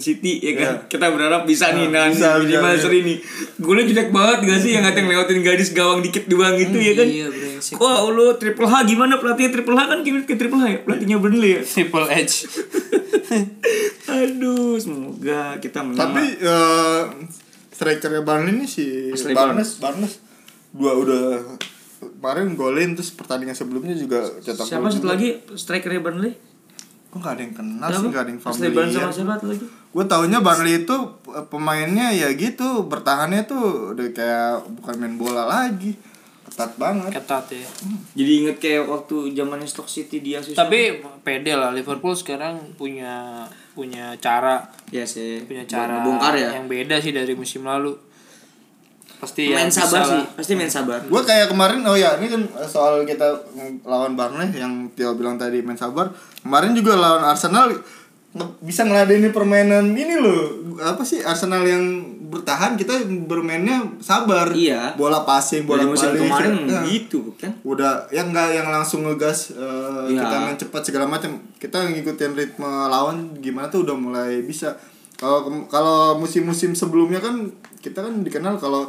City 0.02 0.42
ya 0.42 0.58
kan? 0.58 0.90
Kita 0.90 1.14
berharap 1.14 1.46
bisa 1.46 1.78
nih 1.78 1.94
nah, 1.94 2.10
bisa, 2.10 2.42
minimal 2.42 2.74
bisa, 2.74 2.90
seri 2.90 3.00
nih. 3.06 3.18
Gue 3.62 3.86
jelek 3.86 4.10
banget 4.10 4.38
gak 4.50 4.60
sih 4.66 4.72
yang 4.74 4.84
katanya 4.90 5.14
ngelewatin 5.14 5.40
gadis 5.46 5.70
gawang 5.78 6.02
dikit 6.02 6.26
doang 6.26 6.58
gitu 6.58 6.74
ya 6.82 6.98
kan? 6.98 7.06
Iya 7.06 7.28
brengsek 7.62 7.78
Wah 7.78 8.10
lu 8.10 8.34
triple 8.42 8.66
H? 8.66 8.74
Gimana 8.90 9.22
pelatihnya 9.22 9.52
triple 9.54 9.78
H? 9.78 9.82
Kan 9.86 10.00
gimana 10.02 10.24
ke 10.26 10.34
triple 10.34 10.58
H 10.58 10.66
ya? 10.66 10.80
Pelatihnya 10.82 11.18
Burnley 11.22 11.52
ya? 11.54 11.62
Triple 11.62 12.08
H. 12.10 12.50
Aduh 14.18 14.76
semoga 14.82 15.62
kita 15.62 15.86
menang. 15.86 16.02
Tapi 16.02 16.24
eh 16.42 17.02
strikernya 17.70 18.26
Burnley 18.26 18.52
ini 18.58 18.66
si 18.66 19.14
Ashley 19.14 19.38
Barnes 19.38 19.78
Barnes. 19.78 20.14
Dua 20.74 20.98
udah 20.98 21.26
kemarin 22.02 22.58
golin 22.58 22.98
terus 22.98 23.14
pertandingan 23.14 23.54
sebelumnya 23.54 23.94
juga 23.94 24.26
cetak 24.42 24.66
siapa 24.66 24.90
gol 24.90 24.94
satu 24.98 25.08
lagi 25.08 25.46
strikernya 25.54 26.02
Burnley? 26.02 26.34
Kok 27.12 27.20
gak 27.20 27.36
ada 27.36 27.44
yang 27.44 27.52
kenal 27.52 27.90
sih, 27.92 28.08
gak 28.08 28.24
ada 28.24 28.32
yang 28.32 28.40
Ashley 28.42 28.72
Barnes 28.72 28.96
sama 28.96 29.12
familiar 29.12 29.14
siapa 29.14 29.46
lagi? 29.46 29.66
Gue 29.92 30.06
taunya 30.08 30.40
Burnley 30.40 30.88
itu 30.88 30.98
eh, 31.36 31.46
pemainnya 31.52 32.16
ya 32.16 32.32
gitu 32.32 32.88
Bertahannya 32.88 33.44
tuh 33.44 33.92
udah 33.92 34.08
kayak 34.16 34.64
bukan 34.80 34.96
main 34.96 35.16
bola 35.20 35.44
lagi 35.44 35.92
Ketat 36.62 36.78
banget. 36.78 37.10
Ketat 37.18 37.46
ya. 37.50 37.70
Jadi 38.14 38.32
inget 38.46 38.58
kayak 38.62 38.86
waktu 38.86 39.34
zamannya 39.34 39.66
Stock 39.66 39.90
City 39.90 40.22
dia 40.22 40.38
sih 40.46 40.54
tapi 40.54 41.02
pede 41.26 41.58
lah 41.58 41.74
Liverpool 41.74 42.14
sekarang 42.14 42.78
punya 42.78 43.46
punya 43.74 44.14
cara. 44.22 44.70
Ya 44.94 45.02
sih 45.10 45.42
punya 45.50 45.66
buat 45.66 45.74
cara 45.74 45.94
ngebongkar 46.06 46.34
ya? 46.38 46.50
yang 46.62 46.70
beda 46.70 47.02
sih 47.02 47.10
dari 47.10 47.34
musim 47.34 47.66
lalu. 47.66 47.98
Pasti 49.18 49.54
main 49.54 49.70
ya 49.70 49.86
sabar 49.86 50.02
lah. 50.02 50.10
sih 50.10 50.24
pasti 50.38 50.54
main 50.58 50.70
sabar. 50.70 51.02
Gue 51.06 51.22
kayak 51.22 51.54
kemarin, 51.54 51.86
oh 51.86 51.94
ya 51.94 52.18
ini 52.18 52.26
kan 52.26 52.42
soal 52.66 53.06
kita 53.06 53.42
lawan 53.86 54.18
Burnley 54.18 54.54
yang 54.58 54.90
Tio 54.98 55.14
bilang 55.14 55.38
tadi 55.38 55.62
main 55.62 55.78
sabar. 55.78 56.10
Kemarin 56.42 56.74
juga 56.74 56.98
lawan 56.98 57.26
Arsenal 57.26 57.70
bisa 58.66 58.82
ngeladenin 58.82 59.30
permainan 59.30 59.94
ini 59.94 60.18
loh. 60.18 60.74
Apa 60.82 61.06
sih 61.06 61.22
Arsenal 61.22 61.62
yang 61.70 62.11
bertahan 62.32 62.74
kita 62.74 63.04
bermainnya 63.28 63.84
sabar. 64.00 64.48
Iya. 64.50 64.96
bola 64.96 65.22
passing 65.22 65.68
bola 65.68 65.84
musim 65.84 66.10
balik. 66.10 66.24
kemarin 66.24 66.54
Nah, 66.64 66.84
gitu 66.88 67.36
kan. 67.36 67.52
udah 67.62 68.08
yang 68.08 68.32
enggak 68.32 68.56
yang 68.56 68.68
langsung 68.68 69.04
ngegas 69.04 69.52
eh, 69.54 70.08
Iya. 70.10 70.24
kita 70.24 70.36
main 70.40 70.56
cepat 70.56 70.82
segala 70.82 71.06
macam. 71.06 71.36
Kita 71.60 71.84
ngikutin 71.84 72.32
ritme 72.34 72.66
lawan 72.88 73.36
gimana 73.38 73.68
tuh 73.68 73.84
udah 73.84 73.94
mulai 73.94 74.40
bisa. 74.42 74.80
Kalau 75.14 75.44
kalau 75.68 76.16
musim-musim 76.16 76.72
sebelumnya 76.72 77.20
kan 77.20 77.52
kita 77.78 78.00
kan 78.00 78.24
dikenal 78.24 78.56
kalau 78.56 78.88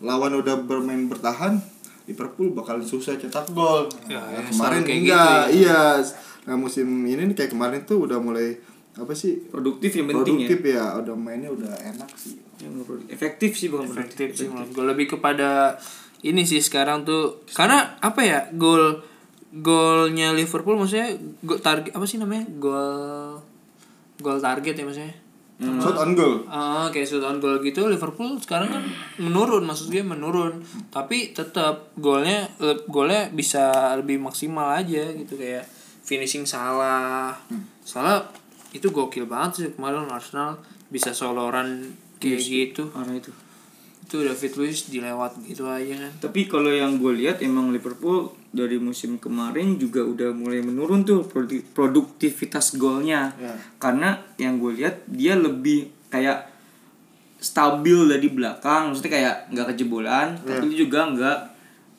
lawan 0.00 0.34
udah 0.34 0.58
bermain 0.58 1.06
bertahan 1.06 1.60
Liverpool 2.02 2.50
bakal 2.50 2.82
susah 2.82 3.14
cetak 3.14 3.52
gol. 3.52 3.86
Ya, 4.04 4.18
Nah, 4.18 4.26
ya, 4.32 4.40
kemarin 4.48 4.82
enggak 4.82 5.42
gitu 5.46 5.62
iya. 5.62 6.02
Nah 6.42 6.58
musim 6.58 7.06
ini 7.06 7.22
nih 7.22 7.36
kayak 7.36 7.54
kemarin 7.54 7.86
tuh 7.86 8.10
udah 8.10 8.18
mulai 8.18 8.58
apa 8.92 9.14
sih? 9.14 9.38
Produktif 9.46 9.94
yang 9.94 10.10
penting 10.10 10.42
produktif 10.42 10.58
ya. 10.66 10.98
Udah 10.98 11.14
mainnya 11.14 11.46
udah 11.48 11.70
enak 11.70 12.10
sih 12.18 12.41
ya. 12.62 12.70
Efektif 13.10 13.58
sih 13.58 13.66
bukan 13.66 13.90
efektif 13.90 14.38
sih 14.38 14.46
menurut 14.46 14.70
gue 14.70 14.86
lebih 14.86 15.18
kepada 15.18 15.74
ini 16.22 16.46
sih 16.46 16.62
sekarang 16.62 17.02
tuh. 17.02 17.42
Karena 17.50 17.98
apa 17.98 18.22
ya 18.22 18.46
gol 18.54 19.02
golnya 19.52 20.32
Liverpool 20.32 20.80
maksudnya 20.80 21.12
gol 21.42 21.58
target 21.58 21.92
apa 21.92 22.06
sih 22.06 22.22
namanya? 22.22 22.46
Gol 22.56 23.42
gol 24.22 24.38
target 24.38 24.78
ya 24.78 24.86
maksudnya? 24.86 25.16
Shot 25.62 25.94
on 25.94 26.18
goal. 26.18 26.42
Ah, 26.50 26.90
kayak 26.90 27.06
shoot 27.06 27.22
on 27.22 27.38
goal 27.38 27.62
gitu 27.62 27.86
Liverpool 27.86 28.34
sekarang 28.42 28.66
kan 28.66 28.82
menurun 29.22 29.62
maksud 29.62 29.94
gue 29.94 30.02
menurun. 30.02 30.58
Tapi 30.90 31.30
tetap 31.30 31.94
golnya 31.94 32.50
golnya 32.90 33.30
bisa 33.30 33.94
lebih 33.94 34.18
maksimal 34.18 34.74
aja 34.74 35.10
gitu 35.14 35.38
kayak 35.38 35.62
finishing 36.02 36.42
salah. 36.42 37.38
Salah 37.86 38.26
itu 38.74 38.90
gokil 38.90 39.30
banget 39.30 39.50
sih 39.54 39.66
kemarin 39.78 40.10
Arsenal. 40.10 40.58
Bisa 40.90 41.14
soloran 41.14 41.94
kayak 42.22 42.40
gitu 42.40 42.82
Parah 42.94 43.18
itu. 43.18 43.34
itu 44.02 44.16
David 44.22 44.52
Luiz 44.54 44.78
dilewat 44.86 45.42
gitu 45.42 45.66
aja 45.66 45.94
kan 46.06 46.12
Tapi 46.22 46.46
kalau 46.46 46.70
yang 46.70 47.02
gue 47.02 47.12
lihat 47.18 47.42
emang 47.42 47.74
Liverpool 47.74 48.30
dari 48.52 48.76
musim 48.76 49.16
kemarin 49.16 49.80
juga 49.80 50.04
udah 50.04 50.30
mulai 50.36 50.60
menurun 50.60 51.02
tuh 51.02 51.24
produ- 51.24 51.64
produktivitas 51.72 52.76
golnya. 52.76 53.32
Ya. 53.40 53.56
Karena 53.80 54.20
yang 54.36 54.60
gue 54.60 54.76
lihat 54.76 55.08
dia 55.08 55.34
lebih 55.34 55.88
kayak 56.12 56.52
stabil 57.42 58.06
dari 58.06 58.28
belakang, 58.30 58.92
maksudnya 58.92 59.12
kayak 59.18 59.36
nggak 59.50 59.66
kejebolan, 59.74 60.38
tapi 60.46 60.78
juga 60.78 61.10
nggak 61.10 61.38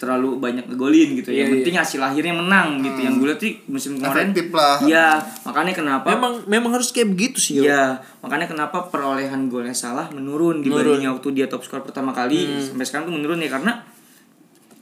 terlalu 0.02 0.36
banyak 0.36 0.66
ngegolin 0.68 1.16
gitu. 1.16 1.30
Iya, 1.32 1.48
yang 1.48 1.50
penting 1.62 1.76
hasil 1.80 2.02
akhirnya 2.04 2.36
menang 2.36 2.84
gitu. 2.84 3.00
Yang 3.08 3.14
gue 3.16 3.28
lihat 3.30 3.40
sih 3.40 3.54
musim 3.72 3.92
kemarin 3.96 4.36
efektif 4.36 4.48
lah. 4.52 4.78
Iya, 4.84 5.08
makanya 5.48 5.74
kenapa 5.74 6.08
memang 6.12 6.34
memang 6.50 6.72
harus 6.76 6.90
kayak 6.92 7.14
begitu 7.16 7.38
sih. 7.40 7.54
Iya, 7.64 8.04
makanya 8.20 8.52
kenapa 8.52 8.92
perolehan 8.92 9.48
golnya 9.48 9.72
salah 9.72 10.12
menurun 10.12 10.60
dibanding 10.60 11.08
waktu 11.08 11.30
dia 11.32 11.48
top 11.48 11.64
skor 11.64 11.86
pertama 11.86 12.12
kali. 12.12 12.44
Sampai 12.60 12.84
sekarang 12.84 13.08
tuh 13.08 13.16
menurun 13.16 13.40
ya 13.40 13.50
karena 13.54 13.80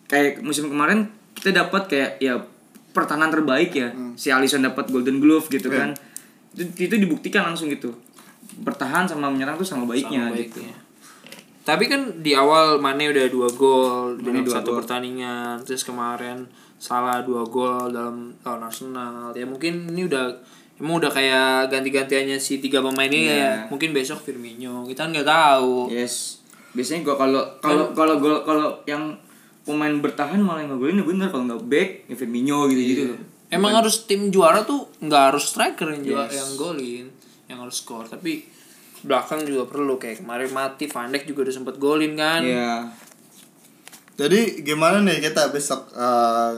kayak 0.10 0.42
musim 0.42 0.72
kemarin 0.72 1.08
kita 1.38 1.54
dapat 1.54 1.88
kayak 1.88 2.12
ya 2.18 2.42
pertahanan 2.92 3.30
terbaik 3.30 3.72
ya. 3.78 3.94
Si 4.18 4.34
Alisson 4.34 4.66
dapat 4.66 4.90
Golden 4.90 5.22
Glove 5.22 5.48
gitu 5.52 5.70
kan. 5.70 5.94
Itu, 6.52 6.68
itu 6.76 6.96
dibuktikan 6.98 7.48
langsung 7.48 7.70
gitu. 7.70 7.94
Bertahan 8.60 9.08
sama 9.08 9.32
menyerang 9.32 9.56
tuh 9.56 9.64
sama 9.64 9.88
baiknya, 9.88 10.28
Sama 10.28 10.36
gitu. 10.36 10.60
baiknya. 10.60 10.76
Tapi 11.62 11.86
kan 11.86 12.02
di 12.20 12.34
awal 12.34 12.78
Mane 12.78 13.08
udah 13.08 13.26
dua 13.28 13.50
gol 13.52 14.18
dalam 14.18 14.42
dua 14.42 14.56
satu 14.58 14.74
gol. 14.74 14.78
pertandingan, 14.82 15.62
terus 15.62 15.82
kemarin 15.82 16.50
salah 16.76 17.22
dua 17.22 17.46
gol 17.46 17.90
dalam 17.90 18.34
lawan 18.42 18.66
Arsenal. 18.66 19.30
Ya 19.32 19.46
mungkin 19.46 19.86
ini 19.88 20.06
udah 20.06 20.34
emang 20.78 20.98
udah 20.98 21.10
kayak 21.10 21.70
ganti-gantiannya 21.70 22.36
si 22.36 22.58
tiga 22.58 22.82
pemain 22.82 23.06
ini 23.06 23.30
Iya. 23.30 23.38
ya. 23.38 23.54
Mungkin 23.70 23.94
besok 23.94 24.18
Firmino. 24.20 24.84
Kita 24.84 25.06
kan 25.06 25.14
nggak 25.14 25.30
tahu. 25.30 25.90
yes 25.90 26.42
biasanya 26.72 27.04
gua 27.04 27.20
kalau 27.20 27.44
kalau 27.60 27.92
kalau 27.92 28.16
gol 28.18 28.48
kalau 28.48 28.80
yang 28.88 29.12
pemain 29.62 29.92
bertahan 29.94 30.40
malah 30.40 30.64
yang 30.64 30.72
ngegolin 30.72 30.98
ya 30.98 31.06
bener 31.06 31.28
kalau 31.28 31.44
nggak 31.44 31.64
back 31.68 31.90
ya 32.08 32.16
Firmino 32.16 32.64
gitu 32.66 32.82
gitu 32.82 33.04
loh 33.12 33.20
Emang 33.52 33.76
harus 33.76 34.08
tim 34.08 34.32
juara 34.32 34.64
tuh 34.64 34.88
nggak 34.98 35.36
harus 35.36 35.44
striker 35.46 35.84
yang 35.86 36.00
juara, 36.02 36.32
yang 36.32 36.56
golin, 36.56 37.12
yang 37.46 37.60
harus 37.60 37.84
skor. 37.84 38.08
Tapi 38.08 38.48
belakang 39.02 39.42
juga 39.44 39.66
perlu 39.66 39.98
kayak 39.98 40.22
kemarin 40.22 40.50
mati 40.50 40.86
Van 40.86 41.10
Dijk 41.10 41.26
juga 41.26 41.50
udah 41.50 41.56
sempet 41.56 41.76
golin 41.78 42.14
kan. 42.14 42.42
Iya. 42.42 42.86
Jadi 44.16 44.62
gimana 44.62 45.02
nih 45.02 45.18
kita 45.20 45.50
besok 45.50 45.90
eh, 45.92 46.54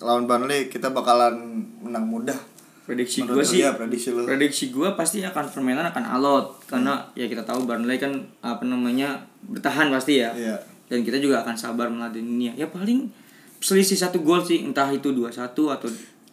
lawan 0.00 0.24
Burnley 0.24 0.68
kita 0.68 0.90
bakalan 0.90 1.36
menang 1.80 2.04
mudah. 2.04 2.36
prediksi 2.80 3.22
gue 3.22 3.38
sih 3.38 3.62
ya, 3.62 3.70
prediksi 3.78 4.10
lu. 4.10 4.26
prediksi 4.26 4.74
gue 4.74 4.88
pasti 4.98 5.22
akan 5.22 5.46
permainan 5.46 5.86
akan 5.94 6.10
alot 6.10 6.58
karena 6.66 6.98
ya 7.14 7.30
kita 7.30 7.46
tahu 7.46 7.62
Burnley 7.62 8.02
kan 8.02 8.10
apa 8.42 8.66
namanya 8.66 9.14
bertahan 9.46 9.94
pasti 9.94 10.18
ya 10.18 10.34
Iya. 10.34 10.58
dan 10.90 11.06
kita 11.06 11.22
juga 11.22 11.46
akan 11.46 11.54
sabar 11.54 11.86
meladeninya 11.86 12.50
ya 12.58 12.66
paling 12.66 13.06
selisih 13.62 13.94
satu 13.94 14.26
gol 14.26 14.42
sih 14.42 14.66
entah 14.66 14.90
itu 14.90 15.14
dua 15.14 15.30
satu 15.30 15.70
atau 15.70 15.86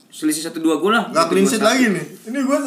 selisih 0.10 0.50
satu 0.50 0.58
dua 0.58 0.82
gol 0.82 0.98
lah 0.98 1.06
Nggak 1.14 1.30
clean 1.30 1.46
sheet 1.46 1.62
lagi 1.62 1.94
nih. 1.94 2.06
Ini 2.26 2.40
gua 2.42 2.58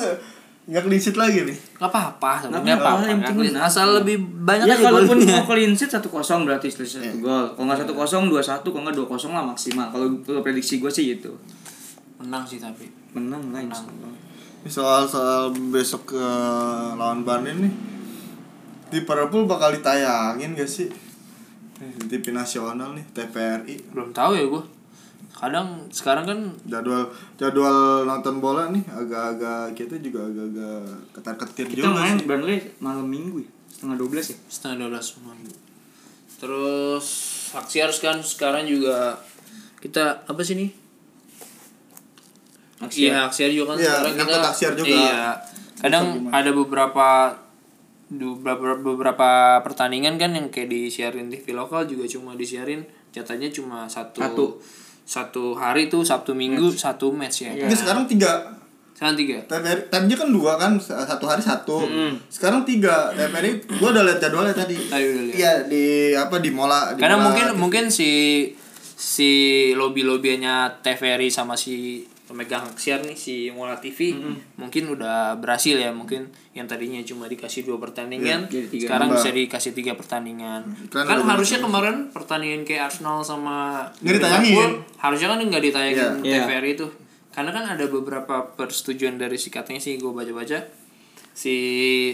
nggak 0.68 0.82
clean 0.86 1.00
sheet 1.00 1.16
lagi 1.16 1.38
nih. 1.48 1.56
Gak 1.80 1.88
apa-apa, 1.88 2.30
Nggak 2.30 2.40
sebenarnya 2.44 2.74
apa-apa, 2.76 2.90
apa-apa. 2.92 3.10
yang 3.10 3.18
nggak 3.24 3.32
penting. 3.36 3.56
Asal 3.56 3.86
lebih 3.96 4.16
banyak 4.44 4.66
ya 4.68 4.74
aja 4.76 4.84
kalaupun 4.86 5.16
golnya. 5.18 5.34
mau 5.40 5.44
clean 5.48 5.72
sheet 5.72 5.90
satu 5.90 6.08
kosong 6.12 6.40
berarti 6.44 6.68
selisih 6.68 7.00
satu 7.00 7.16
gol 7.18 7.44
kalau 7.56 7.66
nggak 7.70 7.80
satu 7.86 7.92
kosong 7.96 8.22
dua 8.28 8.42
satu 8.44 8.68
kalau 8.70 8.84
nggak 8.86 8.96
dua 9.00 9.08
kosong 9.08 9.32
lah 9.32 9.42
maksimal 9.42 9.88
kalau 9.88 10.06
prediksi 10.44 10.76
gue 10.78 10.92
sih 10.92 11.16
gitu 11.16 11.32
menang 12.20 12.44
sih 12.44 12.60
tapi 12.60 12.84
menang 13.16 13.40
lah. 13.50 13.72
Ini 14.60 14.68
soal 14.68 15.08
soal 15.08 15.48
besok 15.72 16.12
ke 16.12 16.24
lawan 16.94 17.24
Burnley 17.24 17.56
nih. 17.56 17.72
Di 18.92 19.00
Liverpool 19.00 19.48
bakal 19.48 19.72
ditayangin 19.72 20.52
gak 20.52 20.66
sih? 20.68 20.90
Nih, 21.80 21.90
di 21.96 22.20
TV 22.20 22.34
nasional 22.34 22.92
nih, 22.92 23.06
TVRI. 23.16 23.94
belum 23.96 24.10
tahu 24.12 24.36
ya 24.36 24.44
gue 24.44 24.62
kadang 25.40 25.88
sekarang 25.88 26.24
kan 26.24 26.38
Jadwal 26.62 27.08
jadwal 27.34 27.76
nonton 28.04 28.38
bola 28.38 28.68
nih 28.68 28.84
agak-agak 28.86 29.72
kita 29.72 29.96
juga 29.98 30.28
agak-agak 30.28 30.84
ketar-ketir 31.10 31.66
kita 31.66 31.80
juga 31.80 31.96
main 31.96 32.14
sih. 32.14 32.26
Burnley 32.28 32.58
malam 32.78 33.06
minggu 33.06 33.40
ya 33.40 33.48
setengah 33.72 33.96
dua 33.96 34.08
belas 34.10 34.26
ya 34.28 34.36
setengah 34.46 34.76
dua 34.76 34.88
belas 34.92 35.06
malam. 35.18 35.40
terus 36.36 37.06
aksi 37.52 37.76
harus 37.80 37.98
kan 37.98 38.20
sekarang 38.20 38.64
juga 38.64 39.16
kita 39.78 40.24
apa 40.24 40.40
sih 40.40 40.54
nih 40.54 40.70
Aksiar. 42.80 43.12
iya 43.12 43.18
aksiar 43.24 43.50
juga 43.50 43.72
kan 43.72 43.76
Iya, 43.76 43.92
sekarang 43.92 44.14
kita 44.18 44.38
Aksiar 44.46 44.72
juga. 44.74 44.88
iya 44.88 45.20
kadang 45.76 46.06
ada 46.28 46.50
beberapa 46.50 47.08
beberapa 48.10 48.76
beberapa 48.76 49.28
pertandingan 49.60 50.16
kan 50.16 50.32
yang 50.32 50.48
kayak 50.48 50.68
disiarin 50.68 51.28
TV 51.28 51.52
lokal 51.52 51.84
juga 51.84 52.04
cuma 52.04 52.34
disiarin 52.34 52.84
jatahnya 53.10 53.48
cuma 53.48 53.84
satu 53.86 54.18
Satu. 54.18 54.46
Satu 55.10 55.58
hari 55.58 55.90
tuh 55.90 56.06
sabtu 56.06 56.38
minggu 56.38 56.70
satu 56.70 57.10
match 57.10 57.50
ya. 57.50 57.66
Ini 57.66 57.74
sekarang 57.74 58.06
tiga. 58.06 58.54
Sekarang 58.94 59.18
tiga. 59.18 59.42
TVRI 59.42 59.90
time-nya 59.90 60.16
kan 60.22 60.28
dua 60.30 60.52
kan 60.54 60.78
satu 60.78 61.26
hari 61.26 61.42
satu. 61.42 61.82
Sekarang 62.30 62.62
tiga. 62.62 63.10
TVRI 63.18 63.58
gua 63.82 63.90
udah 63.90 64.06
lihat 64.06 64.22
jadwalnya 64.22 64.54
tadi. 64.54 64.78
Iya 65.34 65.66
di 65.66 66.14
apa 66.14 66.38
di 66.38 66.54
mola 66.54 66.94
di 66.94 67.02
karena 67.02 67.18
Mola 67.18 67.26
mungkin 67.26 67.46
TV. 67.50 67.58
mungkin 67.58 67.84
si 67.90 68.10
si 68.94 69.30
lobby 69.74 70.06
lobbynya 70.06 70.78
TVRI 70.78 71.26
sama 71.26 71.58
si 71.58 72.06
pemegang 72.30 72.62
siar 72.78 73.02
nih 73.02 73.18
si 73.18 73.50
Mola 73.50 73.82
TV 73.82 74.14
mungkin 74.54 74.86
udah 74.94 75.34
berhasil 75.42 75.74
ya 75.74 75.90
mungkin 75.90 76.30
yang 76.54 76.70
tadinya 76.70 77.02
cuma 77.02 77.26
dikasih 77.26 77.66
dua 77.66 77.82
pertandingan 77.82 78.46
jadi 78.46 78.70
tiga. 78.70 78.86
sekarang 78.86 79.08
bisa 79.18 79.30
dikasih 79.34 79.74
tiga 79.74 79.98
pertandingan. 79.98 80.62
Kan 80.94 81.10
kan 81.10 81.18
udah 81.18 81.34
harusnya 81.34 81.58
kemarin 81.58 82.14
pertandingan 82.14 82.62
kayak 82.62 82.86
Arsenal 82.86 83.26
sama 83.26 83.90
Nggak 83.98 84.22
ditayangin. 84.22 84.46
Liverpool, 84.54 84.72
harusnya 85.02 85.28
kan 85.34 85.38
nggak 85.42 85.64
ditayangin 85.66 86.10
Iya. 86.22 86.46
TVRI 86.46 86.70
itu 86.78 86.86
karena 87.34 87.50
kan 87.50 87.64
ada 87.66 87.84
beberapa 87.90 88.54
persetujuan 88.54 89.18
dari 89.18 89.34
si 89.34 89.50
katanya 89.50 89.82
sih 89.82 89.98
gue 89.98 90.10
baca-baca 90.14 90.70
si 91.34 91.54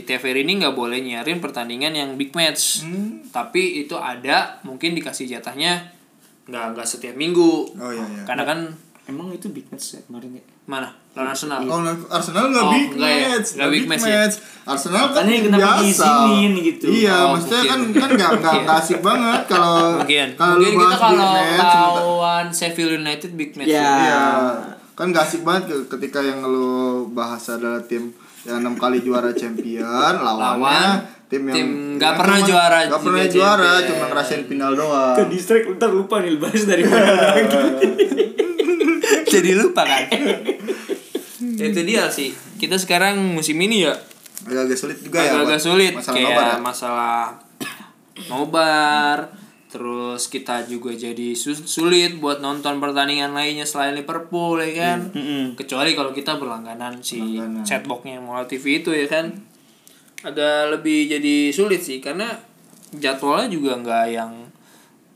TVRI 0.05 0.44
ini 0.48 0.64
nggak 0.64 0.76
boleh 0.76 1.00
nyiarin 1.05 1.44
pertandingan 1.44 1.92
yang 1.92 2.16
big 2.16 2.33
match. 2.33 2.88
Hmm. 2.88 3.20
tapi 3.33 3.85
itu 3.85 4.00
ada 4.00 4.64
mungkin 4.64 4.96
dikasih 4.96 5.29
jatahnya 5.29 5.92
nggak 6.46 6.64
nggak 6.72 6.87
setiap 6.88 7.12
minggu. 7.18 7.74
Oh 7.76 7.90
iya 7.92 8.07
iya. 8.07 8.22
Karena 8.24 8.46
kan 8.46 8.59
emang 9.07 9.31
itu 9.31 9.47
big 9.49 9.66
match 9.66 9.87
ya 9.92 10.01
kemarin 10.03 10.31
ya 10.33 10.42
mana 10.64 10.90
lawan 11.12 11.31
Arsenal 11.31 11.59
Oh, 11.62 11.79
Arsenal 12.09 12.45
nggak 12.49 12.61
Oh, 12.61 12.73
big 12.73 12.88
nggak 12.92 13.07
ya? 13.09 13.27
match, 13.31 13.49
Nggak 13.55 13.71
big 13.71 13.85
match 13.87 14.05
ya? 14.05 14.23
Arsenal 14.64 15.05
kan 15.09 15.25
kenapa 15.25 15.62
biasa. 15.62 15.81
diizinin 15.81 16.53
gitu. 16.61 16.85
Iya, 16.87 17.14
Oh, 17.16 17.26
maksudnya 17.33 17.61
mungkin. 17.62 17.70
kan 17.70 17.80
kan 17.97 18.11
nggak 18.12 18.30
nggak 18.37 18.55
nggak 18.61 18.76
asik 18.76 18.99
banget 19.01 19.41
kalau 19.47 19.78
mungkin 19.97 20.26
kalau 20.35 20.55
mungkin 20.57 20.74
kita 20.76 20.97
kalau 20.99 21.30
match, 21.33 21.74
lawan 21.95 22.47
Sheffield 22.51 22.93
United 22.97 23.30
big 23.33 23.51
match 23.55 23.70
Ya. 23.70 23.87
Iya, 23.97 24.24
kan 24.93 25.07
gak 25.09 25.24
asik 25.24 25.43
banget 25.43 25.62
ke- 25.68 25.87
ketika 25.93 26.20
yang 26.20 26.43
lu 26.43 26.72
bahas 27.11 27.45
adalah 27.47 27.78
tim 27.80 28.11
yang 28.43 28.59
enam 28.59 28.74
kali 28.74 28.99
juara 28.99 29.30
champion 29.30 29.87
lawannya 30.24 30.57
Lawan 30.57 30.91
tim 31.26 31.43
yang 31.45 31.55
tim 31.55 31.68
nggak 31.95 32.07
yang 32.07 32.16
pernah 32.16 32.39
cuma- 32.39 32.49
juara 32.49 32.78
nggak 32.83 33.03
pernah 33.03 33.24
juara 33.26 33.72
cuma 33.83 34.05
ngerasain 34.09 34.43
final 34.45 34.72
doang 34.72 35.14
ke 35.14 35.22
distract 35.28 35.66
ntar 35.72 35.91
lupa 35.91 36.18
nih 36.18 36.37
bahas 36.37 36.62
dari 36.64 36.83
mana 36.83 37.12
lagi 37.12 37.59
jadi 39.35 39.51
lupa 39.59 39.83
kan? 39.83 40.07
Itu 41.68 41.81
dia 41.85 42.09
sih. 42.09 42.33
Kita 42.57 42.81
sekarang 42.81 43.20
musim 43.37 43.59
ini 43.61 43.85
ya? 43.85 43.95
Agak-agak 44.47 44.79
sulit 44.79 44.99
juga 45.01 45.18
ya 45.20 45.33
agak-agak 45.33 45.59
buat 45.59 45.66
sulit. 45.66 45.93
masalah 45.97 46.14
kayak 46.14 46.29
nobar 46.29 46.47
ya. 46.47 46.57
masalah 46.61 47.22
nobar 48.29 49.18
terus 49.66 50.22
kita 50.33 50.64
juga 50.64 50.95
jadi 50.97 51.37
sulit 51.37 52.16
buat 52.16 52.41
nonton 52.41 52.81
pertandingan 52.81 53.37
lainnya 53.37 53.68
selain 53.68 53.93
Liverpool 53.93 54.57
ya 54.62 54.72
kan? 54.72 54.99
Kecuali 55.59 55.93
kalau 55.93 56.16
kita 56.16 56.41
berlangganan 56.41 57.03
si 57.05 57.20
Berlangganan. 57.20 57.64
setboxnya 57.66 58.22
Mola 58.22 58.49
TV 58.49 58.81
itu 58.81 58.95
ya 58.95 59.05
kan? 59.05 59.37
Agak 60.24 60.72
lebih 60.72 61.12
jadi 61.12 61.53
sulit 61.53 61.85
sih 61.85 62.01
karena 62.01 62.41
jadwalnya 62.97 63.53
juga 63.53 63.77
nggak 63.77 64.07
yang 64.09 64.33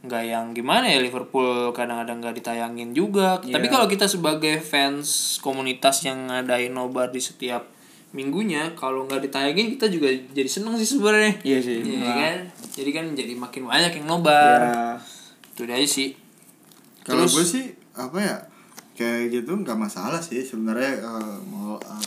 nggak 0.01 0.25
yang 0.25 0.57
gimana 0.57 0.89
ya 0.89 0.99
Liverpool 1.05 1.77
kadang-kadang 1.77 2.25
nggak 2.25 2.37
ditayangin 2.41 2.97
juga. 2.97 3.37
Tapi 3.41 3.67
kalau 3.69 3.85
kita 3.85 4.09
sebagai 4.09 4.57
fans 4.65 5.37
komunitas 5.45 6.09
yang 6.09 6.33
ngadain 6.33 6.73
nobar 6.73 7.13
di 7.13 7.21
setiap 7.21 7.69
minggunya 8.11 8.75
kalau 8.75 9.07
nggak 9.07 9.29
ditayangin 9.29 9.77
kita 9.77 9.87
juga 9.93 10.09
jadi 10.33 10.49
seneng 10.49 10.81
sih 10.81 10.89
sebenarnya. 10.89 11.37
Iya 11.45 11.59
sih. 11.61 11.79
Iya 11.85 12.11
kan? 12.17 12.37
Jadi 12.73 12.91
kan 12.97 13.05
jadi 13.13 13.33
makin 13.37 13.69
banyak 13.69 13.93
yang 14.01 14.07
nobar. 14.09 14.61
Ya. 14.65 14.97
itu 15.53 15.69
aja 15.69 15.85
sih. 15.85 16.17
Kalau 17.05 17.29
gue 17.29 17.45
sih 17.45 17.77
apa 17.93 18.17
ya 18.17 18.37
kayak 18.97 19.33
gitu 19.33 19.53
nggak 19.61 19.77
masalah 19.77 20.21
sih 20.21 20.41
sebenarnya 20.41 21.05
eh, 21.05 21.37
mau 21.49 21.77
eh, 21.77 22.05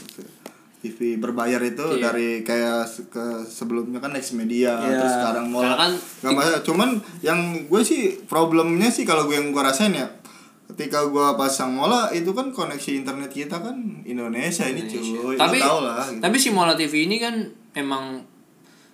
TV 0.84 1.15
berbayar 1.15 1.63
itu 1.63 1.79
Iya. 1.93 2.01
dari 2.03 2.29
kayak 2.41 2.84
ke 3.07 3.25
sebelumnya 3.45 3.97
kan 3.97 4.11
Next 4.11 4.36
Media 4.36 4.75
Iya. 4.77 4.99
terus 4.99 5.13
sekarang 5.13 5.45
mau 5.47 5.63
kan- 5.63 5.95
nggak 5.95 6.34
masalah 6.34 6.61
cuman 6.61 6.89
yang 7.21 7.39
gue 7.63 7.81
sih 7.81 8.01
problemnya 8.23 8.88
sih 8.88 9.01
kalau 9.01 9.23
gue 9.23 9.34
yang 9.34 9.49
gue 9.49 9.59
rasain 9.59 9.91
ya 9.91 10.11
ketika 10.65 11.05
gue 11.05 11.27
pasang 11.34 11.71
mola 11.71 12.11
itu 12.11 12.27
kan 12.29 12.49
koneksi 12.49 12.97
internet 12.97 13.29
kita 13.29 13.57
kan 13.57 13.77
Indonesia, 14.03 14.65
ini 14.65 14.84
cuy 14.84 15.36
tapi 15.36 15.57
Lu 15.57 15.63
tau 15.63 15.79
lah 15.81 16.03
gitu. 16.03 16.19
tapi 16.19 16.36
si 16.36 16.49
Mola 16.49 16.73
TV 16.73 17.05
ini 17.05 17.17
kan 17.17 17.36
emang 17.73 18.25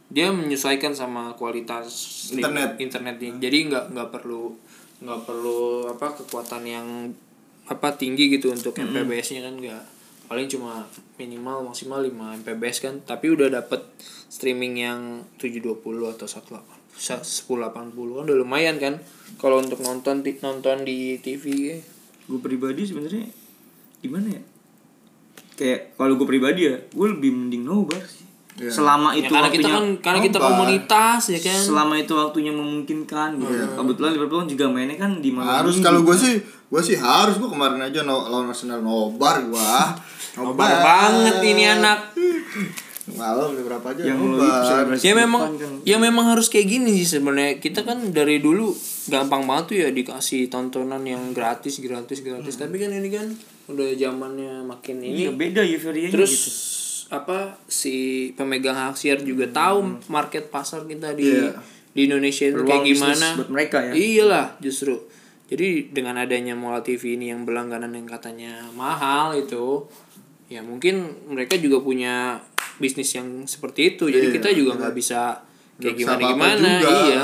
dia 0.07 0.27
menyesuaikan 0.29 0.91
sama 0.91 1.31
kualitas 1.33 1.87
Internet. 2.31 2.77
internetnya 2.77 3.31
jadi 3.39 3.57
nggak 3.65 3.85
nggak 3.91 4.09
perlu 4.11 4.53
nggak 4.99 5.21
perlu 5.23 5.61
apa 5.87 6.07
kekuatan 6.11 6.63
yang 6.63 6.87
apa 7.65 7.93
tinggi 7.93 8.27
gitu 8.29 8.49
untuk 8.49 8.73
MPBS-nya 8.73 9.41
kan 9.41 9.55
nggak 9.55 9.83
paling 10.29 10.45
cuma 10.45 10.85
minimal 11.17 11.73
maksimal 11.73 11.99
5 12.05 12.45
MPBS 12.45 12.77
kan. 12.85 13.01
Tapi 13.01 13.33
udah 13.33 13.49
dapet 13.49 13.81
streaming 14.29 14.77
yang 14.77 15.25
720 15.41 15.81
atau 16.13 16.29
180 16.29 16.77
1080 16.99 17.73
kan 17.73 18.23
udah 18.29 18.37
lumayan 18.37 18.77
kan. 18.77 19.01
Kalau 19.41 19.57
untuk 19.57 19.81
nonton 19.81 20.21
nonton 20.21 20.77
di 20.85 21.17
TV 21.19 21.75
gue 22.29 22.39
pribadi 22.39 22.85
sebenarnya 22.85 23.25
gimana 24.05 24.37
ya? 24.37 24.41
Kayak 25.57 25.97
kalau 25.97 26.13
gue 26.13 26.27
pribadi 26.29 26.69
ya 26.69 26.77
gue 26.77 27.07
lebih 27.09 27.33
mending 27.33 27.65
nobar 27.65 28.05
sih. 28.05 28.29
Iya. 28.59 28.75
selama 28.75 29.15
ya 29.15 29.23
itu 29.23 29.31
karena 29.31 29.47
waktunya 29.47 29.63
kita 29.63 29.69
kan 29.71 29.85
karena 30.03 30.19
kita 30.19 30.37
nobar. 30.37 30.47
komunitas 30.51 31.21
ya 31.31 31.39
kan? 31.39 31.59
Selama 31.63 31.93
itu 31.95 32.13
waktunya 32.19 32.51
memungkinkan 32.51 33.29
gitu. 33.39 33.53
Kebetulan 33.79 34.11
Liverpool 34.19 34.43
juga 34.51 34.65
mainnya 34.67 34.97
kan 34.99 35.11
di 35.23 35.31
malam 35.31 35.63
harus 35.63 35.79
kalau 35.79 36.03
gue 36.03 36.15
sih 36.19 36.43
gue 36.43 36.81
sih 36.83 36.99
harus 36.99 37.39
gue 37.39 37.47
kemarin 37.47 37.79
aja 37.79 38.03
no, 38.03 38.27
lawan 38.27 38.51
Arsenal 38.51 38.83
nobar 38.83 39.47
gua 39.47 39.95
Nobar 40.41 40.71
banget 40.79 41.35
ini 41.43 41.63
anak. 41.65 41.99
malam 43.09 43.51
udah 43.51 43.63
berapa 43.65 43.87
aja 43.89 44.01
yang 44.05 44.21
nobar 44.21 44.85
Ya 44.95 45.17
memang 45.17 45.57
kan. 45.57 45.81
ya 45.81 45.97
memang 45.97 46.29
harus 46.29 46.45
kayak 46.45 46.69
gini 46.69 46.93
sih 46.95 47.17
sebenarnya. 47.17 47.57
Kita 47.57 47.81
kan 47.81 48.13
dari 48.13 48.37
dulu 48.37 48.69
gampang 49.07 49.43
banget 49.43 49.65
tuh 49.65 49.77
ya 49.77 49.89
dikasih 49.89 50.45
tontonan 50.47 51.01
yang 51.01 51.33
gratis 51.33 51.81
gratis 51.81 52.21
gratis. 52.21 52.55
Tapi 52.55 52.77
kan 52.77 52.93
ini 52.93 53.09
kan 53.09 53.33
udah 53.65 53.93
zamannya 53.93 54.61
makin 54.63 55.01
ini. 55.01 55.25
beda 55.29 55.61
euforianya 55.63 56.09
Terus 56.11 56.31
gitu 56.31 56.51
apa 57.09 57.57
si 57.65 57.93
pemegang 58.33 58.77
hak 58.77 58.93
siar 58.93 59.17
juga 59.19 59.49
tahu 59.49 59.97
market 60.07 60.53
pasar 60.53 60.85
kita 60.85 61.17
di 61.17 61.25
Iya. 61.25 61.57
di 61.89 62.05
Indonesia 62.05 62.45
itu 62.45 62.61
kayak 62.61 62.85
gimana. 62.85 63.27
buat 63.35 63.49
mereka 63.49 63.77
ya. 63.81 63.93
Iyalah 63.97 64.47
justru. 64.61 64.93
Jadi 65.49 65.89
dengan 65.89 66.13
adanya 66.15 66.53
Mola 66.53 66.85
TV 66.85 67.17
ini 67.17 67.33
yang 67.33 67.41
berlangganan 67.41 67.89
yang 67.89 68.05
katanya 68.05 68.69
mahal 68.71 69.33
itu 69.33 69.89
ya 70.49 70.65
mungkin 70.65 70.95
mereka 71.29 71.55
juga 71.55 71.77
punya 71.79 72.41
bisnis 72.81 73.13
yang 73.13 73.45
seperti 73.45 73.95
itu. 73.95 74.09
Jadi 74.09 74.33
Iya, 74.33 74.35
kita 74.41 74.49
juga 74.51 74.71
nggak 74.81 74.95
bisa 74.97 75.45
kayak 75.77 75.95
gimana 75.95 76.21
gimana. 76.25 76.69
juga. 76.81 76.89
Iya. 77.05 77.23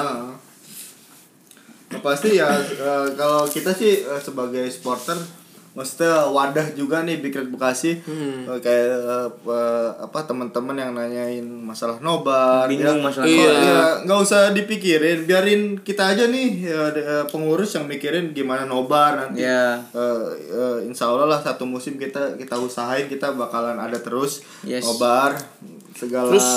Nah, 1.85 2.01
pasti 2.01 2.29
ya 2.35 2.49
eh, 2.59 3.07
kalau 3.15 3.45
kita 3.45 3.71
sih 3.71 4.03
eh, 4.03 4.21
sebagai 4.21 4.69
supporter 4.69 5.17
maksudnya 5.75 6.23
wadah 6.25 6.71
juga 6.71 7.03
nih 7.03 7.19
Big 7.19 7.31
Red 7.31 7.47
Bekasi 7.47 7.99
Hmm. 8.01 8.47
Eh, 8.47 8.59
kayak 8.59 8.95
eh, 9.43 9.89
apa 9.97 10.19
teman-teman 10.23 10.73
yang 10.73 10.91
nanyain 10.91 11.43
masalah 11.43 11.99
nobar 11.99 12.63
Bingung 12.65 12.97
ya. 12.97 13.03
masalah 13.03 13.25
Kok, 13.25 13.35
nobar. 13.37 13.59
ya, 13.61 13.79
nggak 14.01 14.19
usah 14.21 14.41
dipikirin 14.49 15.19
biarin 15.23 15.61
kita 15.77 16.09
aja 16.09 16.25
nih 16.25 16.49
ya, 16.63 16.81
pengurus 17.25 17.73
yang 17.73 17.85
mikirin 17.85 18.31
gimana 18.31 18.63
nobar 18.63 19.19
nanti 19.19 19.43
ya 19.43 19.75
Eh, 19.91 20.25
eh, 20.47 20.77
insya 20.85 21.07
Allah 21.07 21.27
lah 21.27 21.39
satu 21.39 21.65
musim 21.65 21.95
kita 21.95 22.33
kita 22.33 22.55
usahain 22.55 23.05
kita 23.05 23.31
bakalan 23.33 23.75
ada 23.75 23.97
terus 23.97 24.39
Yes. 24.61 24.81
nobar 24.81 25.35
segala 25.91 26.31
Terus, 26.31 26.47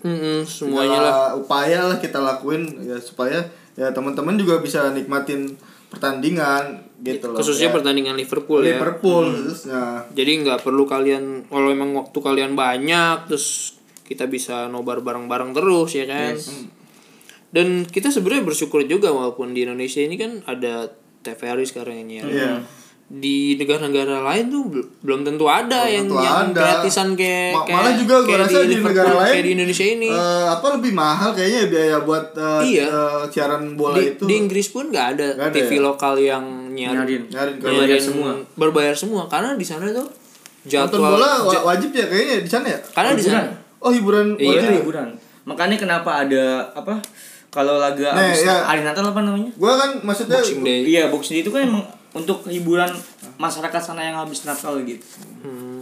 Mm-mm, 0.00 0.42
semuanya 0.42 0.96
segala 0.96 1.06
lah. 1.06 1.30
upaya 1.36 1.80
lah 1.84 1.98
kita 1.98 2.18
lakuin 2.18 2.66
ya 2.80 2.96
supaya 2.96 3.46
ya 3.74 3.90
teman-teman 3.90 4.34
juga 4.34 4.58
bisa 4.58 4.90
nikmatin 4.90 5.54
pertandingan 5.90 6.89
gitu 7.02 7.26
loh 7.26 7.36
Khususnya 7.36 7.66
Ya, 7.66 7.72
pertandingan 7.72 8.14
Liverpool, 8.14 8.60
ya. 8.60 8.74
Liverpool 8.74 9.24
khususnya 9.26 10.04
Jadi 10.10 10.30
nggak 10.38 10.60
perlu 10.60 10.84
kalian 10.84 11.24
kalau 11.46 11.68
emang 11.68 11.90
waktu 11.94 12.18
kalian 12.18 12.52
banyak 12.54 13.26
terus 13.26 13.76
kita 14.02 14.26
bisa 14.26 14.66
nobar 14.66 14.98
bareng-bareng 14.98 15.52
terus 15.52 15.90
ya 15.92 16.04
kan. 16.04 16.34
Dan 17.48 17.82
kita 17.84 18.08
sebenarnya 18.08 18.42
bersyukur 18.44 18.82
juga 18.84 19.10
walaupun 19.10 19.50
di 19.50 19.62
Indonesia 19.64 19.98
ini 19.98 20.14
kan 20.14 20.42
ada 20.44 20.86
TVRI 21.20 21.64
sekarang 21.64 21.96
ini 22.00 22.14
ya. 22.16 22.24
Iya. 22.24 22.52
Di 23.06 23.54
negara-negara 23.56 24.22
lain 24.24 24.46
tuh 24.48 24.62
bel- 24.64 24.90
belum 25.00 25.20
tentu 25.24 25.44
ada 25.44 25.82
yang 25.84 26.06
tentu 26.06 26.22
yang 26.22 26.46
ada. 26.48 26.62
gratisan 26.78 27.14
kayak 27.14 27.50
Ma- 27.52 27.62
kayak- 27.64 27.74
malah 27.76 27.94
juga 27.96 28.14
gue 28.16 28.28
kayak 28.28 28.40
rasa 28.40 28.54
di, 28.56 28.66
Liverpool, 28.68 28.86
negara 28.88 29.10
lain 29.16 29.32
kayak 29.32 29.42
di 29.42 29.52
Indonesia 29.52 29.86
ini. 29.88 30.08
eh, 30.08 30.46
apa 30.48 30.66
lebih 30.72 30.92
mahal 30.92 31.30
kayaknya 31.32 31.62
biaya 31.66 31.96
buat 32.00 32.26
eh, 32.32 32.62
Iya. 32.68 32.86
eh, 32.86 33.22
siaran 33.28 33.62
bola 33.74 33.94
di, 33.96 34.04
itu 34.08 34.22
di 34.24 34.34
Inggris 34.36 34.66
pun 34.68 34.84
nggak 34.88 35.06
ada 35.12 35.26
Nggak 35.34 35.48
ada 35.48 35.56
TV 35.56 35.70
ya? 35.72 35.82
lokal 35.84 36.14
yang 36.18 36.44
nyiarin 36.80 36.96
Nyarin. 36.96 37.22
Nyarin 37.28 37.54
berbayar 37.58 38.00
semua. 38.00 38.30
berbayar 38.54 38.94
semua 38.94 39.22
karena 39.26 39.50
di 39.54 39.62
sana 39.62 39.84
tuh 39.86 40.08
nonton 40.60 40.68
jadwal 40.96 41.12
bola 41.14 41.30
wa- 41.42 41.64
wajib 41.66 41.90
ya 41.90 42.04
kayaknya 42.04 42.36
di 42.40 42.50
sana 42.50 42.66
ya 42.66 42.78
karena 42.90 43.10
di 43.12 43.22
sana 43.22 43.48
oh 43.78 43.88
hiburan 43.88 44.36
Iya. 44.36 44.48
wajib 44.54 44.70
hiburan 44.78 45.08
makanya 45.42 45.76
kenapa 45.76 46.10
ada 46.18 46.44
apa 46.70 47.00
kalau 47.48 47.76
laga 47.76 48.12
Nah, 48.12 48.28
abis 48.28 48.44
ya. 48.44 48.62
hari 48.62 48.80
Natal 48.80 49.02
apa 49.04 49.20
namanya 49.20 49.50
gue 49.50 49.72
kan 49.74 49.90
maksudnya 50.00 50.38
Boxing 50.38 50.62
Day. 50.62 50.80
iya 50.86 51.08
boxing 51.08 51.34
Day 51.34 51.42
itu 51.42 51.50
kan 51.50 51.64
emang 51.64 51.82
untuk 52.12 52.44
hiburan 52.44 52.90
masyarakat 53.36 53.80
sana 53.82 54.02
yang 54.02 54.16
habis 54.16 54.42
Natal 54.42 54.76
gitu 54.80 55.02
Hmm. 55.40 55.80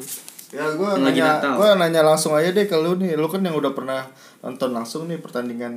Ya 0.49 0.65
Yang 0.65 0.81
lagi 0.97 1.21
nanya, 1.21 1.45
gue 1.53 1.69
nanya 1.77 2.01
langsung 2.03 2.33
aja 2.33 2.49
deh 2.49 2.65
ke 2.65 2.73
lu 2.73 2.97
nih, 2.97 3.13
lu 3.15 3.27
kan 3.27 3.43
yang 3.43 3.53
udah 3.53 3.69
pernah 3.71 4.09
nonton 4.41 4.73
langsung 4.73 5.05
nih 5.05 5.19
pertandingan 5.19 5.75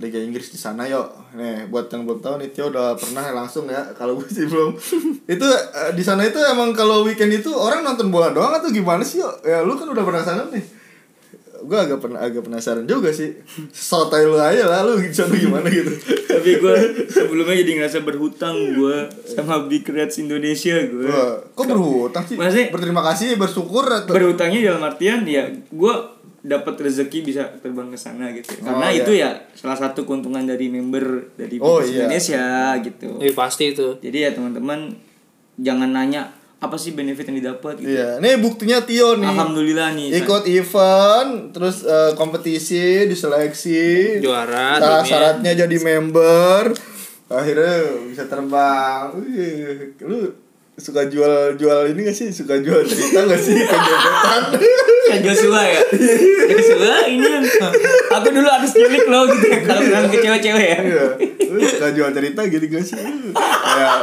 Liga 0.00 0.16
Inggris 0.16 0.48
di 0.48 0.56
sana 0.56 0.88
yuk. 0.88 1.06
Nih 1.36 1.68
buat 1.68 1.86
yang 1.86 2.02
belum 2.02 2.18
tahu 2.18 2.40
nih 2.40 2.50
Tio 2.50 2.72
udah 2.72 2.96
pernah 2.96 3.22
langsung 3.30 3.68
ya. 3.68 3.92
Kalau 3.92 4.16
gue 4.16 4.26
sih 4.26 4.48
belum. 4.48 4.72
itu 5.36 5.46
eh, 5.46 5.92
di 5.92 6.02
sana 6.02 6.24
itu 6.24 6.40
emang 6.40 6.72
kalau 6.72 7.04
weekend 7.04 7.30
itu 7.30 7.52
orang 7.52 7.84
nonton 7.84 8.08
bola 8.08 8.32
doang 8.32 8.50
atau 8.50 8.72
gimana 8.72 9.04
sih 9.04 9.20
yuk? 9.20 9.44
Ya 9.44 9.60
lu 9.60 9.76
kan 9.76 9.86
udah 9.86 10.02
pernah 10.02 10.24
sana 10.24 10.48
nih. 10.48 10.64
Gue 11.60 11.76
agak 11.76 12.00
pernah 12.00 12.24
agak 12.24 12.40
penasaran 12.40 12.88
juga 12.88 13.12
sih. 13.12 13.36
Sotoy 13.68 14.24
lu 14.24 14.40
aja 14.40 14.64
lah 14.64 14.80
lu 14.80 14.96
sana 15.12 15.36
gimana 15.36 15.68
gitu. 15.68 15.92
tapi 16.30 16.56
gue 16.56 16.76
sebelumnya 17.04 17.52
jadi 17.52 17.72
ngerasa 17.76 18.00
berhutang 18.00 18.56
gue 18.72 18.96
sama 19.28 19.68
Big 19.68 19.84
Reds 19.84 20.16
Indonesia 20.18 20.72
gue 20.80 21.12
kok 21.52 21.64
berhutang 21.68 22.24
sih? 22.24 22.40
Maksudnya- 22.40 22.72
Berterima 22.72 23.04
kasih, 23.04 23.36
bersyukur 23.36 23.84
atau 23.84 24.16
berhutangnya 24.16 24.72
dalam 24.72 24.88
artian 24.88 25.20
ya 25.28 25.44
gue 25.52 25.94
dapat 26.42 26.74
rezeki 26.78 27.20
bisa 27.22 27.44
terbang 27.56 27.86
ke 27.86 27.96
sana 27.96 28.28
gitu 28.30 28.56
karena 28.58 28.80
Oh, 28.80 28.88
iya. 28.88 28.98
itu 28.98 29.12
ya 29.14 29.30
salah 29.52 29.76
satu 29.76 30.02
keuntungan 30.02 30.42
dari 30.42 30.66
member 30.66 31.28
dari 31.34 31.56
Oh, 31.56 31.78
iya. 31.78 32.04
Indonesia 32.04 32.44
gitu 32.78 33.18
Iya 33.18 33.32
pasti 33.32 33.70
itu. 33.70 33.96
jadi 33.98 34.18
ya 34.18 34.30
teman-teman 34.32 34.96
jangan 35.54 35.90
nanya 35.90 36.32
apa 36.56 36.74
sih 36.74 36.92
benefit 36.92 37.24
yang 37.26 37.40
didapat 37.40 37.76
gitu 37.76 37.88
Iya, 37.90 38.16
nih 38.18 38.36
buktinya 38.36 38.80
Tio 38.80 39.14
nih. 39.14 39.28
alhamdulillah 39.28 39.92
nih 39.92 40.08
ikut 40.14 40.44
event 40.46 41.30
terus 41.50 41.84
eh, 41.84 42.12
kompetisi 42.14 43.04
diseleksi 43.04 43.80
Juara 44.18 44.76
syarat 44.76 44.80
timnya. 44.80 45.04
syaratnya 45.06 45.52
jadi 45.58 45.76
member 45.78 46.62
akhirnya 47.28 47.76
bisa 48.06 48.24
terbang 48.26 49.12
Wih, 49.14 49.92
lu 50.02 50.32
suka 50.80 51.06
jual 51.06 51.54
jual 51.60 51.92
ini 51.92 52.08
gak 52.08 52.16
sih? 52.16 52.32
Suka 52.32 52.56
jual 52.58 52.80
cerita 52.88 53.28
gak 53.28 53.38
sih? 53.38 53.54
Ke 53.54 53.76
gebetan. 53.76 54.42
Kayak 55.06 55.20
Joshua 55.28 55.62
ya? 55.62 55.82
Joshua 56.48 56.94
ini 57.06 57.28
yang 57.28 57.46
Aku 58.16 58.28
dulu 58.32 58.48
harus 58.48 58.72
nyulik 58.74 59.04
lo 59.06 59.28
gitu 59.28 59.46
ya 59.46 59.58
Kalau 59.62 59.80
bilang 59.84 60.08
ke 60.08 60.16
cewek-cewek 60.18 60.66
ya. 60.66 60.78
Iya, 60.80 61.04
lu 61.52 61.60
suka 61.62 61.92
jual 61.92 62.10
cerita 62.16 62.40
gitu 62.48 62.64
gak 62.66 62.84
sih? 62.84 62.96
Kayak 63.36 63.96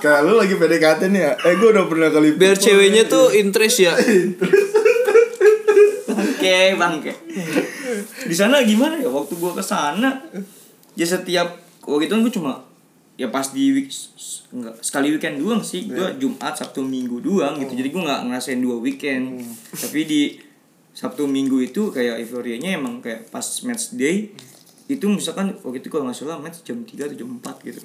kayak 0.00 0.20
lu 0.24 0.34
lagi 0.40 0.54
PDKT 0.56 1.00
nih 1.12 1.22
ya. 1.22 1.32
Eh 1.44 1.54
gue 1.60 1.68
udah 1.70 1.84
pernah 1.86 2.08
kali 2.08 2.34
biar 2.34 2.56
ceweknya 2.56 3.04
tuh 3.06 3.30
interest 3.36 3.84
ya. 3.84 3.92
Oke 6.16 6.78
bangke. 6.80 7.12
Di 8.26 8.34
sana 8.34 8.62
gimana 8.62 8.98
ya? 8.98 9.10
Waktu 9.10 9.34
gua 9.38 9.54
ke 9.54 9.62
sana 9.62 10.22
Ya 10.94 11.06
setiap 11.06 11.58
Waktu 11.86 12.10
itu 12.10 12.12
kan 12.18 12.20
gua 12.22 12.34
cuma 12.34 12.52
Ya 13.16 13.32
pas 13.32 13.48
di 13.48 13.72
week 13.72 13.88
enggak, 14.52 14.76
Sekali 14.84 15.08
weekend 15.08 15.40
doang 15.40 15.64
sih. 15.64 15.88
Gua 15.88 16.12
Jumat 16.14 16.52
Sabtu 16.52 16.84
Minggu 16.84 17.24
doang 17.24 17.56
gitu. 17.56 17.72
Jadi 17.72 17.88
gua 17.88 18.02
nggak 18.04 18.20
ngerasain 18.28 18.60
dua 18.60 18.76
weekend. 18.76 19.40
Tapi 19.72 20.04
di 20.04 20.20
Sabtu 20.92 21.24
Minggu 21.24 21.60
itu 21.60 21.88
kayak 21.88 22.20
euforianya 22.20 22.76
emang 22.76 23.00
kayak 23.00 23.28
pas 23.28 23.44
match 23.64 23.96
day 23.96 24.32
itu 24.86 25.02
misalkan 25.10 25.50
waktu 25.60 25.82
itu 25.82 25.90
kalau 25.90 26.06
nggak 26.06 26.14
salah 26.14 26.38
match 26.38 26.62
jam 26.62 26.78
3 26.78 27.10
atau 27.10 27.16
jam 27.18 27.28
4 27.42 27.66
gitu. 27.66 27.80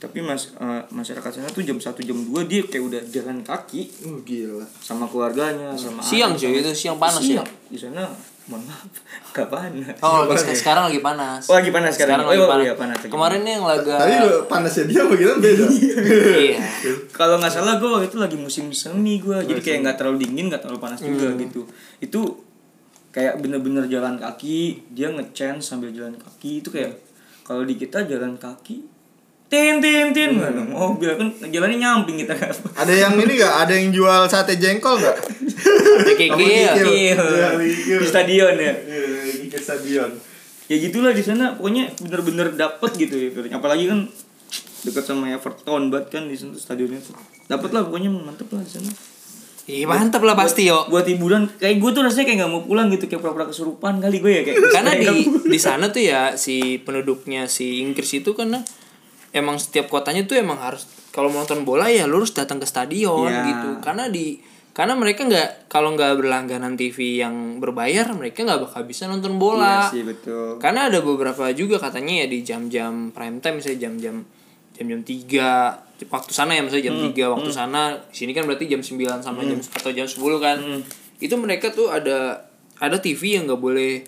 Tapi 0.00 0.18
mas 0.24 0.56
eh, 0.56 0.82
masyarakat 0.88 1.28
sana 1.30 1.52
tuh 1.52 1.60
jam 1.60 1.76
1 1.76 1.84
jam 2.00 2.16
2 2.16 2.32
dia 2.48 2.64
kayak 2.64 2.80
udah 2.80 3.00
jalan 3.12 3.44
kaki. 3.44 4.08
Oh 4.08 4.18
gila. 4.24 4.64
sama 4.80 5.04
keluarganya 5.04 5.76
sama 5.76 6.00
Siang, 6.00 6.32
sama- 6.34 6.56
itu 6.56 6.72
siang 6.72 6.96
panas 6.96 7.20
ya? 7.20 7.44
Siang. 7.44 7.48
di 7.68 7.78
sana 7.78 8.08
mohon 8.50 8.66
maaf. 8.66 8.90
Gak 9.30 9.46
panas. 9.46 9.94
Oh 10.02 10.26
lagi- 10.26 10.52
sekarang 10.52 10.90
lagi 10.90 10.98
panas. 10.98 11.46
Oh, 11.46 11.54
lagi 11.54 11.70
panas 11.70 11.94
sekarang. 11.94 12.26
lagi 12.26 12.36
Oh, 12.36 12.50
panas. 12.50 12.66
iya, 12.66 12.74
panas. 12.74 12.98
kemarin 13.06 13.40
yang 13.40 13.62
laga 13.62 13.94
Tadi 13.96 14.14
panasnya 14.44 14.84
dia 14.84 15.02
kita 15.06 15.34
beda. 15.38 15.66
iya. 15.70 16.58
Kalau 17.14 17.38
nggak 17.38 17.48
salah 17.48 17.78
gue 17.78 17.86
waktu 17.86 18.10
itu 18.10 18.18
lagi 18.18 18.34
musim 18.34 18.66
semi 18.70 19.16
gue 19.16 19.38
jadi 19.40 19.60
kayak 19.60 19.78
nggak 19.86 19.96
terlalu 19.96 20.26
dingin 20.26 20.50
nggak 20.50 20.60
terlalu 20.60 20.82
panas 20.82 20.98
juga 20.98 21.30
gitu. 21.38 21.62
Itu 21.98 22.42
kayak 23.10 23.38
bener-bener 23.38 23.86
jalan 23.86 24.18
kaki 24.18 24.90
dia 24.90 25.08
ngechance 25.08 25.62
sambil 25.64 25.94
jalan 25.94 26.18
kaki. 26.18 26.58
Itu 26.58 26.74
kayak 26.74 26.98
kalau 27.46 27.62
di 27.62 27.74
kita 27.74 28.02
jalan 28.04 28.34
kaki 28.34 28.89
tin 29.50 29.82
tin 29.82 30.14
tin 30.14 30.38
ada 30.38 30.62
mobil 30.62 31.10
kan 31.10 31.26
jalannya 31.44 31.76
nyamping 31.76 32.16
kita 32.16 32.32
kan 32.32 32.54
Ada 32.78 32.92
yang 32.96 33.18
ini 33.18 33.34
gak? 33.34 33.54
Ada 33.60 33.72
yang 33.74 33.90
jual 33.90 34.22
sate 34.24 34.54
jengkol 34.56 34.94
gak? 34.96 35.18
kikil? 36.12 36.38
Iya, 36.38 36.72
Iya, 36.78 37.48
kikil. 37.52 37.98
di 37.98 38.06
stadion 38.06 38.54
ya 38.54 38.74
Iya, 38.78 39.50
ke 39.50 39.58
stadion. 39.58 40.10
ya 40.64 40.76
gitulah 40.78 41.10
di 41.10 41.18
sana 41.18 41.52
pokoknya 41.52 41.90
bener-bener 41.98 42.54
dapet 42.54 42.94
gitu 42.96 43.18
ya 43.18 43.28
apalagi 43.50 43.84
kan 43.84 44.06
dekat 44.80 45.02
sama 45.02 45.26
Everton 45.28 45.90
banget 45.90 46.06
kan 46.08 46.22
di 46.24 46.38
sana 46.38 46.54
stadionnya 46.54 47.02
tuh 47.02 47.18
dapet 47.44 47.74
lah 47.74 47.82
pokoknya 47.82 48.06
mantep 48.08 48.46
lah 48.48 48.62
di 48.62 48.70
sana 48.70 48.90
Ih, 49.66 49.82
mantap 49.84 50.22
lah 50.22 50.34
pasti 50.34 50.66
yo 50.66 50.86
buat 50.86 51.02
hiburan 51.04 51.50
kayak 51.52 51.78
gue 51.78 51.90
tuh 51.90 52.02
rasanya 52.02 52.22
kayak 52.24 52.38
nggak 52.40 52.50
mau 52.50 52.62
pulang 52.64 52.86
gitu 52.88 53.06
kayak 53.06 53.18
pura-pura 53.18 53.46
kesurupan 53.46 53.98
kali 53.98 54.18
gue 54.18 54.32
ya 54.32 54.42
kayak 54.42 54.58
karena 54.70 54.92
di 55.04 55.10
di 55.44 55.58
sana 55.58 55.90
tuh 55.90 56.02
ya 56.02 56.34
si 56.34 56.78
penduduknya 56.78 57.46
si 57.46 57.78
Inggris 57.80 58.10
itu 58.14 58.30
karena 58.32 58.62
emang 59.30 59.56
setiap 59.56 59.86
kotanya 59.86 60.22
tuh 60.22 60.36
emang 60.36 60.58
harus 60.58 60.84
kalau 61.10 61.26
mau 61.26 61.40
nonton 61.40 61.62
bola 61.62 61.86
ya 61.86 62.04
lu 62.04 62.18
harus 62.18 62.30
datang 62.30 62.56
ke 62.56 62.66
stadion 62.66 63.26
Iya. 63.26 63.42
gitu. 63.46 63.70
Karena 63.80 64.06
di 64.06 64.38
karena 64.70 64.94
mereka 64.94 65.26
nggak 65.26 65.66
kalau 65.66 65.92
nggak 65.92 66.14
berlangganan 66.16 66.74
TV 66.74 67.18
yang 67.18 67.58
berbayar 67.58 68.06
mereka 68.12 68.42
nggak 68.42 68.62
bakal 68.64 68.82
bisa 68.84 69.04
nonton 69.04 69.34
bola. 69.36 69.86
Iya 69.86 69.92
sih 69.92 70.02
betul. 70.02 70.56
Karena 70.56 70.86
ada 70.86 70.98
beberapa 71.00 71.50
juga 71.50 71.76
katanya 71.76 72.22
ya 72.22 72.26
di 72.26 72.38
jam-jam 72.40 73.10
prime 73.10 73.38
time 73.38 73.58
misalnya 73.58 73.80
jam-jam 73.84 74.16
jam-jam 74.72 75.00
tiga 75.02 75.76
waktu 76.00 76.32
sana 76.32 76.54
ya 76.54 76.62
misalnya 76.62 76.88
jam 76.88 76.96
Hmm, 76.96 77.12
3 77.12 77.28
waktu 77.28 77.50
sana 77.50 77.80
di 78.00 78.16
sini 78.16 78.32
kan 78.32 78.48
berarti 78.48 78.64
jam 78.64 78.80
9 78.80 78.96
sama 79.20 79.44
jam 79.44 79.60
atau 79.60 79.90
jam 79.90 80.08
10 80.08 80.16
kan. 80.40 80.56
Hmm. 80.56 80.80
itu 81.18 81.34
mereka 81.36 81.68
tuh 81.68 81.92
ada 81.92 82.48
ada 82.74 82.96
TV 82.96 83.36
yang 83.36 83.44
nggak 83.44 83.60
boleh 83.60 84.00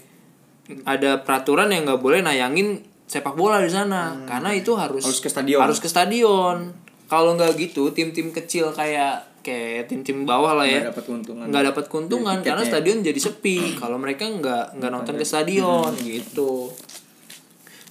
ada 0.85 1.21
peraturan 1.21 1.69
yang 1.69 1.85
nggak 1.85 2.01
boleh 2.01 2.25
nayangin 2.25 2.81
sepak 3.13 3.35
bola 3.35 3.61
di 3.61 3.69
sana. 3.69 4.17
Karena 4.25 4.49
itu 4.51 4.73
harus 4.73 5.05
Hmm. 5.05 5.11
Harus 5.11 5.21
ke 5.21 5.29
stadion. 5.29 5.61
harus 5.61 5.79
ke 5.79 5.87
stadion. 5.87 6.73
Kalau 7.05 7.37
nggak 7.37 7.53
gitu 7.61 7.93
tim-tim 7.93 8.33
kecil 8.33 8.73
kayak 8.73 9.21
kayak 9.39 9.85
tim-tim 9.85 10.23
bawah 10.23 10.55
lah 10.55 10.65
ya 10.65 10.81
Nggak 10.81 10.89
dapat 10.89 11.05
keuntungan. 11.05 11.45
nggak 11.47 11.65
dapat 11.67 11.85
keuntungan 11.87 12.37
karena 12.41 12.63
stadion 12.63 12.99
jadi 13.01 13.21
sepi. 13.21 13.77
Kalau 13.77 13.97
mereka 13.97 14.25
nggak 14.25 14.81
nggak 14.81 14.91
nonton 14.91 15.15
ke 15.15 15.25
stadion 15.25 15.93
gitu. 16.01 16.73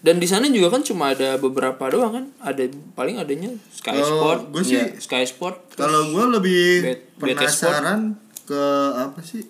Dan 0.02 0.18
di 0.18 0.26
sana 0.26 0.50
juga 0.50 0.74
kan 0.74 0.82
cuma 0.82 1.14
ada 1.14 1.38
beberapa 1.38 1.86
doang 1.86 2.10
kan? 2.12 2.26
Ada 2.42 2.66
paling 2.92 3.22
adanya 3.22 3.54
Sky 3.70 4.02
Sport. 4.02 4.50
gua 4.50 4.64
sih- 4.64 4.74
ya, 4.74 4.90
Sky 4.98 5.22
Sport. 5.24 5.78
Kalau 5.78 6.10
gue 6.10 6.26
lebih 6.32 6.64
Bet- 6.82 7.14
penasaran 7.16 8.18
ke 8.42 8.64
apa 8.98 9.22
sih? 9.22 9.46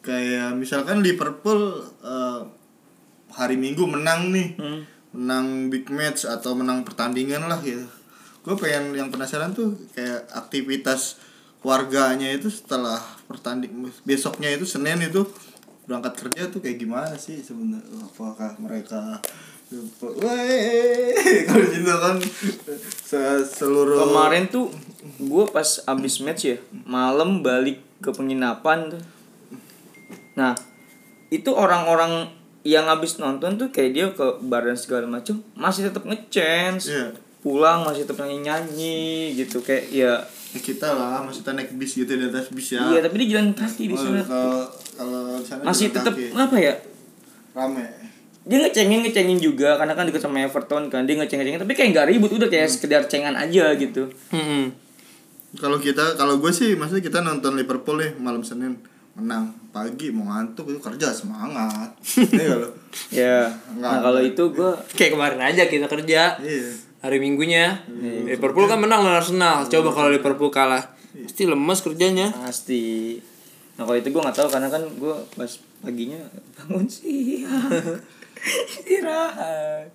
Kayak 0.00 0.52
misalkan 0.54 1.00
Liverpool 1.00 1.72
eh, 2.02 2.40
hari 3.32 3.56
Minggu 3.56 3.84
menang 3.84 4.30
nih, 4.30 4.54
Hmm. 4.54 4.80
menang 5.12 5.46
big 5.68 5.88
match 5.88 6.24
atau 6.24 6.52
menang 6.52 6.82
pertandingan 6.82 7.44
lah 7.44 7.60
gitu. 7.60 7.84
Gue 8.42 8.54
pengen 8.54 8.92
yang 8.92 9.08
penasaran 9.08 9.52
tuh 9.52 9.72
kayak 9.92 10.26
aktivitas 10.30 11.20
warganya 11.62 12.26
itu 12.28 12.48
setelah 12.48 12.98
pertanding 13.24 13.70
besoknya 14.02 14.50
itu 14.50 14.64
Senin 14.64 14.98
itu 14.98 15.22
berangkat 15.84 16.14
kerja 16.18 16.48
tuh 16.48 16.58
kayak 16.58 16.76
gimana 16.76 17.14
sih 17.14 17.38
sebenarnya? 17.38 17.86
Apakah 18.02 18.58
mereka 18.58 19.22
kalau 21.48 21.64
gitu 21.64 21.92
kan 21.96 22.16
se- 23.00 23.46
seluruh 23.46 24.04
kemarin 24.04 24.44
tuh 24.48 24.68
gue 25.16 25.44
pas 25.48 25.64
abis 25.86 26.20
match 26.20 26.44
ya 26.44 26.56
malam 26.84 27.40
balik 27.40 27.80
ke 27.98 28.12
penginapan 28.12 28.92
tuh 28.92 29.02
nah 30.32 30.52
itu 31.28 31.48
orang-orang 31.52 32.28
yang 32.62 32.86
abis 32.86 33.18
nonton 33.18 33.58
tuh 33.58 33.68
kayak 33.74 33.90
dia 33.90 34.06
ke 34.14 34.38
bar 34.46 34.62
dan 34.62 34.78
segala 34.78 35.06
macam 35.06 35.42
masih 35.58 35.90
tetap 35.90 36.06
ngechance. 36.06 36.90
Iya. 36.90 37.06
pulang 37.42 37.82
masih 37.82 38.06
tetap 38.06 38.22
nyanyi 38.22 38.38
nyanyi 38.46 39.34
gitu 39.34 39.58
kayak 39.66 39.90
ya. 39.90 40.14
Ya 40.54 40.60
kita 40.62 40.94
lah 40.94 41.26
maksudnya 41.26 41.58
naik 41.58 41.74
bis 41.74 41.98
gitu 41.98 42.14
di 42.14 42.30
atas 42.30 42.54
bis 42.54 42.78
ya. 42.78 42.86
Iya 42.86 43.02
tapi 43.02 43.26
dia 43.26 43.28
jalan 43.34 43.50
kaki 43.50 43.90
di 43.90 43.96
sana. 43.98 44.22
kalau 44.22 44.62
kalau 44.94 45.22
sana 45.42 45.66
masih 45.66 45.90
tetap 45.90 46.14
apa 46.14 46.56
ya? 46.62 46.78
Rame. 47.50 47.82
Dia 48.46 48.58
ngecengin 48.62 49.02
ngecengin 49.02 49.42
juga 49.42 49.74
karena 49.74 49.98
kan 49.98 50.06
deket 50.06 50.22
sama 50.22 50.38
Everton 50.46 50.86
kan 50.86 51.02
dia 51.02 51.18
ngeceng 51.18 51.42
ngecengin 51.42 51.62
tapi 51.66 51.74
kayak 51.74 51.88
nggak 51.98 52.06
ribut 52.14 52.30
udah 52.30 52.46
kayak 52.46 52.70
sekedar 52.70 53.10
cengan 53.10 53.34
aja 53.34 53.74
gitu. 53.74 54.06
Mm-mm. 54.30 54.70
kalau 55.52 55.76
kita 55.76 56.16
kalau 56.16 56.40
gue 56.40 56.48
sih 56.48 56.78
maksudnya 56.78 57.04
kita 57.04 57.20
nonton 57.20 57.58
Liverpool 57.60 58.00
nih 58.00 58.16
malam 58.16 58.40
Senin 58.40 58.80
menang. 59.14 59.52
Pagi 59.72 60.12
mau 60.12 60.28
ngantuk 60.28 60.68
itu 60.68 60.80
kerja 60.80 61.08
semangat. 61.10 61.88
Iya 62.32 62.46
kalau 62.52 62.68
ya 63.08 63.36
Nggak. 63.72 63.88
nah 63.88 63.98
kalau 64.04 64.20
itu 64.20 64.42
gue 64.52 64.70
kayak 64.98 65.12
kemarin 65.16 65.40
aja 65.40 65.62
kita 65.66 65.86
kerja. 65.88 66.36
Iya. 66.38 66.70
Hari 67.02 67.18
minggunya. 67.18 67.82
Liverpool 68.28 68.68
kan 68.68 68.78
menang 68.78 69.02
lawan 69.02 69.18
Arsenal. 69.18 69.66
Coba 69.66 69.90
kalau 69.90 70.08
Liverpool 70.08 70.48
kalah. 70.48 70.94
Pasti 71.12 71.44
lemes 71.44 71.80
kerjanya. 71.82 72.30
Pasti. 72.30 73.16
Nah 73.76 73.88
kalau 73.88 73.98
itu 73.98 74.08
gue 74.08 74.22
nggak 74.22 74.36
tahu 74.36 74.48
karena 74.48 74.68
kan 74.68 74.82
gue 74.86 75.16
pas 75.34 75.50
paginya 75.82 76.20
bangun 76.54 76.86
siang 76.86 77.66
istirahat 78.70 79.90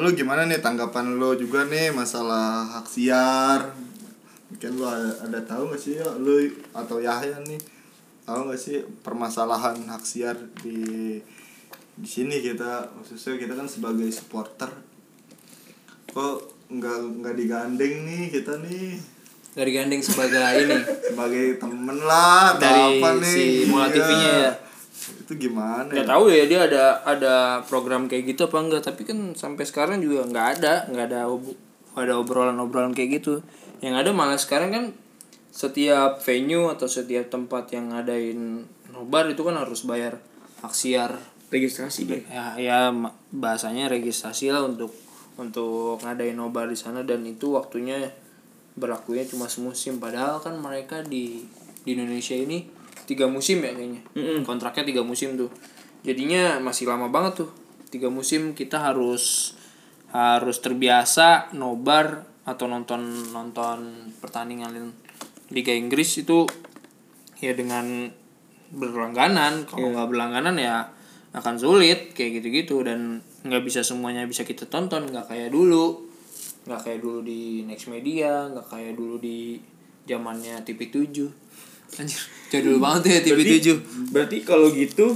lu 0.00 0.10
gimana 0.10 0.44
nih 0.44 0.58
tanggapan 0.58 1.14
lu 1.14 1.32
juga 1.34 1.64
nih 1.64 1.90
masalah 1.90 2.64
hak 2.70 2.86
siar? 2.86 3.60
Mungkin 4.48 4.70
lu 4.74 4.84
ada, 4.84 5.12
ada 5.22 5.40
tahu 5.42 5.68
gak 5.68 5.78
sih 5.78 5.94
ya 5.94 6.08
lu 6.16 6.40
atau 6.72 6.98
Yahya 6.98 7.38
nih 7.44 7.60
tahu 8.22 8.48
gak 8.48 8.58
sih 8.58 8.80
permasalahan 9.00 9.76
hak 9.84 10.02
siar 10.02 10.36
di 10.58 11.20
di 11.94 12.08
sini 12.08 12.40
kita? 12.40 12.88
Khususnya 12.96 13.36
kita 13.36 13.52
kan 13.52 13.66
sebagai 13.66 14.08
supporter. 14.08 14.72
Kok 16.08 16.36
nggak 16.70 16.98
nggak 17.20 17.34
digandeng 17.36 17.94
nih 18.02 18.30
kita 18.30 18.58
nih? 18.58 18.96
Dari 19.50 19.70
gandeng 19.70 19.98
sebagai 20.00 20.38
ini. 20.38 20.78
Sebagai 21.10 21.58
temen 21.58 21.98
lah 22.00 22.54
Dari 22.54 23.02
apa 23.02 23.18
nih? 23.18 23.26
si 23.26 23.44
Mola 23.66 23.86
Iya. 23.86 23.92
TV-nya 23.92 24.32
ya. 24.40 24.52
Itu 25.00 25.48
gimana 25.48 25.88
nggak 25.88 26.06
ya? 26.06 26.12
tahu 26.12 26.24
ya 26.28 26.44
dia 26.44 26.60
ada 26.68 26.84
ada 27.08 27.34
program 27.64 28.04
kayak 28.06 28.36
gitu 28.36 28.46
apa 28.46 28.56
enggak. 28.60 28.82
Tapi 28.84 29.02
kan 29.08 29.18
sampai 29.32 29.64
sekarang 29.64 30.04
juga 30.04 30.28
nggak 30.28 30.46
ada 30.60 30.74
nggak 30.92 31.06
ada 31.08 31.20
ada 31.96 32.12
obrolan-obrolan 32.20 32.92
kayak 32.92 33.22
gitu. 33.22 33.40
Yang 33.80 33.94
ada 34.06 34.10
malah 34.12 34.36
sekarang 34.36 34.70
kan 34.70 34.84
setiap 35.50 36.22
venue 36.22 36.70
atau 36.70 36.86
setiap 36.86 37.26
tempat 37.32 37.74
yang 37.74 37.90
ngadain 37.90 38.64
nobar 38.94 39.26
itu 39.26 39.42
kan 39.42 39.56
harus 39.56 39.88
bayar 39.88 40.20
hak 40.60 40.74
siar. 40.76 41.16
Registrasi 41.50 42.06
deh 42.06 42.22
ya 42.30 42.54
ya 42.60 42.78
bahasanya 43.34 43.90
registrasi 43.90 44.54
lah 44.54 44.62
untuk 44.62 44.94
untuk 45.40 45.98
ngadain 46.04 46.36
nobar 46.36 46.68
di 46.68 46.76
sana. 46.76 47.02
Dan 47.02 47.24
itu 47.26 47.56
waktunya 47.56 48.12
berlakunya 48.76 49.24
cuma 49.26 49.50
semusim. 49.50 49.98
Padahal 49.98 50.38
kan 50.44 50.60
mereka 50.60 51.02
di 51.02 51.42
di 51.80 51.96
Indonesia 51.96 52.36
ini 52.36 52.79
tiga 53.10 53.26
musim 53.26 53.58
ya 53.66 53.74
kayaknya. 53.74 54.06
Mm-mm. 54.14 54.46
kontraknya 54.46 54.86
tiga 54.86 55.02
musim 55.02 55.34
tuh. 55.34 55.50
Jadinya 56.06 56.62
masih 56.62 56.86
lama 56.86 57.10
banget 57.10 57.42
tuh. 57.42 57.50
Tiga 57.90 58.06
musim 58.06 58.54
kita 58.54 58.78
harus 58.78 59.58
harus 60.14 60.62
terbiasa 60.62 61.50
nobar 61.58 62.22
atau 62.46 62.70
nonton 62.70 63.02
nonton 63.34 64.10
pertandingan 64.22 64.94
Liga 65.50 65.74
Inggris 65.74 66.22
itu 66.22 66.46
ya 67.42 67.50
dengan 67.58 68.06
berlangganan. 68.70 69.66
Kalau 69.66 69.90
nggak 69.90 70.06
berlangganan 70.06 70.54
ya 70.54 70.94
akan 71.34 71.58
sulit 71.58 72.14
kayak 72.14 72.38
gitu-gitu. 72.38 72.86
Dan 72.86 73.26
nggak 73.42 73.66
bisa 73.66 73.82
semuanya 73.82 74.22
bisa 74.30 74.46
kita 74.46 74.70
tonton. 74.70 75.10
Nggak 75.10 75.34
kayak 75.34 75.50
dulu. 75.50 76.06
Nggak 76.70 76.80
kayak 76.86 77.00
dulu 77.02 77.26
di 77.26 77.66
Next 77.66 77.90
Media 77.90 78.46
nggak 78.46 78.70
kayak 78.70 78.94
dulu 78.94 79.18
di 79.18 79.58
zamannya 80.06 80.62
TV 80.62 80.90
7 80.90 81.49
anjir 81.98 82.20
jadul 82.50 82.78
banget 82.78 83.02
ya 83.08 83.34
TV 83.34 83.40
7 83.58 84.12
berarti 84.14 84.36
kalau 84.42 84.70
gitu 84.70 85.14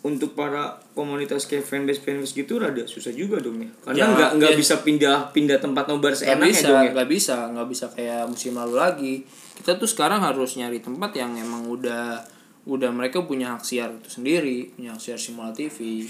untuk 0.00 0.32
para 0.32 0.80
komunitas 0.96 1.44
kayak 1.44 1.60
fanbase 1.60 2.00
fanbase 2.00 2.32
gitu 2.32 2.56
rada 2.56 2.88
susah 2.88 3.12
juga 3.12 3.36
dong 3.36 3.60
ya. 3.60 3.68
Karena 3.84 3.96
Ya, 4.00 4.04
nggak 4.08 4.30
nggak 4.40 4.52
ya. 4.52 4.56
bisa 4.56 4.74
pindah 4.80 5.28
pindah 5.28 5.60
tempat 5.60 5.84
nobar 5.92 6.16
seenaknya 6.16 6.48
bisa 6.56 6.68
dong 6.72 6.80
ya. 6.80 6.90
nggak 6.96 7.08
bisa 7.12 7.36
nggak 7.52 7.68
bisa 7.68 7.84
kayak 7.92 8.22
musim 8.24 8.56
lalu 8.56 8.74
lagi. 8.80 9.14
Kita 9.60 9.76
tuh 9.76 9.84
sekarang 9.84 10.24
harus 10.24 10.56
nyari 10.56 10.80
tempat 10.80 11.12
yang 11.20 11.36
emang 11.36 11.68
udah 11.68 12.16
udah 12.64 12.88
mereka 12.88 13.20
punya 13.28 13.52
hak 13.52 13.64
siar 13.64 13.92
itu 13.92 14.08
sendiri 14.08 14.72
punya 14.72 14.96
hak 14.96 15.00
siar 15.04 15.20
Simula 15.20 15.52
TV 15.52 16.04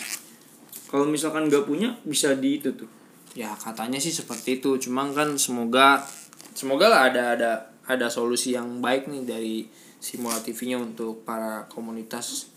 kalau 0.87 1.07
misalkan 1.07 1.51
nggak 1.51 1.67
punya 1.67 1.99
bisa 2.07 2.39
di 2.39 2.63
itu 2.63 2.71
tuh. 2.71 2.87
Ya 3.35 3.51
katanya 3.59 3.99
sih 3.99 4.15
seperti 4.15 4.63
itu. 4.63 4.79
Cuma 4.79 5.11
kan 5.11 5.35
semoga 5.35 5.99
semoga 6.55 6.87
lah 6.87 7.11
ada 7.11 7.35
ada 7.35 7.51
ada 7.87 8.13
solusi 8.13 8.53
yang 8.57 8.83
baik 8.83 9.09
nih 9.09 9.23
dari 9.25 9.57
Simula 10.01 10.41
TV-nya 10.41 10.81
untuk 10.81 11.29
para 11.29 11.69
komunitas 11.69 12.49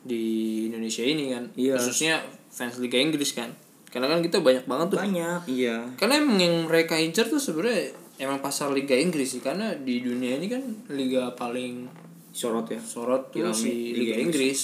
di 0.00 0.64
Indonesia 0.72 1.04
ini 1.04 1.36
kan. 1.36 1.44
Iya. 1.52 1.76
khususnya 1.76 2.24
fans 2.48 2.80
Liga 2.80 2.96
Inggris 2.96 3.36
kan. 3.36 3.52
Karena 3.88 4.08
kan 4.08 4.20
kita 4.24 4.40
banyak 4.40 4.64
banget 4.64 4.86
tuh. 4.96 4.98
Banyak 5.00 5.40
iya. 5.48 5.84
Karena 6.00 6.20
emang 6.20 6.40
yang 6.40 6.68
mereka 6.68 6.96
incer 6.96 7.28
tuh 7.28 7.40
sebenarnya 7.40 7.92
emang 8.20 8.40
pasar 8.40 8.72
Liga 8.72 8.96
Inggris 8.96 9.36
sih. 9.36 9.42
Karena 9.44 9.76
di 9.76 10.00
dunia 10.00 10.40
ini 10.40 10.48
kan 10.48 10.64
liga 10.92 11.32
paling 11.36 11.88
sorot 12.32 12.68
ya. 12.72 12.80
sorot 12.80 13.32
tuh 13.32 13.52
si 13.52 13.92
Liga 13.92 14.16
Liga 14.16 14.24
Inggris. 14.24 14.60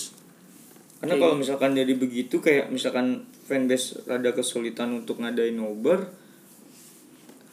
Karena 1.04 1.20
kalau 1.20 1.36
misalkan 1.36 1.76
jadi 1.76 1.92
begitu 1.92 2.40
kayak 2.40 2.72
misalkan 2.72 3.28
fanbase 3.44 4.08
rada 4.08 4.32
kesulitan 4.32 4.96
untuk 4.96 5.20
ngadain 5.20 5.52
nobar 5.52 6.08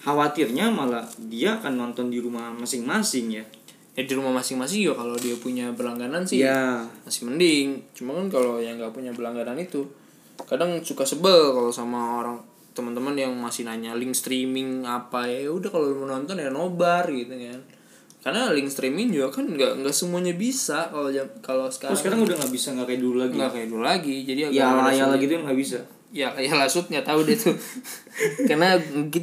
khawatirnya 0.02 0.74
malah 0.74 1.06
dia 1.30 1.62
akan 1.62 1.78
nonton 1.78 2.10
di 2.10 2.18
rumah 2.18 2.50
masing-masing 2.58 3.38
ya. 3.38 3.46
Ya 3.94 4.02
di 4.08 4.14
rumah 4.18 4.34
masing-masing 4.34 4.88
ya 4.88 4.94
kalau 4.98 5.14
dia 5.20 5.36
punya 5.38 5.70
berlangganan 5.76 6.26
sih 6.26 6.42
Iya. 6.42 6.82
masih 7.06 7.30
mending. 7.30 7.86
Cuma 7.94 8.18
kan 8.18 8.28
kalau 8.34 8.58
yang 8.58 8.82
nggak 8.82 8.92
punya 8.92 9.14
berlangganan 9.14 9.60
itu 9.62 9.86
kadang 10.50 10.82
suka 10.82 11.06
sebel 11.06 11.54
kalau 11.54 11.70
sama 11.70 12.18
orang 12.24 12.42
teman-teman 12.72 13.14
yang 13.14 13.36
masih 13.38 13.68
nanya 13.68 13.94
link 13.94 14.18
streaming 14.18 14.88
apa. 14.88 15.30
Ya 15.30 15.52
udah 15.54 15.70
kalau 15.70 15.94
mau 15.94 16.10
nonton 16.10 16.40
ya 16.40 16.50
nobar 16.50 17.06
gitu 17.14 17.30
kan. 17.38 17.62
Karena 18.22 18.50
link 18.54 18.70
streaming 18.74 19.14
juga 19.14 19.30
kan 19.30 19.46
nggak 19.46 19.86
nggak 19.86 19.94
semuanya 19.94 20.34
bisa 20.34 20.90
kalau 20.90 21.12
kalau 21.46 21.68
sekarang. 21.70 21.94
Terus 21.94 22.02
sekarang 22.02 22.20
udah 22.26 22.36
nggak 22.42 22.54
bisa 22.54 22.68
nggak 22.74 22.88
kayak 22.90 23.02
dulu 23.06 23.18
lagi. 23.22 23.36
Nggak 23.38 23.52
kayak 23.54 23.68
dulu 23.70 23.84
lagi 23.86 24.16
jadi 24.26 24.42
agak 24.50 24.56
ya 24.58 24.94
ya 24.98 25.06
lagi 25.14 25.26
tuh 25.30 25.38
nggak 25.46 25.60
bisa 25.62 25.80
ya 26.12 26.36
kayak 26.36 26.60
lasut 26.60 26.92
nggak 26.92 27.08
tahu 27.08 27.24
deh 27.24 27.40
tuh. 27.40 27.56
Karena 28.50 28.76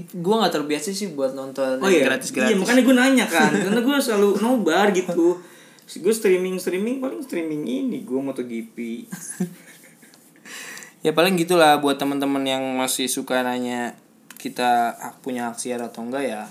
gue 0.09 0.35
nggak 0.41 0.53
terbiasa 0.53 0.91
sih 0.91 1.13
buat 1.13 1.37
nonton 1.37 1.79
oh 1.79 1.89
iya? 1.93 2.09
gratis 2.09 2.33
gratis 2.33 2.51
iya 2.51 2.57
makanya 2.57 2.83
gue 2.83 2.97
nanya 2.97 3.27
kan 3.29 3.53
karena 3.53 3.85
gue 3.85 3.97
selalu 4.01 4.41
nobar 4.41 4.91
gitu. 4.97 5.37
Gue 6.01 6.15
streaming 6.17 6.57
streaming 6.57 6.99
paling 6.99 7.21
streaming 7.21 7.69
ini 7.69 8.03
gue 8.03 8.19
MotoGP. 8.19 8.77
Ya 10.99 11.15
paling 11.15 11.39
gitulah 11.39 11.79
buat 11.79 11.95
teman-teman 11.95 12.43
yang 12.43 12.65
masih 12.75 13.07
suka 13.07 13.47
nanya 13.47 13.95
kita 14.35 14.99
punya 15.23 15.47
hak 15.47 15.55
siar 15.55 15.79
atau 15.79 16.03
enggak 16.03 16.27
ya 16.27 16.43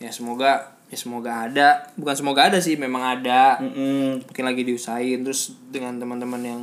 ya 0.00 0.08
semoga 0.08 0.80
ya 0.88 0.96
semoga 0.96 1.44
ada. 1.44 1.92
Bukan 2.00 2.16
semoga 2.16 2.48
ada 2.48 2.58
sih 2.64 2.80
memang 2.80 3.20
ada. 3.20 3.60
Mm-mm. 3.60 4.24
mungkin 4.24 4.44
lagi 4.48 4.62
diusahain. 4.64 5.20
Terus 5.20 5.52
dengan 5.68 6.00
teman-teman 6.00 6.42
yang 6.42 6.62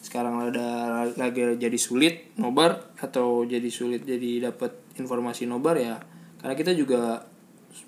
sekarang 0.00 0.48
ada 0.48 0.68
lagi 1.12 1.56
jadi 1.56 1.76
sulit 1.76 2.32
nobar 2.34 2.96
atau 2.96 3.44
jadi 3.44 3.68
sulit 3.68 4.02
jadi 4.02 4.48
dapat 4.48 4.72
informasi 4.96 5.44
nobar 5.44 5.76
ya 5.76 6.00
karena 6.40 6.54
kita 6.54 6.72
juga 6.72 7.20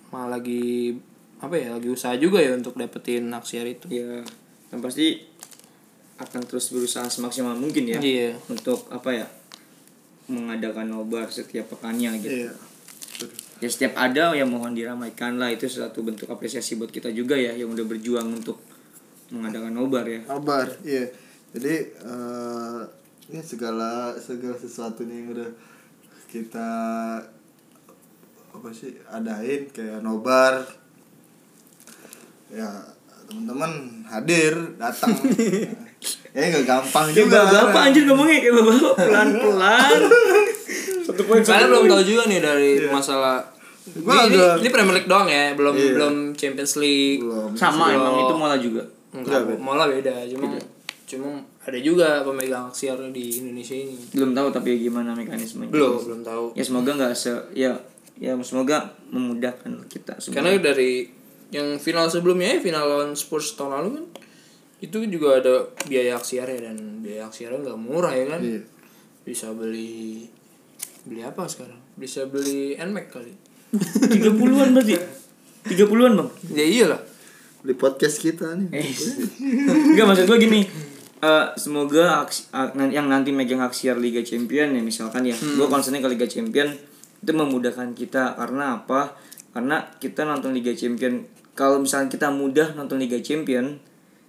malah 0.09 0.37
lagi 0.37 0.93
apa 1.39 1.57
ya 1.57 1.73
lagi 1.73 1.89
usaha 1.89 2.13
juga 2.15 2.39
ya 2.39 2.53
untuk 2.53 2.77
dapetin 2.77 3.27
hak 3.27 3.43
siar 3.43 3.65
itu 3.65 3.89
ya 3.89 4.21
yang 4.69 4.81
pasti 4.81 5.25
akan 6.17 6.41
terus 6.43 6.69
berusaha 6.69 7.09
semaksimal 7.09 7.57
mungkin 7.57 7.89
ya 7.89 7.99
Iya. 7.99 8.37
untuk 8.47 8.87
apa 8.89 9.11
ya 9.11 9.27
mengadakan 10.29 10.87
nobar 10.89 11.27
setiap 11.29 11.67
pekannya 11.69 12.15
gitu 12.19 12.47
Iya. 12.47 12.53
ya 13.59 13.69
setiap 13.69 13.95
ada 13.97 14.33
ya 14.33 14.45
mohon 14.45 14.73
diramaikan 14.73 15.37
lah 15.37 15.49
itu 15.49 15.67
satu 15.67 16.03
bentuk 16.03 16.27
apresiasi 16.27 16.75
buat 16.75 16.89
kita 16.89 17.11
juga 17.11 17.35
ya 17.35 17.53
yang 17.53 17.71
udah 17.71 17.85
berjuang 17.85 18.29
untuk 18.33 18.61
mengadakan 19.29 19.73
nobar 19.73 20.05
ya 20.05 20.21
Kabar, 20.23 20.69
iya. 20.85 21.09
Jadi 21.53 21.75
eh 21.85 22.81
ya 23.29 23.41
segala 23.41 23.91
segala 24.15 24.57
sesuatunya 24.57 25.15
yang 25.17 25.29
udah 25.31 25.51
kita 26.27 26.71
apa 28.51 28.69
sih 28.71 28.93
adain 29.07 29.69
kayak 29.69 30.01
nobar 30.01 30.61
ya 32.49 32.69
teman-teman 33.25 33.73
hadir 34.05 34.53
datang 34.77 35.13
ya 36.35 36.43
nggak 36.43 36.65
gampang 36.67 37.07
kayak 37.07 37.17
juga 37.19 37.39
bapak 37.47 37.83
anjir 37.83 38.05
ngomongnya 38.05 38.39
kayak 38.39 38.55
bapak 38.55 38.77
pelan 38.99 39.29
pelan 39.35 40.01
satu 41.03 41.23
poin 41.25 41.41
Kalian 41.41 41.69
belum 41.71 41.85
tahu 41.87 42.03
juga 42.07 42.23
nih 42.27 42.41
dari 42.41 42.71
masalah 42.87 43.41
Gua 43.83 44.15
ini, 44.23 44.37
agak- 44.37 44.63
ini 44.63 44.69
Premier 44.71 44.95
League 44.95 45.11
doang 45.11 45.27
ya, 45.27 45.53
belum 45.53 45.75
Iya. 45.75 45.91
belum 45.93 46.15
Champions 46.33 46.79
League. 46.79 47.19
belum 47.19 47.51
sama 47.53 47.91
emang 47.91 48.15
itu 48.21 48.35
malah 48.37 48.55
juga 48.57 48.83
Enggak, 49.11 49.43
Enggak, 49.43 49.59
beda. 49.59 50.15
beda. 50.39 50.61
Cuma 51.13 51.29
ada 51.61 51.77
juga 51.77 52.21
pemegang 52.23 52.65
hak 52.65 52.75
siar 52.75 52.97
di 53.09 53.39
Indonesia 53.39 53.75
ini. 53.75 53.95
belum 54.11 54.33
tahu 54.33 54.49
tapi 54.51 54.81
gimana 54.81 55.13
mekanismenya 55.13 55.69
Belum, 55.69 56.01
belum 56.01 56.21
tahu. 56.23 56.45
ya 56.53 56.63
semoga 56.63 56.91
nggak 56.95 57.13
se 57.13 57.29
ya 57.53 57.77
ya 58.17 58.33
semoga 58.41 58.97
memudahkan 59.09 59.69
kita 59.87 60.17
semua 60.17 60.41
Karena 60.41 60.57
dari 60.59 61.05
yang 61.49 61.77
final 61.77 62.09
sebelumnya 62.09 62.57
ya, 62.57 62.59
final 62.63 62.85
lawan 62.87 63.13
Spurs 63.13 63.53
tahun 63.53 63.73
lalu 63.75 63.89
kan 63.93 64.05
itu 64.81 64.97
juga 65.07 65.37
ada 65.37 65.53
biaya 65.85 66.17
hak 66.17 66.25
siarnya 66.25 66.59
dan 66.67 66.77
biaya 66.99 67.25
hak 67.25 67.35
siarnya 67.35 67.61
nggak 67.63 67.79
murah 67.79 68.11
ya 68.11 68.27
kan. 68.27 68.41
Iya. 68.41 68.65
Bisa 69.23 69.53
beli 69.53 70.27
beli 71.03 71.21
apa 71.21 71.45
sekarang? 71.45 71.79
Bisa 71.93 72.25
beli 72.25 72.75
NMAX 72.75 73.07
kali. 73.11 73.33
tiga 74.13 74.31
puluhan 74.31 74.73
berarti 74.73 74.97
tiga 75.65 75.85
puluhan 75.85 76.13
bang 76.15 76.29
Ya 76.51 76.65
iyalah. 76.65 77.01
di 77.63 77.73
podcast 77.73 78.19
kita 78.19 78.53
nih 78.53 78.69
Eh, 78.75 78.85
Enggak 79.89 80.05
maksud 80.05 80.27
gue 80.27 80.39
gini 80.41 80.61
eh, 81.23 81.47
semoga 81.55 82.21
aksi- 82.21 82.47
nan- 82.73 82.91
yang 82.91 83.07
nanti 83.07 83.31
megang 83.31 83.59
hak 83.59 83.71
siar 83.71 83.97
Liga 83.97 84.21
Champion 84.21 84.71
ya 84.71 84.83
misalkan 84.83 85.23
ya. 85.23 85.35
Gue 85.35 85.67
concernnya 85.67 85.99
ke 85.99 86.11
Liga 86.11 86.27
Champion 86.27 86.75
itu 87.17 87.33
memudahkan 87.33 87.93
kita. 87.93 88.35
Karena 88.35 88.77
apa? 88.77 89.15
Karena 89.51 89.87
kita 89.97 90.23
nonton 90.23 90.51
Liga 90.51 90.73
Champion 90.73 91.23
kalau 91.53 91.79
misalkan 91.79 92.09
kita 92.09 92.29
mudah 92.29 92.73
nonton 92.73 92.97
Liga 92.97 93.17
Champion 93.19 93.79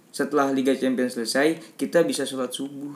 setelah 0.08 0.46
Liga 0.48 0.70
Champion 0.72 1.08
selesai 1.08 1.74
kita 1.74 2.02
bisa 2.02 2.22
sholat 2.22 2.48
subuh. 2.48 2.94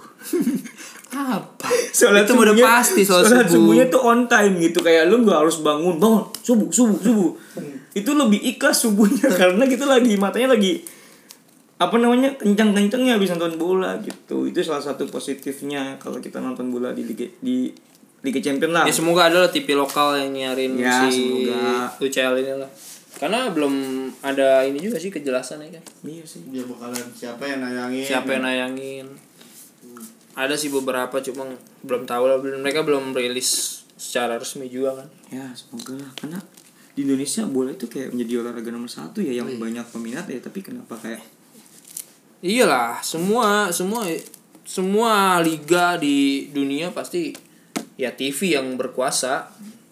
Apa? 1.10 1.66
sholat 1.98 2.22
itu 2.22 2.32
udah 2.32 2.54
subuhnya- 2.54 2.68
pasti 2.70 3.02
sholat, 3.02 3.26
subuh. 3.26 3.50
subuhnya 3.50 3.84
tuh 3.88 4.00
on 4.00 4.20
time 4.24 4.54
gitu. 4.58 4.78
Kayak 4.78 5.08
lu 5.08 5.24
gak 5.24 5.40
harus 5.40 5.58
bangun 5.58 5.98
bangun 5.98 6.22
subuh 6.38 6.68
subuh 6.68 6.94
subuh. 6.96 7.30
Itu 7.90 8.14
lebih 8.14 8.38
ikhlas 8.46 8.86
subuhnya 8.86 9.26
karena 9.40 9.64
kita 9.64 9.82
lagi 9.82 10.14
matanya 10.14 10.54
lagi 10.54 10.84
apa 11.78 11.94
namanya 11.94 12.34
kencang 12.34 12.74
kencangnya 12.74 13.14
habis 13.14 13.30
nonton 13.30 13.54
bola 13.54 13.94
gitu. 14.02 14.50
Itu 14.50 14.60
salah 14.66 14.82
satu 14.82 15.06
positifnya 15.06 15.94
kalau 16.02 16.18
kita 16.18 16.42
nonton 16.42 16.74
bola 16.74 16.90
di 16.90 17.06
liga 17.06 17.26
di 17.38 17.70
liga 18.26 18.40
champion 18.42 18.74
lah. 18.74 18.82
Ya 18.82 18.94
semoga 18.94 19.30
ada 19.30 19.46
lah 19.46 19.50
TV 19.50 19.78
lokal 19.78 20.18
yang 20.18 20.34
nyarin 20.34 20.74
Ya, 20.74 21.06
si 21.06 21.46
semoga. 21.46 21.86
UCL 22.02 22.34
ini 22.42 22.52
lah. 22.58 22.70
Karena 23.18 23.50
belum 23.50 23.74
ada 24.22 24.62
ini 24.66 24.78
juga 24.78 24.98
sih 24.98 25.10
kejelasan 25.10 25.62
ya 25.70 25.78
kan. 25.78 25.84
iya 26.02 26.22
sih. 26.26 26.42
Dia 26.50 26.66
bakalan 26.66 27.06
siapa 27.14 27.42
yang 27.46 27.62
nayangin? 27.62 28.04
Siapa 28.06 28.28
yang 28.34 28.42
nayangin? 28.46 29.06
Ada 30.38 30.54
sih 30.54 30.70
beberapa 30.70 31.14
cuma 31.22 31.46
belum 31.86 32.06
tahu 32.06 32.24
lah. 32.26 32.38
Belum 32.42 32.62
mereka 32.62 32.82
belum 32.82 33.14
rilis 33.14 33.82
secara 33.94 34.34
resmi 34.38 34.66
juga 34.66 34.98
kan? 35.02 35.08
Ya 35.30 35.46
semoga 35.54 35.94
lah. 35.98 36.10
Karena 36.18 36.38
di 36.98 37.06
Indonesia 37.06 37.46
bola 37.46 37.70
itu 37.70 37.86
kayak 37.86 38.14
menjadi 38.14 38.42
olahraga 38.42 38.70
nomor 38.74 38.90
satu 38.90 39.22
ya 39.22 39.30
yang 39.30 39.46
banyak 39.58 39.86
peminat 39.94 40.26
ya. 40.26 40.38
Tapi 40.42 40.58
kenapa 40.62 40.94
kayak 40.98 41.37
iyalah 42.40 43.02
semua 43.02 43.68
semua 43.70 44.06
semua 44.62 45.40
liga 45.40 45.96
di 45.96 46.48
dunia 46.48 46.92
pasti 46.92 47.32
ya 47.96 48.12
TV 48.12 48.54
yang 48.54 48.76
berkuasa 48.76 49.48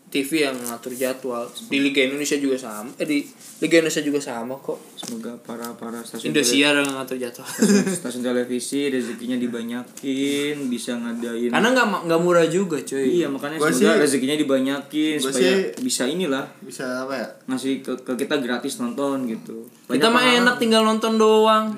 TV 0.07 0.47
yang 0.49 0.57
ngatur 0.57 0.95
jadwal. 0.95 1.45
Di 1.67 1.83
Liga 1.83 2.01
Indonesia 2.01 2.39
juga 2.39 2.57
sama 2.57 2.89
eh 2.97 3.05
di 3.05 3.19
Liga 3.59 3.83
Indonesia 3.83 4.01
juga 4.01 4.17
sama 4.17 4.55
kok. 4.57 4.79
Semoga 4.97 5.35
para 5.37 5.67
para 5.75 5.99
stasiun 6.01 6.31
Indosiar 6.31 6.73
yang 6.73 6.89
ngatur 6.89 7.19
jadwal. 7.19 7.45
Tele- 7.45 7.85
stasiun 7.91 8.23
televisi 8.23 8.87
rezekinya 8.89 9.35
dibanyakin 9.37 10.71
bisa 10.71 10.97
ngadain 10.97 11.51
karena 11.51 11.69
nggak 11.69 11.87
nggak 12.07 12.21
murah 12.23 12.47
juga 12.47 12.79
cuy. 12.81 13.19
Iya 13.19 13.29
makanya 13.29 13.59
Gua 13.59 13.69
semoga 13.69 13.93
sih- 13.93 14.03
rezekinya 14.07 14.37
dibanyakin 14.39 15.17
supaya 15.19 15.53
sih- 15.53 15.85
bisa 15.85 16.03
inilah. 16.07 16.45
bisa 16.63 16.85
apa 17.03 17.13
ya? 17.13 17.29
Ngasih 17.51 17.73
ke, 17.83 17.93
ke 18.01 18.13
kita 18.17 18.39
gratis 18.39 18.79
nonton 18.79 19.27
gitu. 19.27 19.69
Kita 19.91 20.09
mah 20.09 20.23
Banyak 20.23 20.41
enak 20.41 20.55
tinggal 20.57 20.87
nonton 20.87 21.19
doang 21.19 21.77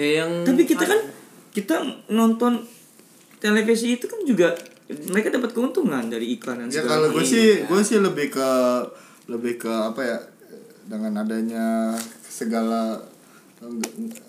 ya 0.00 0.24
yang 0.24 0.30
tapi 0.48 0.64
kita 0.64 0.88
kan 0.88 1.00
kita 1.52 1.76
nonton 2.08 2.64
televisi 3.36 4.00
itu 4.00 4.08
kan 4.08 4.24
juga 4.24 4.56
mereka 5.12 5.28
dapat 5.28 5.52
keuntungan 5.52 6.08
dari 6.08 6.40
iklan 6.40 6.64
dan 6.64 6.68
ya 6.72 6.82
kalau 6.88 7.12
gue 7.12 7.20
sih 7.20 7.68
gue 7.68 7.80
sih 7.84 8.00
lebih 8.00 8.32
ke 8.32 8.50
lebih 9.28 9.60
ke 9.60 9.68
apa 9.68 10.00
ya 10.00 10.18
dengan 10.88 11.22
adanya 11.22 11.94
segala 12.26 12.98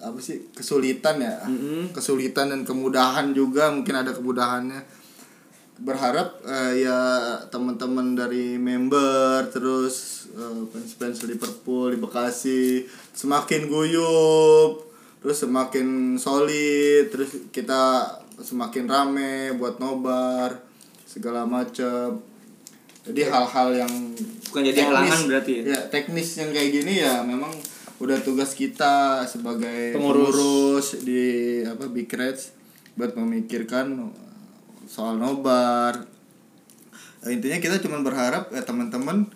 apa 0.04 0.20
sih 0.20 0.52
kesulitan 0.52 1.24
ya. 1.24 1.40
Kesulitan 1.96 2.52
dan 2.52 2.62
kemudahan 2.68 3.32
juga 3.32 3.72
mungkin 3.72 3.96
ada 3.96 4.12
kemudahannya. 4.12 4.84
Berharap 5.82 6.44
eh, 6.46 6.86
ya 6.86 7.00
teman-teman 7.50 8.14
dari 8.14 8.60
member 8.60 9.50
terus 9.50 10.28
eh, 10.36 10.62
fans-fans 10.70 11.26
Liverpool 11.26 11.96
di 11.96 11.98
Bekasi 11.98 12.86
semakin 13.16 13.66
guyup 13.72 14.91
terus 15.22 15.38
semakin 15.46 16.18
solid 16.18 17.14
terus 17.14 17.48
kita 17.54 18.10
semakin 18.42 18.90
rame 18.90 19.54
buat 19.56 19.78
nobar 19.78 20.66
segala 21.06 21.46
macam 21.46 22.20
jadi 23.02 23.34
hal-hal 23.34 23.86
yang 23.86 23.94
Bukan 24.52 24.62
jadi 24.68 24.82
halangan 24.86 25.20
berarti 25.30 25.54
ya? 25.66 25.80
teknis 25.90 26.38
yang 26.38 26.50
kayak 26.54 26.70
gini 26.74 27.02
ya 27.02 27.22
memang 27.22 27.54
udah 28.02 28.18
tugas 28.26 28.58
kita 28.58 29.24
sebagai 29.30 29.94
Pengurus. 29.94 30.34
pengurus 30.34 30.88
di 31.06 31.24
apa 31.66 31.86
Big 31.86 32.10
Reds 32.10 32.52
buat 32.98 33.14
memikirkan 33.14 34.10
soal 34.90 35.22
nobar 35.22 36.10
Eh, 37.22 37.38
intinya 37.38 37.62
kita 37.62 37.78
cuma 37.86 38.02
berharap 38.02 38.50
ya 38.50 38.66
teman-teman 38.66 39.30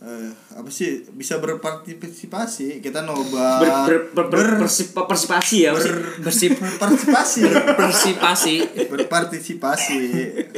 eh, 0.00 0.28
apa 0.50 0.68
sih? 0.68 1.04
Bisa 1.10 1.36
berpartisipasi. 1.36 2.80
Kita 2.80 3.00
nobar 3.00 3.60
ber, 3.60 3.68
ber, 3.84 3.98
ber, 4.10 4.24
ber, 4.30 4.48
persip- 4.58 4.96
partisipasi 4.96 5.56
ya 5.62 5.72
ber- 5.72 6.20
bersih 6.20 6.52
berpartisipasi. 6.52 7.40
bersipasi. 7.76 8.54
Berpartisipasi. 8.86 10.00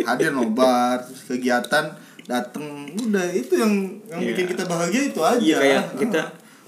Hadir 0.01 0.31
nobar 0.31 1.03
terus 1.03 1.27
kegiatan 1.27 1.91
dateng. 2.23 2.87
Udah 2.95 3.27
itu 3.29 3.55
yang 3.55 3.73
yang 4.07 4.21
Iya. 4.21 4.29
bikin 4.31 4.47
kita 4.49 4.65
bahagia 4.65 5.03
itu 5.05 5.21
aja. 5.21 5.39
Iya 5.39 5.57
kayak 5.59 5.85
kita 5.99 6.23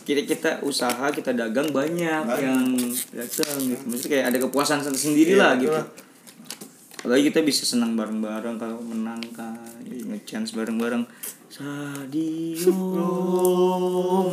kita 0.05 0.21
kita 0.27 0.51
usaha 0.61 1.07
kita 1.09 1.33
dagang 1.33 1.71
banyak 1.71 2.23
Banyak. 2.23 2.39
yang 2.39 2.61
datang 3.15 3.57
gitu. 3.63 3.83
Maksudnya 3.87 4.11
kayak 4.13 4.27
ada 4.29 4.39
kepuasan 4.41 4.79
sendiri 4.85 5.33
Iya, 5.33 5.41
lah 5.41 5.51
betul 5.55 5.65
gitu. 5.65 5.77
lah. 5.77 5.87
apalagi 6.97 7.25
kita 7.29 7.41
bisa 7.43 7.63
senang 7.63 7.93
bareng-bareng 7.95 8.57
kalau 8.57 8.81
menang 8.81 9.21
kan 9.31 9.53
gitu, 9.83 10.09
nge-chance 10.09 10.53
bareng-bareng 10.53 11.05
Sadio 11.55 12.75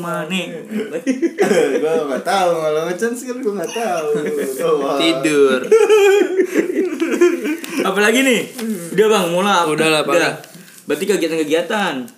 Mane. 0.01 0.41
Gue 1.77 1.93
gak 2.09 2.23
tahu 2.25 2.49
kalau 2.57 2.81
ngechance 2.89 3.29
kan 3.29 3.37
gue 3.37 3.53
gak 3.61 3.73
tahu. 3.77 4.07
Doang. 4.57 4.97
tidur. 4.97 5.61
Apalagi 7.93 8.25
nih? 8.25 8.41
Udah 8.97 9.05
bang 9.05 9.25
mulai 9.29 9.69
Udah 9.69 9.87
lah, 9.93 10.01
Pak. 10.01 10.49
berarti 10.89 11.05
kegiatan-kegiatan. 11.05 12.09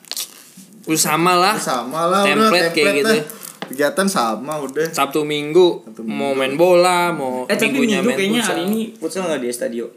Udah 0.88 1.02
sama 1.04 1.36
lah. 1.36 1.60
Sama 1.60 2.08
lah 2.08 2.24
udah 2.24 2.40
Template 2.40 2.72
kayak 2.72 2.88
template 2.96 3.28
gitu. 3.28 3.68
kegiatan 3.76 4.08
sama 4.08 4.56
udah. 4.64 4.88
Sabtu 4.88 5.28
Minggu 5.28 5.84
mau 6.08 6.32
main 6.32 6.56
bola 6.56 7.12
mau 7.12 7.44
eh 7.52 7.60
tapi 7.60 7.76
minggunya 7.76 8.00
minggu 8.00 8.08
main 8.08 8.20
kayaknya 8.20 8.42
hari 8.44 8.62
ini 8.72 8.82
futsal 8.96 9.28
nggak 9.28 9.44
di 9.44 9.52
Estadio? 9.52 9.92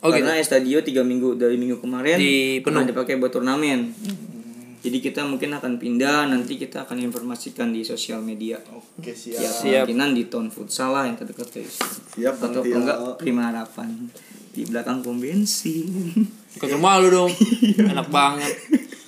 Oh, 0.00 0.12
karena 0.12 0.36
Estadio 0.36 0.80
tiga 0.80 1.04
minggu 1.04 1.40
dari 1.40 1.56
minggu 1.56 1.80
kemarin 1.80 2.20
Di 2.20 2.60
penuh. 2.60 2.84
dipakai 2.84 3.16
buat 3.16 3.32
turnamen 3.32 3.92
jadi 4.86 5.02
kita 5.02 5.26
mungkin 5.26 5.50
akan 5.50 5.82
pindah 5.82 6.30
nanti 6.30 6.54
kita 6.54 6.86
akan 6.86 7.02
informasikan 7.02 7.74
di 7.74 7.82
sosial 7.82 8.22
media. 8.22 8.62
Oke 8.70 9.10
siap 9.10 9.42
ya 9.42 9.50
Siap. 9.50 9.82
kemungkinan 9.90 10.14
di 10.14 10.22
tahun 10.30 10.54
futsal 10.54 10.94
lah 10.94 11.10
yang 11.10 11.18
terdekat 11.18 11.50
guys 11.58 11.74
Siap, 12.14 12.38
atau 12.38 12.62
nanti 12.62 12.70
kalau 12.70 12.70
ya. 12.70 12.76
enggak 12.86 12.98
prima 13.18 13.50
harapan. 13.50 14.06
Di 14.54 14.62
belakang 14.62 15.02
pom 15.02 15.18
bensin. 15.18 15.90
Ke 16.54 16.70
rumah 16.70 17.02
lu 17.02 17.10
dong. 17.10 17.32
Enak 17.82 18.06
banget. 18.14 18.54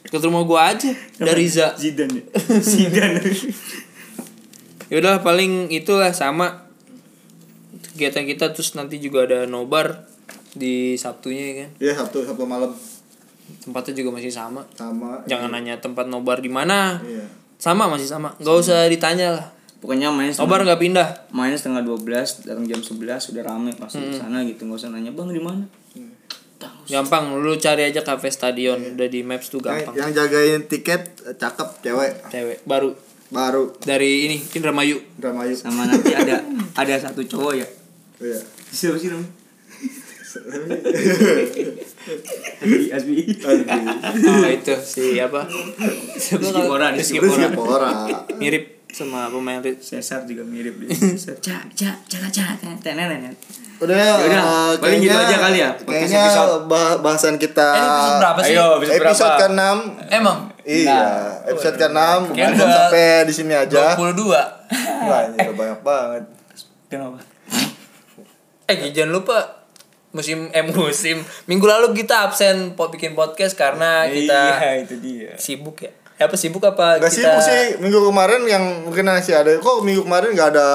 Ke 0.03 0.19
rumah 0.19 0.43
gua 0.43 0.75
aja. 0.75 0.91
Dari 1.15 1.47
Riza 1.47 1.79
Zidane 1.79 2.11
ya? 2.19 2.25
Zidane 2.75 3.23
Yaudah 4.91 5.23
paling 5.23 5.71
itulah 5.71 6.11
sama. 6.11 6.67
Kegiatan 7.95 8.27
kita 8.27 8.51
terus 8.51 8.75
nanti 8.75 8.99
juga 8.99 9.31
ada 9.31 9.47
nobar 9.47 10.11
di 10.59 10.99
Sabtunya 10.99 11.45
ya 11.47 11.55
kan? 11.55 11.71
Ya 11.79 11.93
sabtu 11.95 12.27
sabtu 12.27 12.43
malam 12.51 12.75
tempatnya 13.63 13.95
juga 14.05 14.21
masih 14.21 14.33
sama. 14.33 14.63
Sama 14.77 15.23
jangan 15.25 15.53
nanya 15.53 15.81
tempat 15.81 16.07
nobar 16.07 16.41
di 16.41 16.51
mana. 16.53 17.01
Iya. 17.03 17.25
Sama 17.59 17.91
masih 17.91 18.07
sama. 18.07 18.33
Nggak 18.39 18.57
usah 18.61 18.87
ditanya 18.87 19.35
lah. 19.35 19.47
Pokoknya 19.79 20.11
main 20.11 20.35
nobar 20.35 20.67
nggak 20.67 20.81
pindah. 20.83 21.09
main 21.31 21.55
setengah 21.55 21.87
12 21.87 22.49
datang 22.51 22.67
jam 22.67 22.81
11 22.83 23.31
udah 23.31 23.43
rame 23.47 23.71
pasti 23.79 24.03
di 24.03 24.17
sana 24.19 24.43
gitu. 24.45 24.67
Nggak 24.67 24.79
usah 24.85 24.91
nanya 24.91 25.11
bang 25.15 25.29
di 25.31 25.43
mana? 25.43 25.65
Gampang 26.89 27.37
lu 27.39 27.53
cari 27.61 27.85
aja 27.87 28.01
cafe 28.01 28.33
stadion. 28.33 28.81
Udah 28.81 29.09
di 29.09 29.21
maps 29.23 29.53
tuh 29.53 29.61
yang, 29.61 29.85
gampang 29.85 29.95
yang 29.95 30.11
jagain 30.11 30.61
tiket 30.67 31.03
eh, 31.29 31.37
cakep 31.37 31.69
cewek. 31.85 32.13
Cewek 32.33 32.59
baru. 32.65 32.97
Baru. 33.29 33.77
Dari 33.85 34.25
ini 34.25 34.37
Indramayu. 34.41 34.97
Indramayu. 35.21 35.53
Sama 35.53 35.85
nanti 35.85 36.17
ada 36.17 36.41
ada 36.75 36.95
satu 36.97 37.21
cowok 37.23 37.55
ya. 37.61 37.69
Iya. 38.19 38.41
Siapa 38.73 38.99
sih 38.99 39.13
namanya 39.13 39.48
Asbi. 42.89 43.17
Asbi. 43.41 43.83
Oh 44.25 44.47
itu 44.47 44.75
si 44.79 45.17
apa 45.17 45.49
mirip 48.37 48.65
sama 48.89 49.29
pemain 49.29 49.61
Cesar 49.61 50.25
juga 50.25 50.45
mirip 50.45 50.81
dia. 50.81 50.89
Cak 51.39 51.73
cak 51.73 51.97
cak 52.09 52.29
cak 52.29 52.51
tenenet 52.81 53.37
udah 53.79 53.95
Yaudah, 53.95 54.75
eh, 54.75 54.83
paling 54.83 54.99
gitu 54.99 55.15
aja 55.15 55.37
kali 55.39 55.63
ya, 55.63 55.71
kayaknya 55.79 56.27
bah- 56.67 56.99
bahasan 56.99 57.39
kita 57.39 57.63
Eh, 57.63 57.79
episode 57.79 58.19
berapa 58.19 58.41
sih? 58.43 58.51
Ayo, 58.51 58.65
episode 58.75 58.99
episode 58.99 59.31
berapa? 59.31 59.43
ke-6 59.47 59.77
emang? 60.11 60.39
Iya, 60.67 61.03
episode 61.47 61.77
ke-6 61.79 61.95
Kayaknya 62.35 62.51
Cukup 62.51 62.67
udah 62.67 62.75
sampai 62.75 63.07
di 63.23 63.35
sini 63.39 63.55
aja. 63.55 63.95
22 63.95 64.35
Wah, 65.07 65.21
ini 65.31 65.37
udah 65.39 65.55
banyak 65.55 65.81
banget. 65.87 66.23
kenapa? 66.91 67.19
Eh 68.67 68.91
jangan 68.91 69.11
lupa 69.15 69.37
musim 70.19 70.51
eh 70.51 70.67
musim 70.67 71.23
minggu 71.47 71.63
lalu 71.63 71.95
kita 71.95 72.27
absen 72.27 72.75
po 72.75 72.91
bikin 72.91 73.15
podcast 73.15 73.55
karena 73.55 74.11
kita 74.11 74.59
iya 74.59 74.83
itu 74.83 74.99
dia 74.99 75.39
sibuk 75.39 75.79
ya. 75.79 75.95
Eh, 76.19 76.27
apa 76.27 76.35
sibuk 76.35 76.59
apa 76.61 76.99
Gak 76.99 77.07
kita 77.09 77.31
sibuk 77.31 77.41
sih 77.41 77.63
minggu 77.79 78.03
kemarin 78.03 78.43
yang 78.45 78.65
mungkin 78.83 79.07
masih 79.07 79.39
ada. 79.39 79.55
Kok 79.55 79.87
minggu 79.87 80.03
kemarin 80.03 80.35
gak 80.35 80.51
ada 80.51 80.69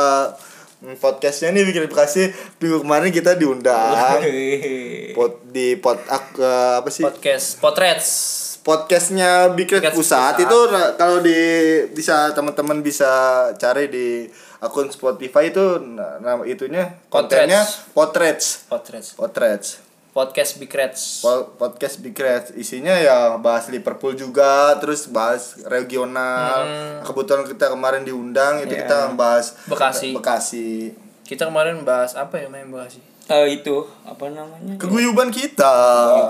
mm, 0.79 0.95
podcastnya 0.97 1.51
nih 1.51 1.67
bikin 1.67 1.83
Bekasi 1.85 2.31
minggu 2.57 2.79
kemarin 2.79 3.11
kita 3.11 3.35
diundang 3.35 4.23
pot 5.19 5.43
di 5.45 5.75
pot 5.75 5.99
ak- 6.07 6.39
eh, 6.39 6.73
apa 6.79 6.87
sih 6.87 7.03
podcast 7.03 7.59
Potrets. 7.59 8.09
podcastnya 8.63 9.51
Podcast 9.51 9.91
Pusat, 9.91 9.93
Pusat. 9.99 10.33
itu 10.39 10.57
kalau 10.95 11.17
di 11.19 11.39
bisa 11.91 12.31
teman-teman 12.31 12.79
bisa 12.79 13.11
cari 13.53 13.91
di 13.91 14.23
akun 14.63 14.87
Spotify 14.87 15.43
itu 15.45 15.61
na- 15.77 16.17
nama 16.17 16.41
itunya 16.43 16.95
kontennya 17.07 17.61
Potrets 17.91 18.63
Potrets. 18.65 19.13
Potrets 19.13 19.69
Podcast 20.13 20.55
Big 20.55 20.69
Reds. 20.69 21.19
Po- 21.19 21.57
podcast 21.57 21.97
Big 21.97 22.13
Red 22.13 22.53
isinya 22.53 22.93
ya 22.93 23.33
bahas 23.35 23.65
Liverpool 23.67 24.13
juga 24.13 24.77
terus 24.77 25.09
bahas 25.09 25.57
regional 25.65 26.69
kebetulan 27.01 27.41
kita 27.43 27.67
kemarin 27.67 28.01
diundang 28.01 28.61
itu 28.61 28.71
Ya. 28.71 28.85
kita 28.85 28.97
bahas 29.13 29.57
Bekasi. 29.65 30.13
Bekasi 30.13 30.93
Kita 31.23 31.49
kemarin 31.49 31.81
bahas 31.81 32.13
apa 32.13 32.37
ya 32.37 32.45
main 32.45 32.69
Bekasi? 32.69 33.01
Eh, 33.25 33.57
itu 33.57 33.73
apa 34.03 34.27
namanya 34.29 34.75
keguyuban 34.75 35.31
kita 35.31 35.73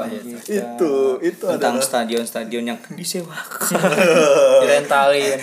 kita. 0.07 0.63
itu 0.71 0.93
itu 1.19 1.43
tentang 1.43 1.75
adalah 1.75 1.83
stadion-stadion 1.83 2.63
yang 2.65 2.79
disewakan 2.87 3.81
Direntalin. 4.63 5.37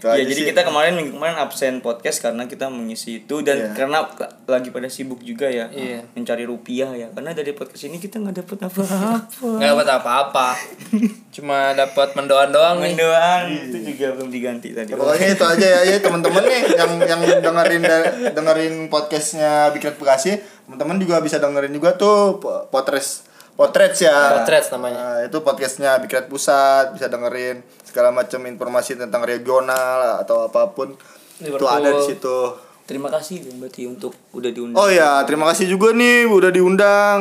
Itu 0.00 0.08
ya 0.08 0.24
jadi 0.24 0.32
sih. 0.34 0.48
kita 0.48 0.60
kemarin 0.62 0.92
minggu 0.94 1.12
kemarin 1.12 1.36
absen 1.38 1.78
podcast 1.78 2.18
karena 2.18 2.44
kita 2.44 2.66
mengisi 2.66 3.20
itu 3.20 3.40
dan 3.40 3.60
Iya. 3.60 3.76
karena 3.76 3.98
lagi 4.46 4.68
pada 4.68 4.88
sibuk 4.88 5.20
juga 5.20 5.44
ya 5.46 5.68
Iya. 5.68 6.08
mencari 6.10 6.42
rupiah 6.42 6.88
ya. 6.90 7.08
Karena 7.10 7.30
dari 7.30 7.52
podcast 7.52 7.84
ini 7.84 7.96
kita 7.96 8.16
nggak 8.18 8.40
dapat 8.40 8.58
apa-apa. 8.62 9.28
Nggak 9.60 9.70
dapat 9.70 9.88
apa-apa. 9.94 10.48
Cuma 11.30 11.72
dapat 11.72 12.08
mendoan 12.14 12.50
doang 12.50 12.76
nih. 12.78 12.92
Mendoan. 12.92 13.44
Itu 13.68 13.78
juga 13.86 14.06
belum 14.14 14.28
diganti 14.28 14.72
tadi. 14.72 14.90
Ya, 14.90 14.96
pokoknya 14.96 15.28
itu 15.30 15.44
aja 15.46 15.66
ya, 15.68 15.80
ya 15.86 15.96
teman-teman 15.98 16.42
nih 16.42 16.60
yang 16.74 16.90
yang 16.98 17.20
dengerin 17.40 17.82
dengerin 18.30 18.74
podcastnya 18.88 19.68
Bikin 19.70 19.94
Bekasi, 19.94 20.36
teman-teman 20.64 20.96
juga 20.96 21.20
bisa 21.20 21.36
dengerin 21.36 21.70
juga 21.70 21.94
tuh 21.94 22.38
po- 22.38 22.66
potres 22.66 23.28
Potrets 23.60 24.00
ya. 24.00 24.40
Potrets 24.40 24.72
namanya. 24.72 24.96
Nah, 24.96 25.18
itu 25.22 25.36
podcastnya 25.40 26.00
Bikret 26.00 26.26
Pusat 26.26 26.96
bisa 26.96 27.06
dengerin 27.06 27.60
segala 27.82 28.08
macam 28.08 28.40
informasi 28.42 28.96
tentang 28.96 29.20
regional 29.20 30.16
atau 30.18 30.48
apa 30.48 30.72
pun 30.72 30.96
itu 31.36 31.44
Liverpool. 31.46 31.68
ada 31.68 31.90
di 31.90 32.02
situ. 32.06 32.38
terima 32.82 33.06
kasih 33.06 33.44
berarti 33.54 33.84
untuk 33.84 34.10
udah 34.32 34.50
diundang 34.50 34.74
Oh 34.74 34.88
ya, 34.88 35.22
terima 35.22 35.46
kasih 35.46 35.68
juga 35.68 35.92
nih 35.92 36.26
udah 36.26 36.50
diundang 36.50 37.18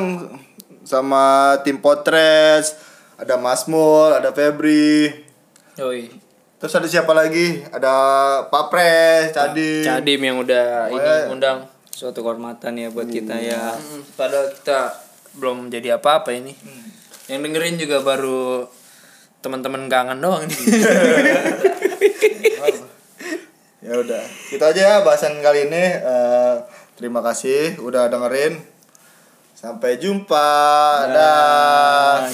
sama 0.81 1.23
tim 1.61 1.77
Potrets, 1.77 2.73
ada 3.15 3.35
Mas 3.35 3.67
Mul, 3.67 4.09
ada 4.09 4.31
Febri. 4.31 5.11
Yoi. 5.75 6.09
Terus 6.55 6.73
ada 6.73 6.87
siapa 6.87 7.11
lagi? 7.11 7.61
Ada 7.65 7.93
Pak 8.45 8.63
Pres, 8.67 9.31
Cadim. 9.31 9.85
Cadim 9.85 10.19
yang 10.19 10.37
udah 10.39 10.87
ini 10.87 10.97
Pokoknya- 10.97 11.27
undang 11.29 11.57
suatu 11.89 12.19
kehormatan 12.19 12.73
ya 12.73 12.87
buat 12.89 13.05
kita 13.05 13.35
ya 13.35 13.71
Hmm, 13.71 14.03
padahal 14.15 14.49
kita 14.51 15.08
belum 15.39 15.71
jadi 15.71 15.95
apa-apa 15.97 16.35
ini. 16.35 16.53
Hmm. 16.53 16.87
yang 17.29 17.45
dengerin 17.45 17.77
juga 17.77 18.01
baru 18.01 18.65
teman-teman 19.39 19.85
kangen 19.85 20.17
doang 20.17 20.49
nih 20.49 20.57
ya 23.85 23.93
udah 23.95 24.23
kita 24.51 24.75
aja 24.75 24.81
ya 24.81 24.95
bahasan 25.01 25.39
kali 25.39 25.71
ini. 25.71 25.83
Uh, 26.03 26.59
terima 26.99 27.23
kasih 27.23 27.79
udah 27.79 28.11
dengerin. 28.11 28.59
Sampai 29.55 29.99
jumpa. 29.99 30.47
Dan 31.11 32.31